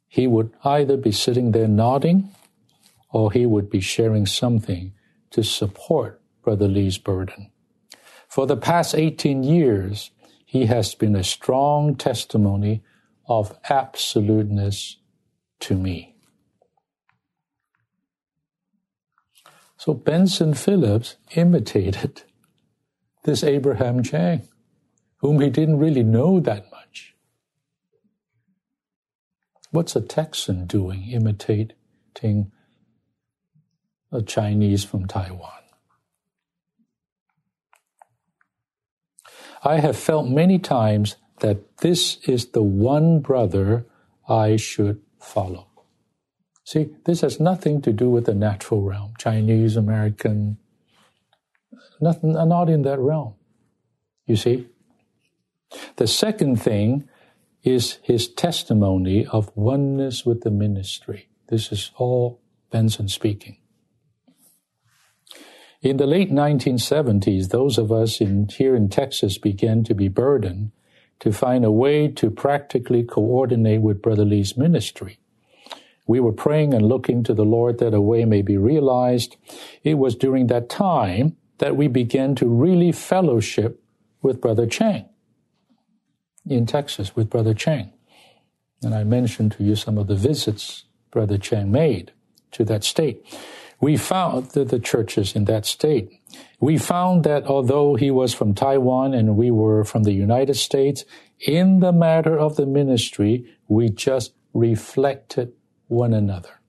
He 0.10 0.26
would 0.26 0.52
either 0.64 0.98
be 0.98 1.12
sitting 1.12 1.52
there 1.52 1.68
nodding 1.68 2.32
or 3.12 3.32
he 3.32 3.46
would 3.46 3.70
be 3.70 3.80
sharing 3.80 4.26
something 4.26 4.94
to 5.30 5.44
support 5.44 6.20
Brother 6.44 6.68
Lee's 6.68 6.98
burden. 6.98 7.52
For 8.28 8.48
the 8.48 8.58
past 8.58 8.96
18 8.96 9.44
years, 9.44 10.12
he 10.46 10.66
has 10.66 10.96
been 10.96 11.16
a 11.16 11.24
strong 11.24 11.96
testimony 11.96 12.82
of 13.28 13.56
absoluteness 13.70 14.98
to 15.60 15.76
me. 15.76 16.16
So 19.78 19.94
Benson 19.94 20.56
Phillips 20.56 21.18
imitated 21.36 22.24
this 23.24 23.44
Abraham 23.44 24.04
Chang, 24.04 24.48
whom 25.18 25.40
he 25.40 25.50
didn't 25.50 25.78
really 25.78 26.04
know 26.04 26.40
that 26.40 26.70
much. 26.72 27.16
What's 29.72 29.96
a 29.96 30.02
Texan 30.02 30.66
doing 30.66 31.10
imitating 31.10 32.52
a 34.12 34.22
Chinese 34.22 34.84
from 34.84 35.06
Taiwan. 35.06 35.52
I 39.64 39.80
have 39.80 39.98
felt 39.98 40.28
many 40.28 40.58
times 40.58 41.18
that 41.42 41.78
this 41.78 42.18
is 42.28 42.48
the 42.48 42.64
one 42.64 43.20
brother 43.20 43.86
I 44.28 44.56
should 44.56 45.02
follow. 45.20 45.68
See, 46.64 46.90
this 47.06 47.22
has 47.22 47.40
nothing 47.40 47.82
to 47.82 47.92
do 47.92 48.10
with 48.10 48.26
the 48.26 48.36
natural 48.36 48.82
realm, 48.82 49.14
Chinese, 49.18 49.76
American, 49.76 50.58
nothing, 52.00 52.34
not 52.34 52.70
in 52.70 52.84
that 52.84 53.00
realm. 53.00 53.34
You 54.28 54.36
see? 54.36 54.68
The 55.98 56.08
second 56.08 56.62
thing 56.62 57.08
is 57.70 58.00
his 58.02 58.28
testimony 58.28 59.26
of 59.28 59.52
oneness 59.56 60.26
with 60.26 60.42
the 60.42 60.52
ministry. 60.52 61.30
This 61.48 61.72
is 61.72 61.92
all 61.98 62.42
Benson 62.72 63.08
speaking. 63.08 63.58
In 65.82 65.98
the 65.98 66.08
late 66.08 66.32
1970s, 66.32 67.50
those 67.50 67.78
of 67.78 67.92
us 67.92 68.20
in, 68.20 68.50
here 68.50 68.76
in 68.76 68.90
Texas 68.90 69.38
began 69.38 69.84
to 69.86 69.96
be 69.96 70.10
burdened 70.10 70.72
to 71.20 71.32
find 71.32 71.64
a 71.64 71.72
way 71.72 72.08
to 72.08 72.30
practically 72.30 73.04
coordinate 73.04 73.82
with 73.82 74.02
Brother 74.02 74.26
Lee's 74.26 74.58
ministry. 74.58 75.20
We 76.08 76.20
were 76.20 76.34
praying 76.34 76.74
and 76.74 76.88
looking 76.88 77.24
to 77.24 77.34
the 77.34 77.46
Lord 77.46 77.78
that 77.80 77.94
a 77.94 78.02
way 78.02 78.26
may 78.26 78.42
be 78.42 78.58
realized. 78.58 79.38
It 79.84 79.96
was 79.96 80.16
during 80.16 80.48
that 80.48 80.70
time 80.70 81.38
that 81.60 81.76
we 81.76 81.88
began 81.88 82.36
to 82.36 82.48
really 82.48 82.92
fellowship 82.92 83.82
with 84.22 84.42
Brother 84.42 84.66
Chang 84.66 85.08
in 86.48 86.66
Texas 86.66 87.16
with 87.16 87.30
Brother 87.30 87.54
Chang. 87.54 87.92
And 88.82 88.96
I 88.96 89.04
mentioned 89.04 89.54
to 89.54 89.64
you 89.64 89.76
some 89.76 89.98
of 89.98 90.08
the 90.08 90.16
visits 90.16 90.86
Brother 91.12 91.38
Chang 91.38 91.72
made 91.72 92.12
to 92.52 92.64
that 92.66 92.84
state 92.84 93.26
we 93.82 93.96
found 93.96 94.52
that 94.52 94.70
the 94.70 94.80
churches 94.80 95.36
in 95.36 95.46
that 95.46 95.66
state. 95.66 96.12
We 96.60 96.78
found 96.78 97.24
that 97.24 97.46
although 97.46 97.96
he 97.96 98.12
was 98.12 98.34
from 98.34 98.54
Taiwan 98.54 99.14
and 99.14 99.38
we 99.38 99.52
were 99.52 99.84
from 99.86 100.04
the 100.04 100.12
United 100.12 100.56
States, 100.56 101.06
in 101.40 101.80
the 101.80 101.94
matter 101.94 102.38
of 102.38 102.58
the 102.58 102.66
ministry, 102.66 103.46
we 103.68 103.90
just 103.90 104.34
reflected 104.54 105.54
one 105.88 106.14
another. 106.14 106.60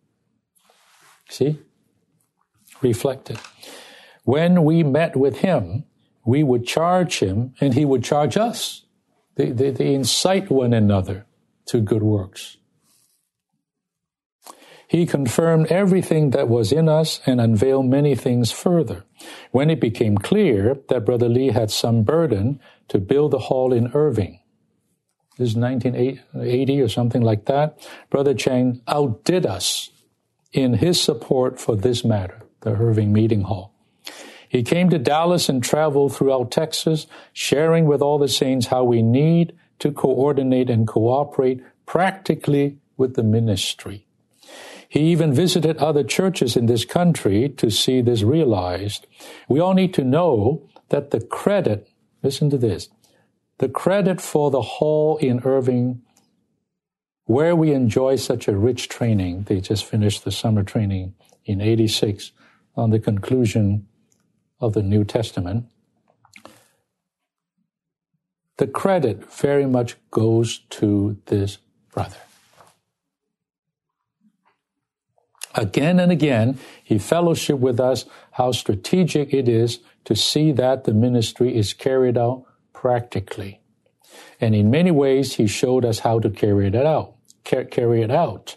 See? 1.28 1.58
Reflected. 2.80 3.38
When 4.24 4.64
we 4.64 4.84
met 4.84 5.16
with 5.16 5.38
him, 5.38 5.84
we 6.24 6.44
would 6.44 6.64
charge 6.66 7.18
him 7.18 7.54
and 7.60 7.74
he 7.74 7.84
would 7.84 8.04
charge 8.04 8.36
us. 8.36 8.84
They, 9.36 9.50
they, 9.50 9.70
they 9.70 9.94
incite 9.94 10.50
one 10.50 10.72
another 10.72 11.26
to 11.66 11.80
good 11.80 12.02
works. 12.02 12.56
He 14.90 15.06
confirmed 15.06 15.68
everything 15.68 16.30
that 16.30 16.48
was 16.48 16.72
in 16.72 16.88
us 16.88 17.20
and 17.24 17.40
unveiled 17.40 17.86
many 17.86 18.16
things 18.16 18.50
further. 18.50 19.04
When 19.52 19.70
it 19.70 19.80
became 19.80 20.18
clear 20.18 20.78
that 20.88 21.06
Brother 21.06 21.28
Lee 21.28 21.50
had 21.50 21.70
some 21.70 22.02
burden 22.02 22.58
to 22.88 22.98
build 22.98 23.30
the 23.30 23.38
hall 23.38 23.72
in 23.72 23.92
Irving, 23.94 24.40
this 25.38 25.50
is 25.50 25.56
1980 25.56 26.80
or 26.80 26.88
something 26.88 27.22
like 27.22 27.46
that, 27.46 27.78
Brother 28.10 28.34
Chang 28.34 28.82
outdid 28.88 29.46
us 29.46 29.90
in 30.52 30.74
his 30.74 31.00
support 31.00 31.60
for 31.60 31.76
this 31.76 32.04
matter, 32.04 32.42
the 32.62 32.70
Irving 32.72 33.12
Meeting 33.12 33.42
Hall. 33.42 33.72
He 34.50 34.64
came 34.64 34.90
to 34.90 34.98
Dallas 34.98 35.48
and 35.48 35.62
traveled 35.62 36.12
throughout 36.12 36.50
Texas, 36.50 37.06
sharing 37.32 37.86
with 37.86 38.02
all 38.02 38.18
the 38.18 38.26
saints 38.26 38.66
how 38.66 38.82
we 38.82 39.00
need 39.00 39.52
to 39.78 39.92
coordinate 39.92 40.68
and 40.68 40.88
cooperate 40.88 41.62
practically 41.86 42.78
with 42.96 43.14
the 43.14 43.22
ministry. 43.22 44.06
He 44.88 45.02
even 45.12 45.32
visited 45.32 45.76
other 45.76 46.02
churches 46.02 46.56
in 46.56 46.66
this 46.66 46.84
country 46.84 47.48
to 47.48 47.70
see 47.70 48.00
this 48.00 48.24
realized. 48.24 49.06
We 49.48 49.60
all 49.60 49.72
need 49.72 49.94
to 49.94 50.04
know 50.04 50.68
that 50.88 51.12
the 51.12 51.20
credit, 51.20 51.88
listen 52.24 52.50
to 52.50 52.58
this, 52.58 52.88
the 53.58 53.68
credit 53.68 54.20
for 54.20 54.50
the 54.50 54.62
hall 54.62 55.16
in 55.18 55.42
Irving, 55.44 56.02
where 57.26 57.54
we 57.54 57.70
enjoy 57.70 58.16
such 58.16 58.48
a 58.48 58.56
rich 58.56 58.88
training, 58.88 59.44
they 59.44 59.60
just 59.60 59.84
finished 59.84 60.24
the 60.24 60.32
summer 60.32 60.64
training 60.64 61.14
in 61.44 61.60
86 61.60 62.32
on 62.74 62.90
the 62.90 62.98
conclusion 62.98 63.86
of 64.60 64.72
the 64.74 64.82
New 64.82 65.04
Testament. 65.04 65.66
The 68.58 68.66
credit 68.66 69.32
very 69.32 69.66
much 69.66 69.96
goes 70.10 70.58
to 70.70 71.16
this 71.26 71.58
brother. 71.92 72.18
Again 75.54 75.98
and 75.98 76.12
again, 76.12 76.58
he 76.84 76.96
fellowshiped 76.96 77.58
with 77.58 77.80
us 77.80 78.04
how 78.32 78.52
strategic 78.52 79.34
it 79.34 79.48
is 79.48 79.80
to 80.04 80.14
see 80.14 80.52
that 80.52 80.84
the 80.84 80.94
ministry 80.94 81.56
is 81.56 81.72
carried 81.72 82.16
out 82.16 82.44
practically. 82.72 83.60
And 84.40 84.54
in 84.54 84.70
many 84.70 84.90
ways, 84.90 85.34
he 85.34 85.46
showed 85.46 85.84
us 85.84 86.00
how 86.00 86.20
to 86.20 86.30
carry 86.30 86.68
it 86.68 86.74
out. 86.74 87.14
Carry 87.44 88.02
it 88.02 88.10
out. 88.10 88.56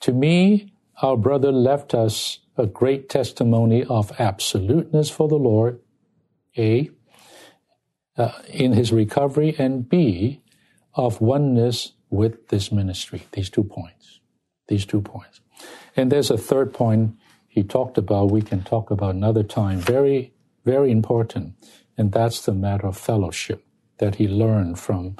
To 0.00 0.12
me, 0.12 0.72
our 1.02 1.16
brother 1.16 1.52
left 1.52 1.94
us 1.94 2.40
a 2.56 2.66
great 2.66 3.08
testimony 3.08 3.84
of 3.84 4.12
absoluteness 4.18 5.10
for 5.10 5.28
the 5.28 5.36
Lord, 5.36 5.80
A, 6.56 6.90
uh, 8.16 8.32
in 8.48 8.72
his 8.72 8.92
recovery, 8.92 9.54
and 9.58 9.88
B, 9.88 10.42
of 10.94 11.20
oneness 11.20 11.92
with 12.10 12.48
this 12.48 12.70
ministry. 12.70 13.26
These 13.32 13.50
two 13.50 13.64
points. 13.64 14.20
These 14.68 14.86
two 14.86 15.00
points. 15.00 15.40
And 15.96 16.12
there's 16.12 16.30
a 16.30 16.38
third 16.38 16.72
point 16.72 17.16
he 17.48 17.62
talked 17.62 17.98
about, 17.98 18.30
we 18.30 18.42
can 18.42 18.62
talk 18.62 18.90
about 18.90 19.14
another 19.14 19.42
time, 19.42 19.78
very, 19.78 20.32
very 20.64 20.90
important, 20.90 21.54
and 21.96 22.10
that's 22.10 22.44
the 22.44 22.52
matter 22.54 22.86
of 22.86 22.96
fellowship 22.96 23.64
that 23.98 24.16
he 24.16 24.26
learned 24.26 24.78
from, 24.78 25.16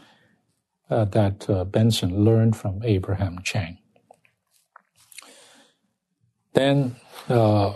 uh, 0.91 1.05
that 1.07 1.49
uh, 1.49 1.65
Benson 1.65 2.25
learned 2.25 2.57
from 2.57 2.83
Abraham 2.83 3.39
Chang. 3.45 3.79
Then 6.55 6.97
uh, 7.29 7.75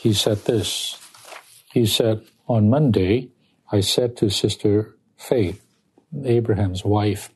he 0.00 0.12
said 0.12 0.44
this. 0.44 0.98
He 1.72 1.86
said, 1.86 2.22
On 2.48 2.68
Monday, 2.68 3.30
I 3.70 3.80
said 3.80 4.16
to 4.18 4.30
Sister 4.30 4.96
Faith, 5.16 5.64
Abraham's 6.24 6.84
wife, 6.84 7.30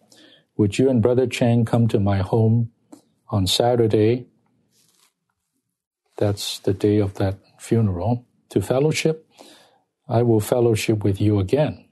Would 0.57 0.79
you 0.79 0.91
and 0.91 1.01
Brother 1.01 1.27
Chang 1.27 1.65
come 1.65 1.89
to 1.89 2.01
my 2.01 2.19
home 2.19 2.73
on 3.31 3.47
Saturday, 3.47 4.27
that's 6.17 6.59
the 6.61 6.75
day 6.75 6.99
of 6.99 7.15
that 7.15 7.39
funeral, 7.59 8.27
to 8.51 8.61
fellowship, 8.61 9.29
I 10.09 10.23
will 10.23 10.41
fellowship 10.41 11.03
with 11.05 11.21
you 11.21 11.39
again. 11.41 11.85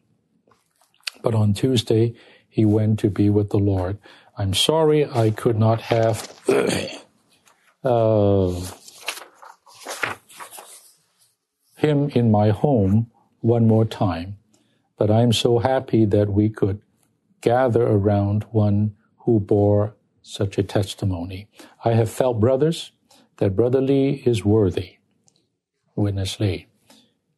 But 1.22 1.34
on 1.34 1.54
Tuesday, 1.54 2.14
he 2.48 2.64
went 2.64 2.98
to 3.00 3.10
be 3.10 3.30
with 3.30 3.50
the 3.50 3.58
Lord. 3.58 3.98
I'm 4.38 4.54
sorry 4.54 5.06
I 5.06 5.30
could 5.30 5.58
not 5.58 5.80
have 5.82 6.38
him 11.76 12.08
in 12.10 12.30
my 12.30 12.50
home 12.50 13.10
one 13.40 13.66
more 13.66 13.84
time, 13.84 14.38
but 14.96 15.10
I'm 15.10 15.32
so 15.32 15.58
happy 15.58 16.06
that 16.06 16.30
we 16.30 16.48
could 16.48 16.80
gather 17.42 17.82
around 17.82 18.44
one 18.52 18.96
who 19.18 19.38
bore 19.38 19.94
such 20.22 20.56
a 20.56 20.62
testimony. 20.62 21.46
I 21.84 21.92
have 21.92 22.10
felt, 22.10 22.40
brothers, 22.40 22.92
that 23.36 23.54
Brother 23.54 23.82
Lee 23.82 24.22
is 24.24 24.44
worthy. 24.44 24.96
Witness 25.94 26.40
Lee. 26.40 26.66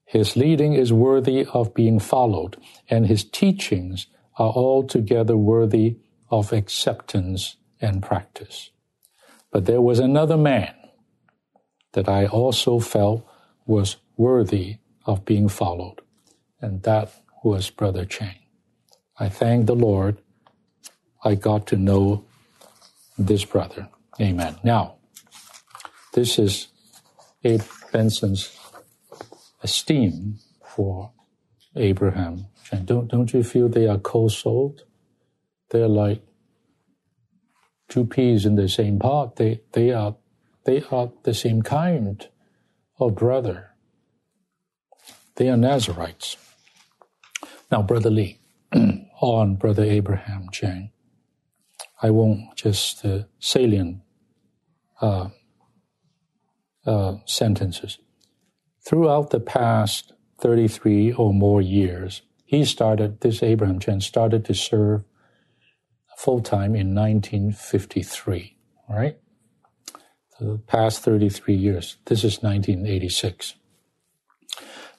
His 0.04 0.36
leading 0.36 0.74
is 0.74 0.92
worthy 0.92 1.44
of 1.52 1.74
being 1.74 1.98
followed, 1.98 2.56
and 2.88 3.06
his 3.06 3.24
teachings 3.24 4.06
are 4.38 4.52
altogether 4.52 5.36
worthy 5.36 5.96
of 6.30 6.52
acceptance 6.52 7.56
and 7.80 8.02
practice. 8.02 8.70
But 9.56 9.64
there 9.64 9.80
was 9.80 10.00
another 10.00 10.36
man 10.36 10.74
that 11.94 12.10
I 12.10 12.26
also 12.26 12.78
felt 12.78 13.26
was 13.64 13.96
worthy 14.18 14.80
of 15.06 15.24
being 15.24 15.48
followed, 15.48 16.02
and 16.60 16.82
that 16.82 17.10
was 17.42 17.70
Brother 17.70 18.04
Chang. 18.04 18.36
I 19.18 19.30
thank 19.30 19.64
the 19.64 19.74
Lord 19.74 20.18
I 21.24 21.36
got 21.36 21.66
to 21.68 21.76
know 21.78 22.26
this 23.16 23.46
brother. 23.46 23.88
Amen. 24.20 24.56
Now, 24.62 24.96
this 26.12 26.38
is 26.38 26.68
Abe 27.42 27.62
Benson's 27.90 28.54
esteem 29.62 30.38
for 30.66 31.12
Abraham. 31.74 32.48
And 32.70 32.84
don't, 32.84 33.08
don't 33.08 33.32
you 33.32 33.42
feel 33.42 33.70
they 33.70 33.86
are 33.88 33.96
co-souled? 33.96 34.82
They're 35.70 35.88
like 35.88 36.25
two 37.88 38.04
peas 38.04 38.44
in 38.46 38.56
the 38.56 38.68
same 38.68 38.98
pot. 38.98 39.36
They, 39.36 39.60
they 39.72 39.92
are, 39.92 40.16
they 40.64 40.82
are 40.90 41.12
the 41.22 41.34
same 41.34 41.62
kind 41.62 42.28
of 42.98 43.14
brother. 43.14 43.70
They 45.36 45.48
are 45.48 45.56
Nazarites. 45.56 46.36
Now, 47.70 47.82
Brother 47.82 48.10
Lee, 48.10 48.38
on 49.20 49.56
Brother 49.56 49.84
Abraham 49.84 50.48
Chang. 50.50 50.90
I 52.02 52.10
won't 52.10 52.54
just 52.56 53.04
uh, 53.04 53.24
salient 53.38 54.00
uh, 55.00 55.28
uh, 56.84 57.16
sentences. 57.24 57.98
Throughout 58.84 59.30
the 59.30 59.40
past 59.40 60.12
33 60.38 61.12
or 61.12 61.32
more 61.32 61.60
years, 61.60 62.22
he 62.44 62.64
started, 62.64 63.20
this 63.20 63.42
Abraham 63.42 63.80
Chang 63.80 64.00
started 64.00 64.44
to 64.44 64.54
serve 64.54 65.04
full 66.16 66.40
time 66.40 66.74
in 66.74 66.94
1953, 66.94 68.56
right? 68.88 69.18
The 70.40 70.58
past 70.66 71.02
33 71.02 71.54
years. 71.54 71.98
This 72.06 72.24
is 72.24 72.42
1986. 72.42 73.54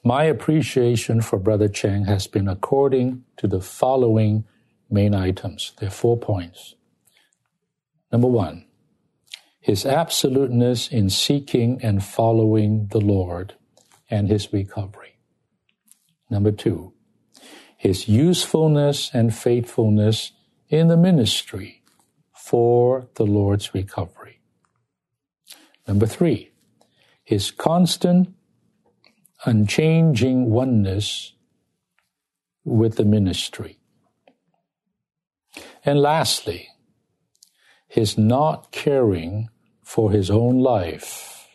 My 0.04 0.24
appreciation 0.24 1.20
for 1.20 1.38
Brother 1.38 1.68
Chang 1.68 2.04
has 2.04 2.28
been 2.28 2.48
according 2.48 3.24
to 3.36 3.48
the 3.48 3.60
following 3.60 4.44
main 4.88 5.14
items. 5.14 5.72
There 5.78 5.88
are 5.88 5.92
four 5.92 6.16
points. 6.16 6.76
Number 8.12 8.28
one, 8.28 8.64
his 9.60 9.84
absoluteness 9.84 10.88
in 10.88 11.10
seeking 11.10 11.80
and 11.82 12.02
following 12.02 12.88
the 12.92 13.00
Lord 13.00 13.54
and 14.08 14.28
his 14.28 14.52
recovery. 14.52 15.18
Number 16.30 16.52
two, 16.52 16.92
his 17.76 18.08
usefulness 18.08 19.10
and 19.12 19.34
faithfulness 19.34 20.32
in 20.68 20.88
the 20.88 20.96
ministry 20.96 21.82
for 22.34 23.08
the 23.14 23.24
Lord's 23.24 23.74
recovery. 23.74 24.40
Number 25.86 26.06
three, 26.06 26.50
his 27.24 27.50
constant, 27.50 28.34
unchanging 29.44 30.50
oneness 30.50 31.32
with 32.64 32.96
the 32.96 33.04
ministry. 33.04 33.78
And 35.84 36.00
lastly, 36.00 36.68
his 37.86 38.18
not 38.18 38.70
caring 38.70 39.48
for 39.82 40.10
his 40.10 40.30
own 40.30 40.58
life 40.58 41.48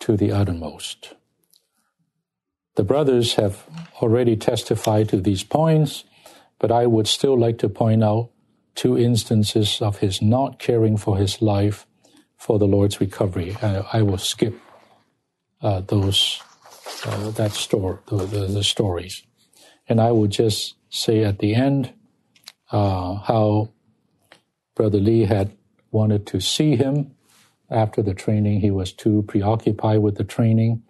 to 0.00 0.16
the 0.16 0.32
uttermost. 0.32 1.14
The 2.76 2.84
brothers 2.84 3.34
have 3.34 3.64
already 4.00 4.36
testified 4.36 5.08
to 5.10 5.20
these 5.20 5.42
points, 5.42 6.04
but 6.58 6.72
I 6.72 6.86
would 6.86 7.06
still 7.06 7.38
like 7.38 7.58
to 7.58 7.68
point 7.68 8.02
out 8.02 8.30
two 8.74 8.98
instances 8.98 9.80
of 9.80 9.98
his 9.98 10.22
not 10.22 10.58
caring 10.58 10.96
for 10.96 11.16
his 11.16 11.42
life 11.42 11.86
for 12.36 12.58
the 12.58 12.66
Lord's 12.66 13.00
recovery. 13.00 13.56
I, 13.62 13.84
I 13.94 14.02
will 14.02 14.18
skip 14.18 14.54
uh, 15.62 15.80
those 15.80 16.40
uh, 17.04 17.30
that 17.30 17.52
story, 17.52 17.98
the, 18.08 18.16
the, 18.18 18.46
the, 18.46 18.64
stories, 18.64 19.22
and 19.88 20.00
I 20.00 20.12
will 20.12 20.28
just 20.28 20.76
say 20.88 21.24
at 21.24 21.38
the 21.38 21.54
end 21.54 21.92
uh, 22.70 23.14
how 23.14 23.70
Brother 24.74 24.98
Lee 24.98 25.24
had 25.24 25.56
wanted 25.90 26.26
to 26.28 26.40
see 26.40 26.76
him 26.76 27.12
after 27.70 28.02
the 28.02 28.14
training. 28.14 28.60
He 28.60 28.70
was 28.70 28.92
too 28.92 29.24
preoccupied 29.26 30.00
with 30.00 30.16
the 30.16 30.24
training, 30.24 30.82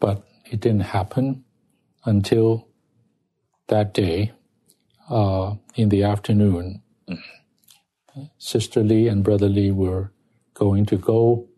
but 0.00 0.26
it 0.44 0.60
didn't 0.60 0.80
happen 0.80 1.44
until 2.04 2.67
that 3.68 3.94
day 3.94 4.32
uh, 5.10 5.54
in 5.74 5.88
the 5.90 6.02
afternoon. 6.02 6.82
Sister 8.38 8.82
Lee 8.82 9.08
and 9.08 9.24
Brother 9.24 9.48
Lee 9.48 9.70
were 9.70 10.12
going 10.54 10.86
to 10.86 10.96
go 10.96 11.48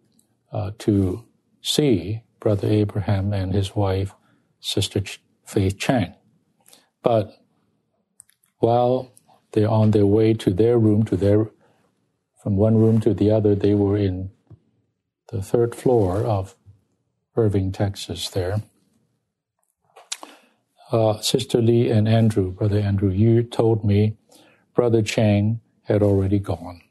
uh, 0.52 0.72
to 0.78 1.24
see 1.62 2.22
Brother 2.40 2.68
Abraham 2.68 3.32
and 3.32 3.54
his 3.54 3.74
wife, 3.74 4.14
Sister 4.60 5.02
Faith 5.46 5.78
Chang. 5.78 6.14
But 7.02 7.34
while 8.58 9.12
they're 9.52 9.68
on 9.68 9.92
their 9.92 10.06
way 10.06 10.34
to 10.34 10.50
their 10.50 10.78
room, 10.78 11.04
to 11.04 11.16
their 11.16 11.50
from 12.42 12.56
one 12.56 12.76
room 12.76 13.00
to 13.00 13.14
the 13.14 13.30
other. 13.30 13.54
They 13.54 13.74
were 13.74 13.96
in 13.96 14.30
the 15.30 15.42
third 15.42 15.74
floor 15.74 16.24
of 16.24 16.56
Irving, 17.36 17.72
Texas. 17.72 18.28
There, 18.30 18.62
uh, 20.92 21.20
Sister 21.20 21.60
Lee 21.60 21.90
and 21.90 22.08
Andrew, 22.08 22.50
Brother 22.50 22.78
Andrew, 22.78 23.10
you 23.10 23.42
told 23.42 23.84
me 23.84 24.16
Brother 24.74 25.02
Chang 25.02 25.60
had 25.84 26.02
already 26.02 26.38
gone. 26.38 26.82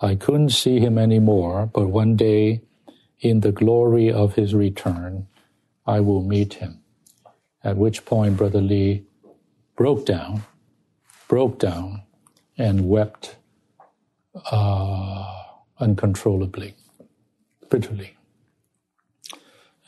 I 0.00 0.14
couldn't 0.14 0.50
see 0.50 0.80
him 0.80 0.98
anymore, 0.98 1.70
but 1.72 1.88
one 1.88 2.16
day, 2.16 2.62
in 3.20 3.40
the 3.40 3.52
glory 3.52 4.10
of 4.12 4.34
his 4.34 4.54
return, 4.54 5.26
I 5.86 6.00
will 6.00 6.22
meet 6.22 6.54
him. 6.54 6.80
At 7.62 7.76
which 7.76 8.04
point, 8.04 8.36
Brother 8.36 8.60
Lee 8.60 9.04
broke 9.76 10.04
down 10.04 10.42
broke 11.28 11.58
down 11.58 12.02
and 12.56 12.88
wept 12.88 13.36
uh, 14.50 15.42
uncontrollably, 15.80 16.74
bitterly. 17.70 18.16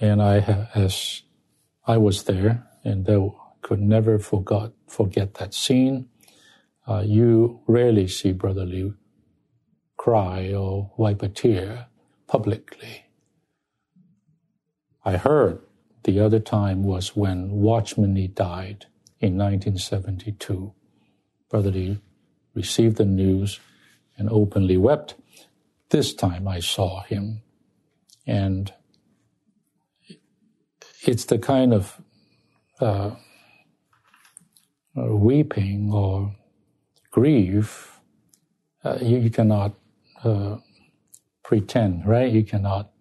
And 0.00 0.20
I, 0.20 0.68
as 0.74 1.22
I 1.86 1.96
was 1.98 2.24
there, 2.24 2.66
and 2.86 3.08
I 3.08 3.28
could 3.62 3.80
never 3.80 4.18
forgot 4.18 4.72
forget 4.86 5.34
that 5.34 5.52
scene. 5.52 6.08
Uh, 6.86 7.02
you 7.04 7.60
rarely 7.66 8.06
see 8.06 8.32
Brother 8.32 8.64
Lee 8.64 8.92
cry 9.96 10.54
or 10.54 10.92
wipe 10.96 11.22
a 11.22 11.28
tear 11.28 11.86
publicly. 12.28 13.06
I 15.04 15.16
heard 15.16 15.60
the 16.04 16.20
other 16.20 16.38
time 16.38 16.84
was 16.84 17.16
when 17.16 17.50
Watchman 17.50 18.14
Nee 18.14 18.28
died 18.28 18.86
in 19.18 19.36
1972. 19.36 20.72
Brother 21.50 21.72
Lee 21.72 21.98
received 22.54 22.96
the 22.96 23.04
news 23.04 23.58
and 24.16 24.28
openly 24.30 24.76
wept. 24.76 25.16
This 25.90 26.14
time 26.14 26.46
I 26.46 26.60
saw 26.60 27.02
him, 27.02 27.42
and 28.26 28.72
it's 31.02 31.24
the 31.24 31.38
kind 31.38 31.74
of 31.74 32.00
uh, 32.80 33.10
weeping 34.94 35.90
or 35.92 36.34
grief 37.10 37.96
uh, 38.84 38.98
you, 39.02 39.18
you, 39.18 39.30
cannot 39.30 39.74
uh, 40.22 40.58
pretend, 41.42 42.06
right? 42.06 42.30
You 42.30 42.44
cannot 42.44 42.92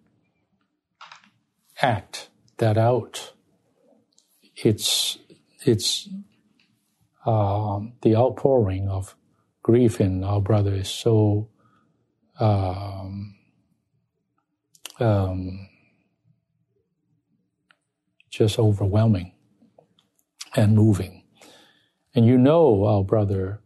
act 1.80 2.28
that 2.56 2.76
out. 2.76 3.32
It's 4.56 5.18
it's 5.64 6.08
um, 7.24 7.92
the 8.02 8.16
outpouring 8.16 8.88
of 8.88 9.14
grief 9.62 10.00
in 10.00 10.24
our 10.24 10.40
brother 10.40 10.74
is 10.74 10.88
so 10.88 11.50
um, 12.40 13.36
um, 14.98 15.68
just 18.28 18.58
overwhelming 18.58 19.35
and 20.56 20.74
moving. 20.74 21.22
And 22.14 22.26
you 22.26 22.38
know 22.38 22.84
our 22.86 23.04
brother, 23.04 23.60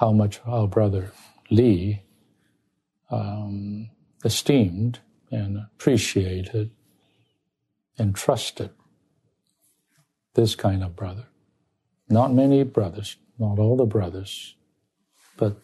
how 0.00 0.10
much 0.12 0.40
our 0.46 0.66
brother 0.66 1.12
Lee 1.50 2.02
um, 3.10 3.90
esteemed 4.24 5.00
and 5.30 5.58
appreciated 5.58 6.70
and 7.98 8.14
trusted 8.14 8.70
this 10.34 10.54
kind 10.54 10.82
of 10.82 10.96
brother. 10.96 11.26
Not 12.08 12.32
many 12.32 12.62
brothers, 12.62 13.16
not 13.38 13.58
all 13.58 13.76
the 13.76 13.84
brothers, 13.84 14.54
but 15.36 15.60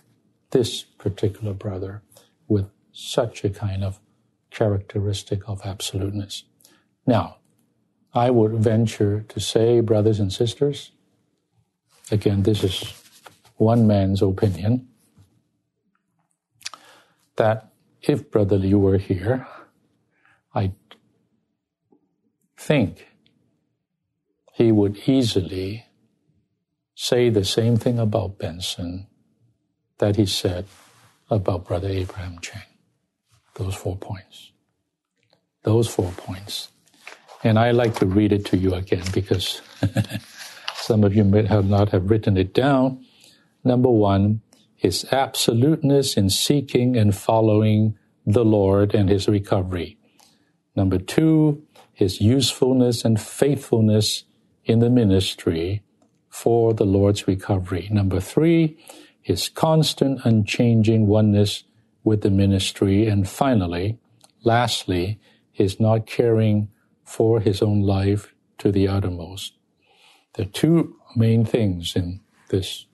this 0.51 0.83
particular 0.83 1.55
brother 1.55 2.03
with 2.49 2.67
such 2.93 3.45
a 3.45 3.51
kind 3.51 3.83
of 3.83 3.99
characteristic 4.51 5.49
of 5.49 5.63
absoluteness. 5.65 6.45
Now, 7.07 7.39
I 8.15 8.31
would 8.31 8.53
venture 8.53 9.25
to 9.29 9.41
say, 9.41 9.81
brothers 9.81 10.21
and 10.21 10.33
sisters, 10.33 10.93
again, 12.11 12.45
this 12.45 12.63
is 12.63 13.03
one 13.57 13.87
man's 13.87 14.23
opinion, 14.23 14.89
that 17.37 17.73
if 18.03 18.31
Brother 18.31 18.57
Lee 18.57 18.75
were 18.75 18.99
here, 18.99 19.47
I 20.55 20.73
think 22.57 23.07
he 24.53 24.71
would 24.71 25.09
easily 25.09 25.87
say 26.95 27.29
the 27.31 27.45
same 27.45 27.77
thing 27.77 27.99
about 27.99 28.39
Benson 28.39 29.09
that 29.99 30.15
he 30.15 30.27
said 30.27 30.67
about 31.29 31.67
Brother 31.67 31.89
Abraham 31.89 32.39
Chang. 32.41 32.63
Those 33.55 33.75
four 33.75 33.97
points. 33.97 34.53
Those 35.65 35.89
four 35.89 36.13
points. 36.13 36.69
And 37.45 37.59
I 37.59 37.73
like 37.73 37.97
to 37.97 38.07
read 38.07 38.33
it 38.33 38.47
to 38.47 38.57
you 38.57 38.73
again 38.75 39.05
because 39.13 39.61
some 40.77 41.05
of 41.05 41.15
you 41.15 41.25
may 41.25 41.45
have 41.45 41.67
not 41.67 41.91
have 41.91 42.11
written 42.11 42.39
it 42.39 42.55
down. 42.55 43.05
Number 43.63 43.91
one, 43.91 44.41
his 44.75 45.05
absoluteness 45.13 46.17
in 46.17 46.31
seeking 46.31 46.97
and 46.97 47.15
following 47.15 47.99
the 48.27 48.45
Lord 48.45 48.95
and 48.95 49.11
his 49.11 49.29
recovery. 49.29 49.99
Number 50.75 50.99
two, 50.99 51.63
his 51.93 52.21
usefulness 52.21 53.05
and 53.05 53.21
faithfulness 53.21 54.25
in 54.65 54.79
the 54.79 54.91
ministry 54.91 55.83
for 56.31 56.73
the 56.73 56.87
Lord's 56.87 57.29
recovery. 57.29 57.89
Number 57.93 58.21
three, 58.21 58.79
his 59.21 59.51
constant, 59.51 60.21
unchanging 60.25 61.07
oneness 61.07 61.65
with 62.05 62.23
the 62.23 62.31
ministry. 62.31 63.07
And 63.07 63.29
finally, 63.29 63.99
lastly, 64.43 65.21
is 65.57 65.79
not 65.79 66.07
caring 66.07 66.69
for 67.05 67.41
his 67.41 67.63
own 67.63 67.83
life 67.83 68.35
to 68.59 68.73
the 68.73 68.89
uttermost. 68.89 69.55
There 70.35 70.47
are 70.47 70.51
two 70.51 70.97
main 71.17 71.45
things 71.45 71.95
in 71.95 72.21
this 72.49 72.87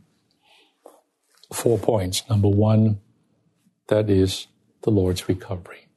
four 1.53 1.79
points. 1.79 2.29
Number 2.29 2.49
one, 2.49 3.01
that 3.89 4.09
is 4.09 4.47
the 4.83 4.91
Lord's 4.91 5.29
recovery. 5.29 5.89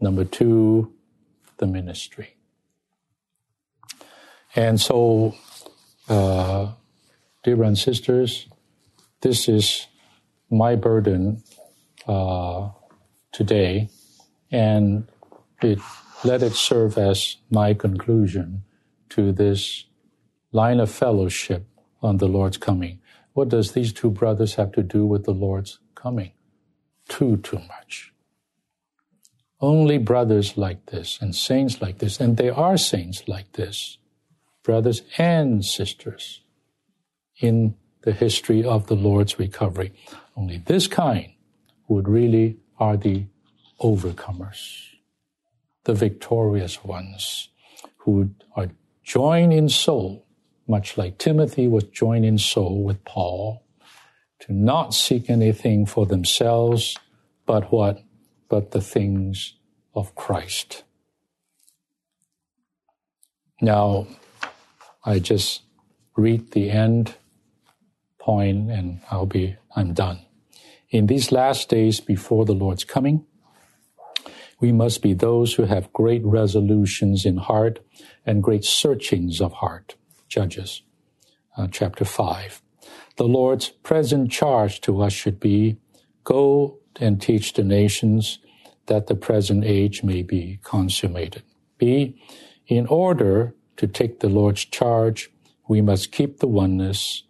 Number 0.00 0.24
two, 0.24 0.92
the 1.58 1.66
ministry. 1.66 2.36
And 4.54 4.80
so, 4.80 5.34
uh, 6.08 6.72
dear 7.42 7.56
brothers 7.56 7.86
and 7.86 7.96
sisters, 7.96 8.48
this 9.22 9.48
is 9.48 9.86
my 10.50 10.74
burden 10.76 11.42
uh, 12.06 12.68
today, 13.32 13.88
and 14.50 15.08
it, 15.62 15.78
let 16.24 16.42
it 16.42 16.52
serve 16.52 16.98
as 16.98 17.36
my 17.50 17.74
conclusion 17.74 18.64
to 19.10 19.32
this 19.32 19.84
line 20.52 20.80
of 20.80 20.90
fellowship 20.90 21.66
on 22.02 22.18
the 22.18 22.28
Lord's 22.28 22.56
coming. 22.56 23.00
What 23.32 23.48
does 23.48 23.72
these 23.72 23.92
two 23.92 24.10
brothers 24.10 24.54
have 24.56 24.72
to 24.72 24.82
do 24.82 25.06
with 25.06 25.24
the 25.24 25.32
Lord's 25.32 25.78
coming? 25.94 26.32
Too, 27.08 27.38
too 27.38 27.60
much. 27.68 28.12
Only 29.60 29.98
brothers 29.98 30.56
like 30.56 30.86
this 30.86 31.18
and 31.20 31.34
saints 31.34 31.80
like 31.80 31.98
this, 31.98 32.20
and 32.20 32.36
they 32.36 32.50
are 32.50 32.76
saints 32.76 33.28
like 33.28 33.52
this, 33.52 33.98
brothers 34.62 35.02
and 35.18 35.64
sisters 35.64 36.40
in 37.40 37.76
the 38.02 38.12
history 38.12 38.64
of 38.64 38.88
the 38.88 38.96
Lord's 38.96 39.38
recovery. 39.38 39.92
Only 40.36 40.58
this 40.58 40.86
kind 40.86 41.32
would 41.88 42.08
really 42.08 42.58
are 42.78 42.96
the 42.96 43.26
overcomers, 43.80 44.91
the 45.84 45.94
victorious 45.94 46.84
ones 46.84 47.48
who 47.98 48.30
are 48.56 48.68
joined 49.04 49.52
in 49.52 49.68
soul 49.68 50.26
much 50.72 50.96
like 50.96 51.18
Timothy 51.18 51.68
was 51.68 51.84
joined 51.84 52.24
in 52.24 52.38
soul 52.38 52.82
with 52.82 53.04
Paul, 53.04 53.62
to 54.40 54.52
not 54.52 54.94
seek 54.94 55.28
anything 55.28 55.86
for 55.86 56.06
themselves, 56.06 56.96
but 57.46 57.70
what? 57.72 58.02
But 58.48 58.70
the 58.70 58.80
things 58.80 59.54
of 59.94 60.14
Christ. 60.14 60.84
Now, 63.60 64.06
I 65.04 65.18
just 65.18 65.62
read 66.16 66.52
the 66.52 66.70
end 66.70 67.14
point 68.18 68.70
and 68.70 69.00
I'll 69.10 69.26
be, 69.26 69.56
I'm 69.76 69.92
done. 69.92 70.20
In 70.90 71.06
these 71.06 71.32
last 71.32 71.68
days 71.68 72.00
before 72.00 72.44
the 72.44 72.54
Lord's 72.54 72.84
coming, 72.84 73.24
we 74.62 74.72
must 74.72 75.02
be 75.02 75.12
those 75.12 75.54
who 75.54 75.64
have 75.64 75.92
great 75.92 76.24
resolutions 76.24 77.26
in 77.26 77.36
heart 77.36 77.80
and 78.24 78.42
great 78.42 78.64
searchings 78.64 79.40
of 79.40 79.52
heart 79.54 79.96
Judges 80.28 80.82
uh, 81.58 81.66
chapter 81.70 82.04
5. 82.06 82.62
The 83.16 83.24
Lord's 83.24 83.68
present 83.68 84.30
charge 84.30 84.80
to 84.82 85.02
us 85.02 85.12
should 85.12 85.38
be 85.38 85.76
go 86.24 86.78
and 87.00 87.20
teach 87.20 87.52
the 87.52 87.64
nations 87.64 88.38
that 88.86 89.08
the 89.08 89.16
present 89.16 89.64
age 89.64 90.02
may 90.02 90.22
be 90.22 90.60
consummated. 90.62 91.42
B. 91.76 92.16
In 92.68 92.86
order 92.86 93.54
to 93.76 93.86
take 93.86 94.20
the 94.20 94.28
Lord's 94.28 94.64
charge, 94.64 95.30
we 95.68 95.82
must 95.82 96.12
keep 96.12 96.38
the 96.38 96.46
oneness. 96.46 97.24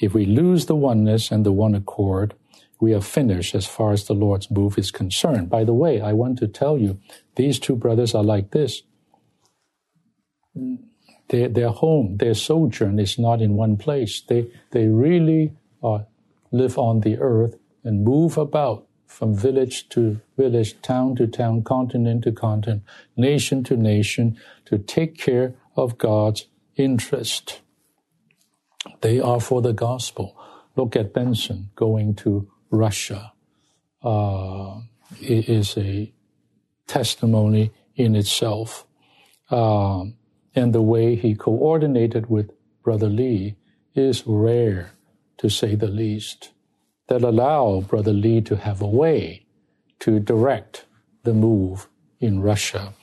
If 0.00 0.14
we 0.14 0.24
lose 0.24 0.66
the 0.66 0.74
oneness 0.74 1.30
and 1.30 1.44
the 1.44 1.52
one 1.52 1.74
accord, 1.74 2.34
we 2.80 2.94
are 2.94 3.00
finished 3.00 3.54
as 3.54 3.66
far 3.66 3.92
as 3.92 4.04
the 4.04 4.14
Lord's 4.14 4.50
move 4.50 4.78
is 4.78 4.90
concerned. 4.90 5.50
By 5.50 5.64
the 5.64 5.74
way, 5.74 6.00
I 6.00 6.12
want 6.12 6.38
to 6.38 6.48
tell 6.48 6.78
you, 6.78 6.98
these 7.36 7.58
two 7.58 7.76
brothers 7.76 8.14
are 8.14 8.24
like 8.24 8.50
this 8.52 8.82
their, 11.28 11.48
their 11.48 11.68
home, 11.68 12.16
their 12.16 12.34
sojourn 12.34 12.98
is 12.98 13.18
not 13.18 13.40
in 13.40 13.54
one 13.54 13.76
place. 13.76 14.22
They, 14.22 14.50
they 14.70 14.88
really 14.88 15.52
uh, 15.82 16.00
live 16.50 16.78
on 16.78 17.00
the 17.00 17.18
earth 17.18 17.56
and 17.84 18.04
move 18.04 18.38
about 18.38 18.86
from 19.06 19.34
village 19.34 19.88
to 19.90 20.20
village, 20.36 20.80
town 20.82 21.16
to 21.16 21.26
town, 21.26 21.62
continent 21.62 22.24
to 22.24 22.32
continent, 22.32 22.82
nation 23.16 23.64
to 23.64 23.76
nation, 23.76 24.38
to 24.66 24.78
take 24.78 25.18
care 25.18 25.54
of 25.76 25.98
God's 25.98 26.46
interest. 26.76 27.60
They 29.00 29.20
are 29.20 29.40
for 29.40 29.62
the 29.62 29.72
gospel. 29.72 30.36
Look 30.76 30.94
at 30.94 31.12
Benson 31.12 31.70
going 31.74 32.14
to 32.16 32.50
Russia. 32.70 33.32
Uh, 34.02 34.80
is 35.20 35.76
a 35.76 36.12
testimony 36.86 37.70
in 37.96 38.14
itself. 38.14 38.86
Um, 39.50 40.14
and 40.54 40.74
the 40.74 40.82
way 40.82 41.16
he 41.16 41.34
coordinated 41.34 42.28
with 42.28 42.50
Brother 42.82 43.08
Lee 43.08 43.56
is 43.94 44.22
rare, 44.26 44.92
to 45.38 45.48
say 45.48 45.74
the 45.74 45.88
least, 45.88 46.52
that 47.08 47.22
allow 47.22 47.80
Brother 47.80 48.12
Lee 48.12 48.40
to 48.42 48.56
have 48.56 48.82
a 48.82 48.86
way 48.86 49.46
to 50.00 50.20
direct 50.20 50.84
the 51.24 51.34
move 51.34 51.88
in 52.20 52.40
Russia 52.40 52.94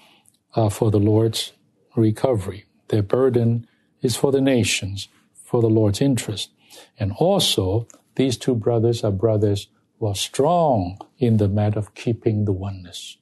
uh, 0.56 0.70
for 0.70 0.92
the 0.92 1.00
Lord's 1.00 1.54
recovery. 1.96 2.66
Their 2.90 3.04
burden 3.04 3.68
is 4.02 4.16
for 4.16 4.32
the 4.32 4.42
nations, 4.42 5.08
for 5.34 5.62
the 5.62 5.70
Lord's 5.70 6.02
interest. 6.02 6.52
And 7.00 7.14
also, 7.18 7.88
these 8.16 8.38
two 8.38 8.56
brothers 8.56 9.04
are 9.04 9.12
brothers 9.12 9.68
who 10.00 10.08
are 10.08 10.16
strong 10.16 10.98
in 11.18 11.38
the 11.38 11.48
matter 11.48 11.80
of 11.80 11.94
keeping 11.96 12.46
the 12.46 12.52
oneness, 12.52 13.18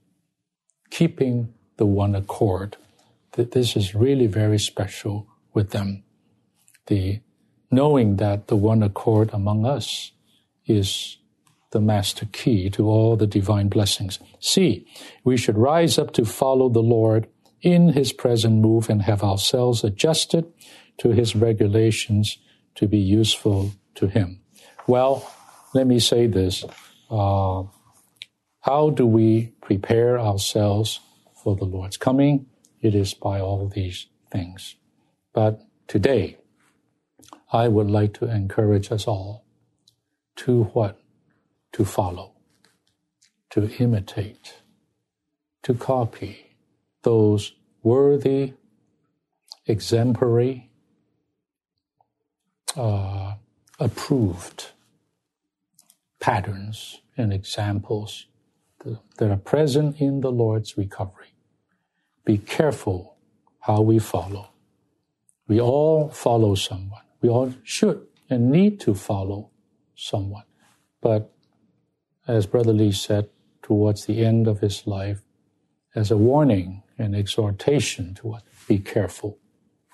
keeping 0.90 1.54
the 1.78 1.86
one 1.86 2.16
accord 2.16 2.78
this 3.36 3.76
is 3.76 3.96
really 3.96 4.28
very 4.28 4.60
special 4.60 5.28
with 5.54 5.72
them. 5.72 6.04
The 6.88 7.22
knowing 7.72 8.18
that 8.18 8.48
the 8.48 8.56
one 8.56 8.84
accord 8.84 9.32
among 9.34 9.66
us 9.66 10.12
is 10.66 11.18
the 11.72 11.82
master 11.82 12.28
key 12.32 12.70
to 12.70 12.88
all 12.88 13.16
the 13.16 13.28
divine 13.28 13.68
blessings. 13.68 14.20
C, 14.40 14.88
we 15.24 15.38
should 15.38 15.58
rise 15.58 15.98
up 15.98 16.14
to 16.14 16.26
follow 16.26 16.70
the 16.70 16.84
Lord 16.84 17.28
in 17.62 17.90
his 17.94 18.14
present 18.14 18.62
move 18.62 18.90
and 18.90 19.02
have 19.02 19.24
ourselves 19.24 19.84
adjusted 19.84 20.46
to 21.00 21.10
his 21.10 21.36
regulations 21.36 22.38
to 22.76 22.88
be 22.88 23.00
useful 23.00 23.72
to 23.96 24.08
him. 24.08 24.43
Well, 24.88 25.32
let 25.74 25.88
me 25.88 26.00
say 26.00 26.28
this. 26.28 26.66
Uh, 27.10 27.64
how 28.62 28.90
do 28.90 29.06
we 29.06 29.54
prepare 29.62 30.20
ourselves 30.20 31.00
for 31.44 31.56
the 31.56 31.66
Lord's 31.66 31.98
coming? 31.98 32.48
it 32.84 32.94
is 32.94 33.14
by 33.14 33.40
all 33.40 33.68
these 33.68 34.08
things. 34.30 34.76
But 35.34 35.62
today, 35.88 36.38
I 37.52 37.70
would 37.70 37.90
like 37.90 38.14
to 38.16 38.26
encourage 38.26 38.92
us 38.92 39.08
all 39.08 39.46
to 40.38 40.66
what? 40.74 41.00
To 41.74 41.86
follow, 41.86 42.34
to 43.52 43.68
imitate, 43.80 44.56
to 45.64 45.74
copy 45.74 46.56
those 47.02 47.54
worthy, 47.82 48.54
exemplary, 49.66 50.70
uh, 52.78 53.36
approved 53.80 54.72
patterns 56.20 57.02
and 57.18 57.34
examples 57.34 58.28
that 59.18 59.32
are 59.32 59.38
present 59.38 60.02
in 60.02 60.22
the 60.22 60.32
Lord's 60.32 60.78
recovery 60.78 61.28
be 62.26 62.38
careful 62.38 63.18
how 63.62 63.82
we 63.82 64.00
follow. 64.00 64.50
We 65.48 65.60
all 65.60 66.10
follow 66.10 66.56
someone. 66.56 67.04
We 67.22 67.30
all 67.30 67.54
should 67.64 68.08
and 68.30 68.52
need 68.52 68.80
to 68.82 68.94
follow 68.94 69.52
someone. 69.96 70.46
But 71.02 71.34
as 72.28 72.48
Brother 72.48 72.74
Lee 72.74 72.94
said 72.94 73.30
towards 73.62 74.06
the 74.06 74.26
end 74.26 74.48
of 74.48 74.60
his 74.62 74.88
life, 74.88 75.22
as 75.96 76.12
a 76.12 76.18
warning 76.18 76.84
and 76.98 77.16
exhortation 77.16 78.16
to 78.16 78.34
us, 78.34 78.44
be 78.68 78.80
careful 78.80 79.40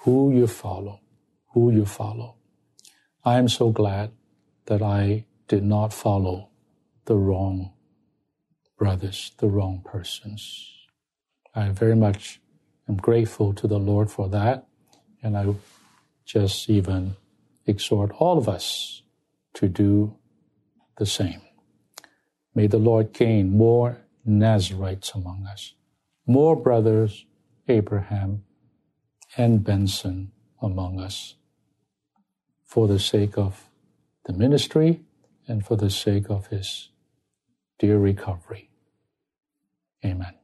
who 0.04 0.34
you 0.34 0.48
follow, 0.48 1.02
who 1.54 1.72
you 1.72 1.86
follow. 1.86 2.36
I 3.26 3.38
am 3.38 3.50
so 3.50 3.72
glad 3.72 4.12
that 4.68 4.82
I 4.82 5.26
did 5.48 5.64
not 5.64 5.94
follow 5.94 6.50
the 7.06 7.16
wrong 7.16 7.74
brothers, 8.78 9.34
the 9.40 9.48
wrong 9.48 9.82
persons. 9.84 10.72
I 11.54 11.70
very 11.70 11.96
much 11.96 12.40
am 12.88 12.98
grateful 12.98 13.54
to 13.54 13.68
the 13.68 13.80
Lord 13.80 14.10
for 14.10 14.30
that. 14.30 14.68
And 15.22 15.38
I 15.38 15.54
just 16.26 16.70
even 16.70 17.18
exhort 17.66 18.12
all 18.20 18.38
of 18.38 18.48
us 18.48 19.04
to 19.56 19.68
do 19.68 20.16
the 20.98 21.06
same. 21.06 21.42
May 22.56 22.68
the 22.68 22.78
Lord 22.78 23.14
gain 23.14 23.58
more 23.58 23.98
Nazarites 24.26 25.12
among 25.14 25.46
us, 25.48 25.74
more 26.26 26.56
brothers, 26.56 27.26
Abraham 27.68 28.44
and 29.38 29.64
Benson 29.64 30.32
among 30.62 31.00
us, 31.00 31.36
for 32.70 32.88
the 32.88 33.00
sake 33.00 33.38
of 33.38 33.66
the 34.26 34.34
ministry 34.34 35.02
and 35.48 35.66
for 35.66 35.78
the 35.78 35.90
sake 35.90 36.30
of 36.30 36.48
his 36.48 36.90
dear 37.80 38.00
recovery. 38.00 38.70
Amen. 40.06 40.39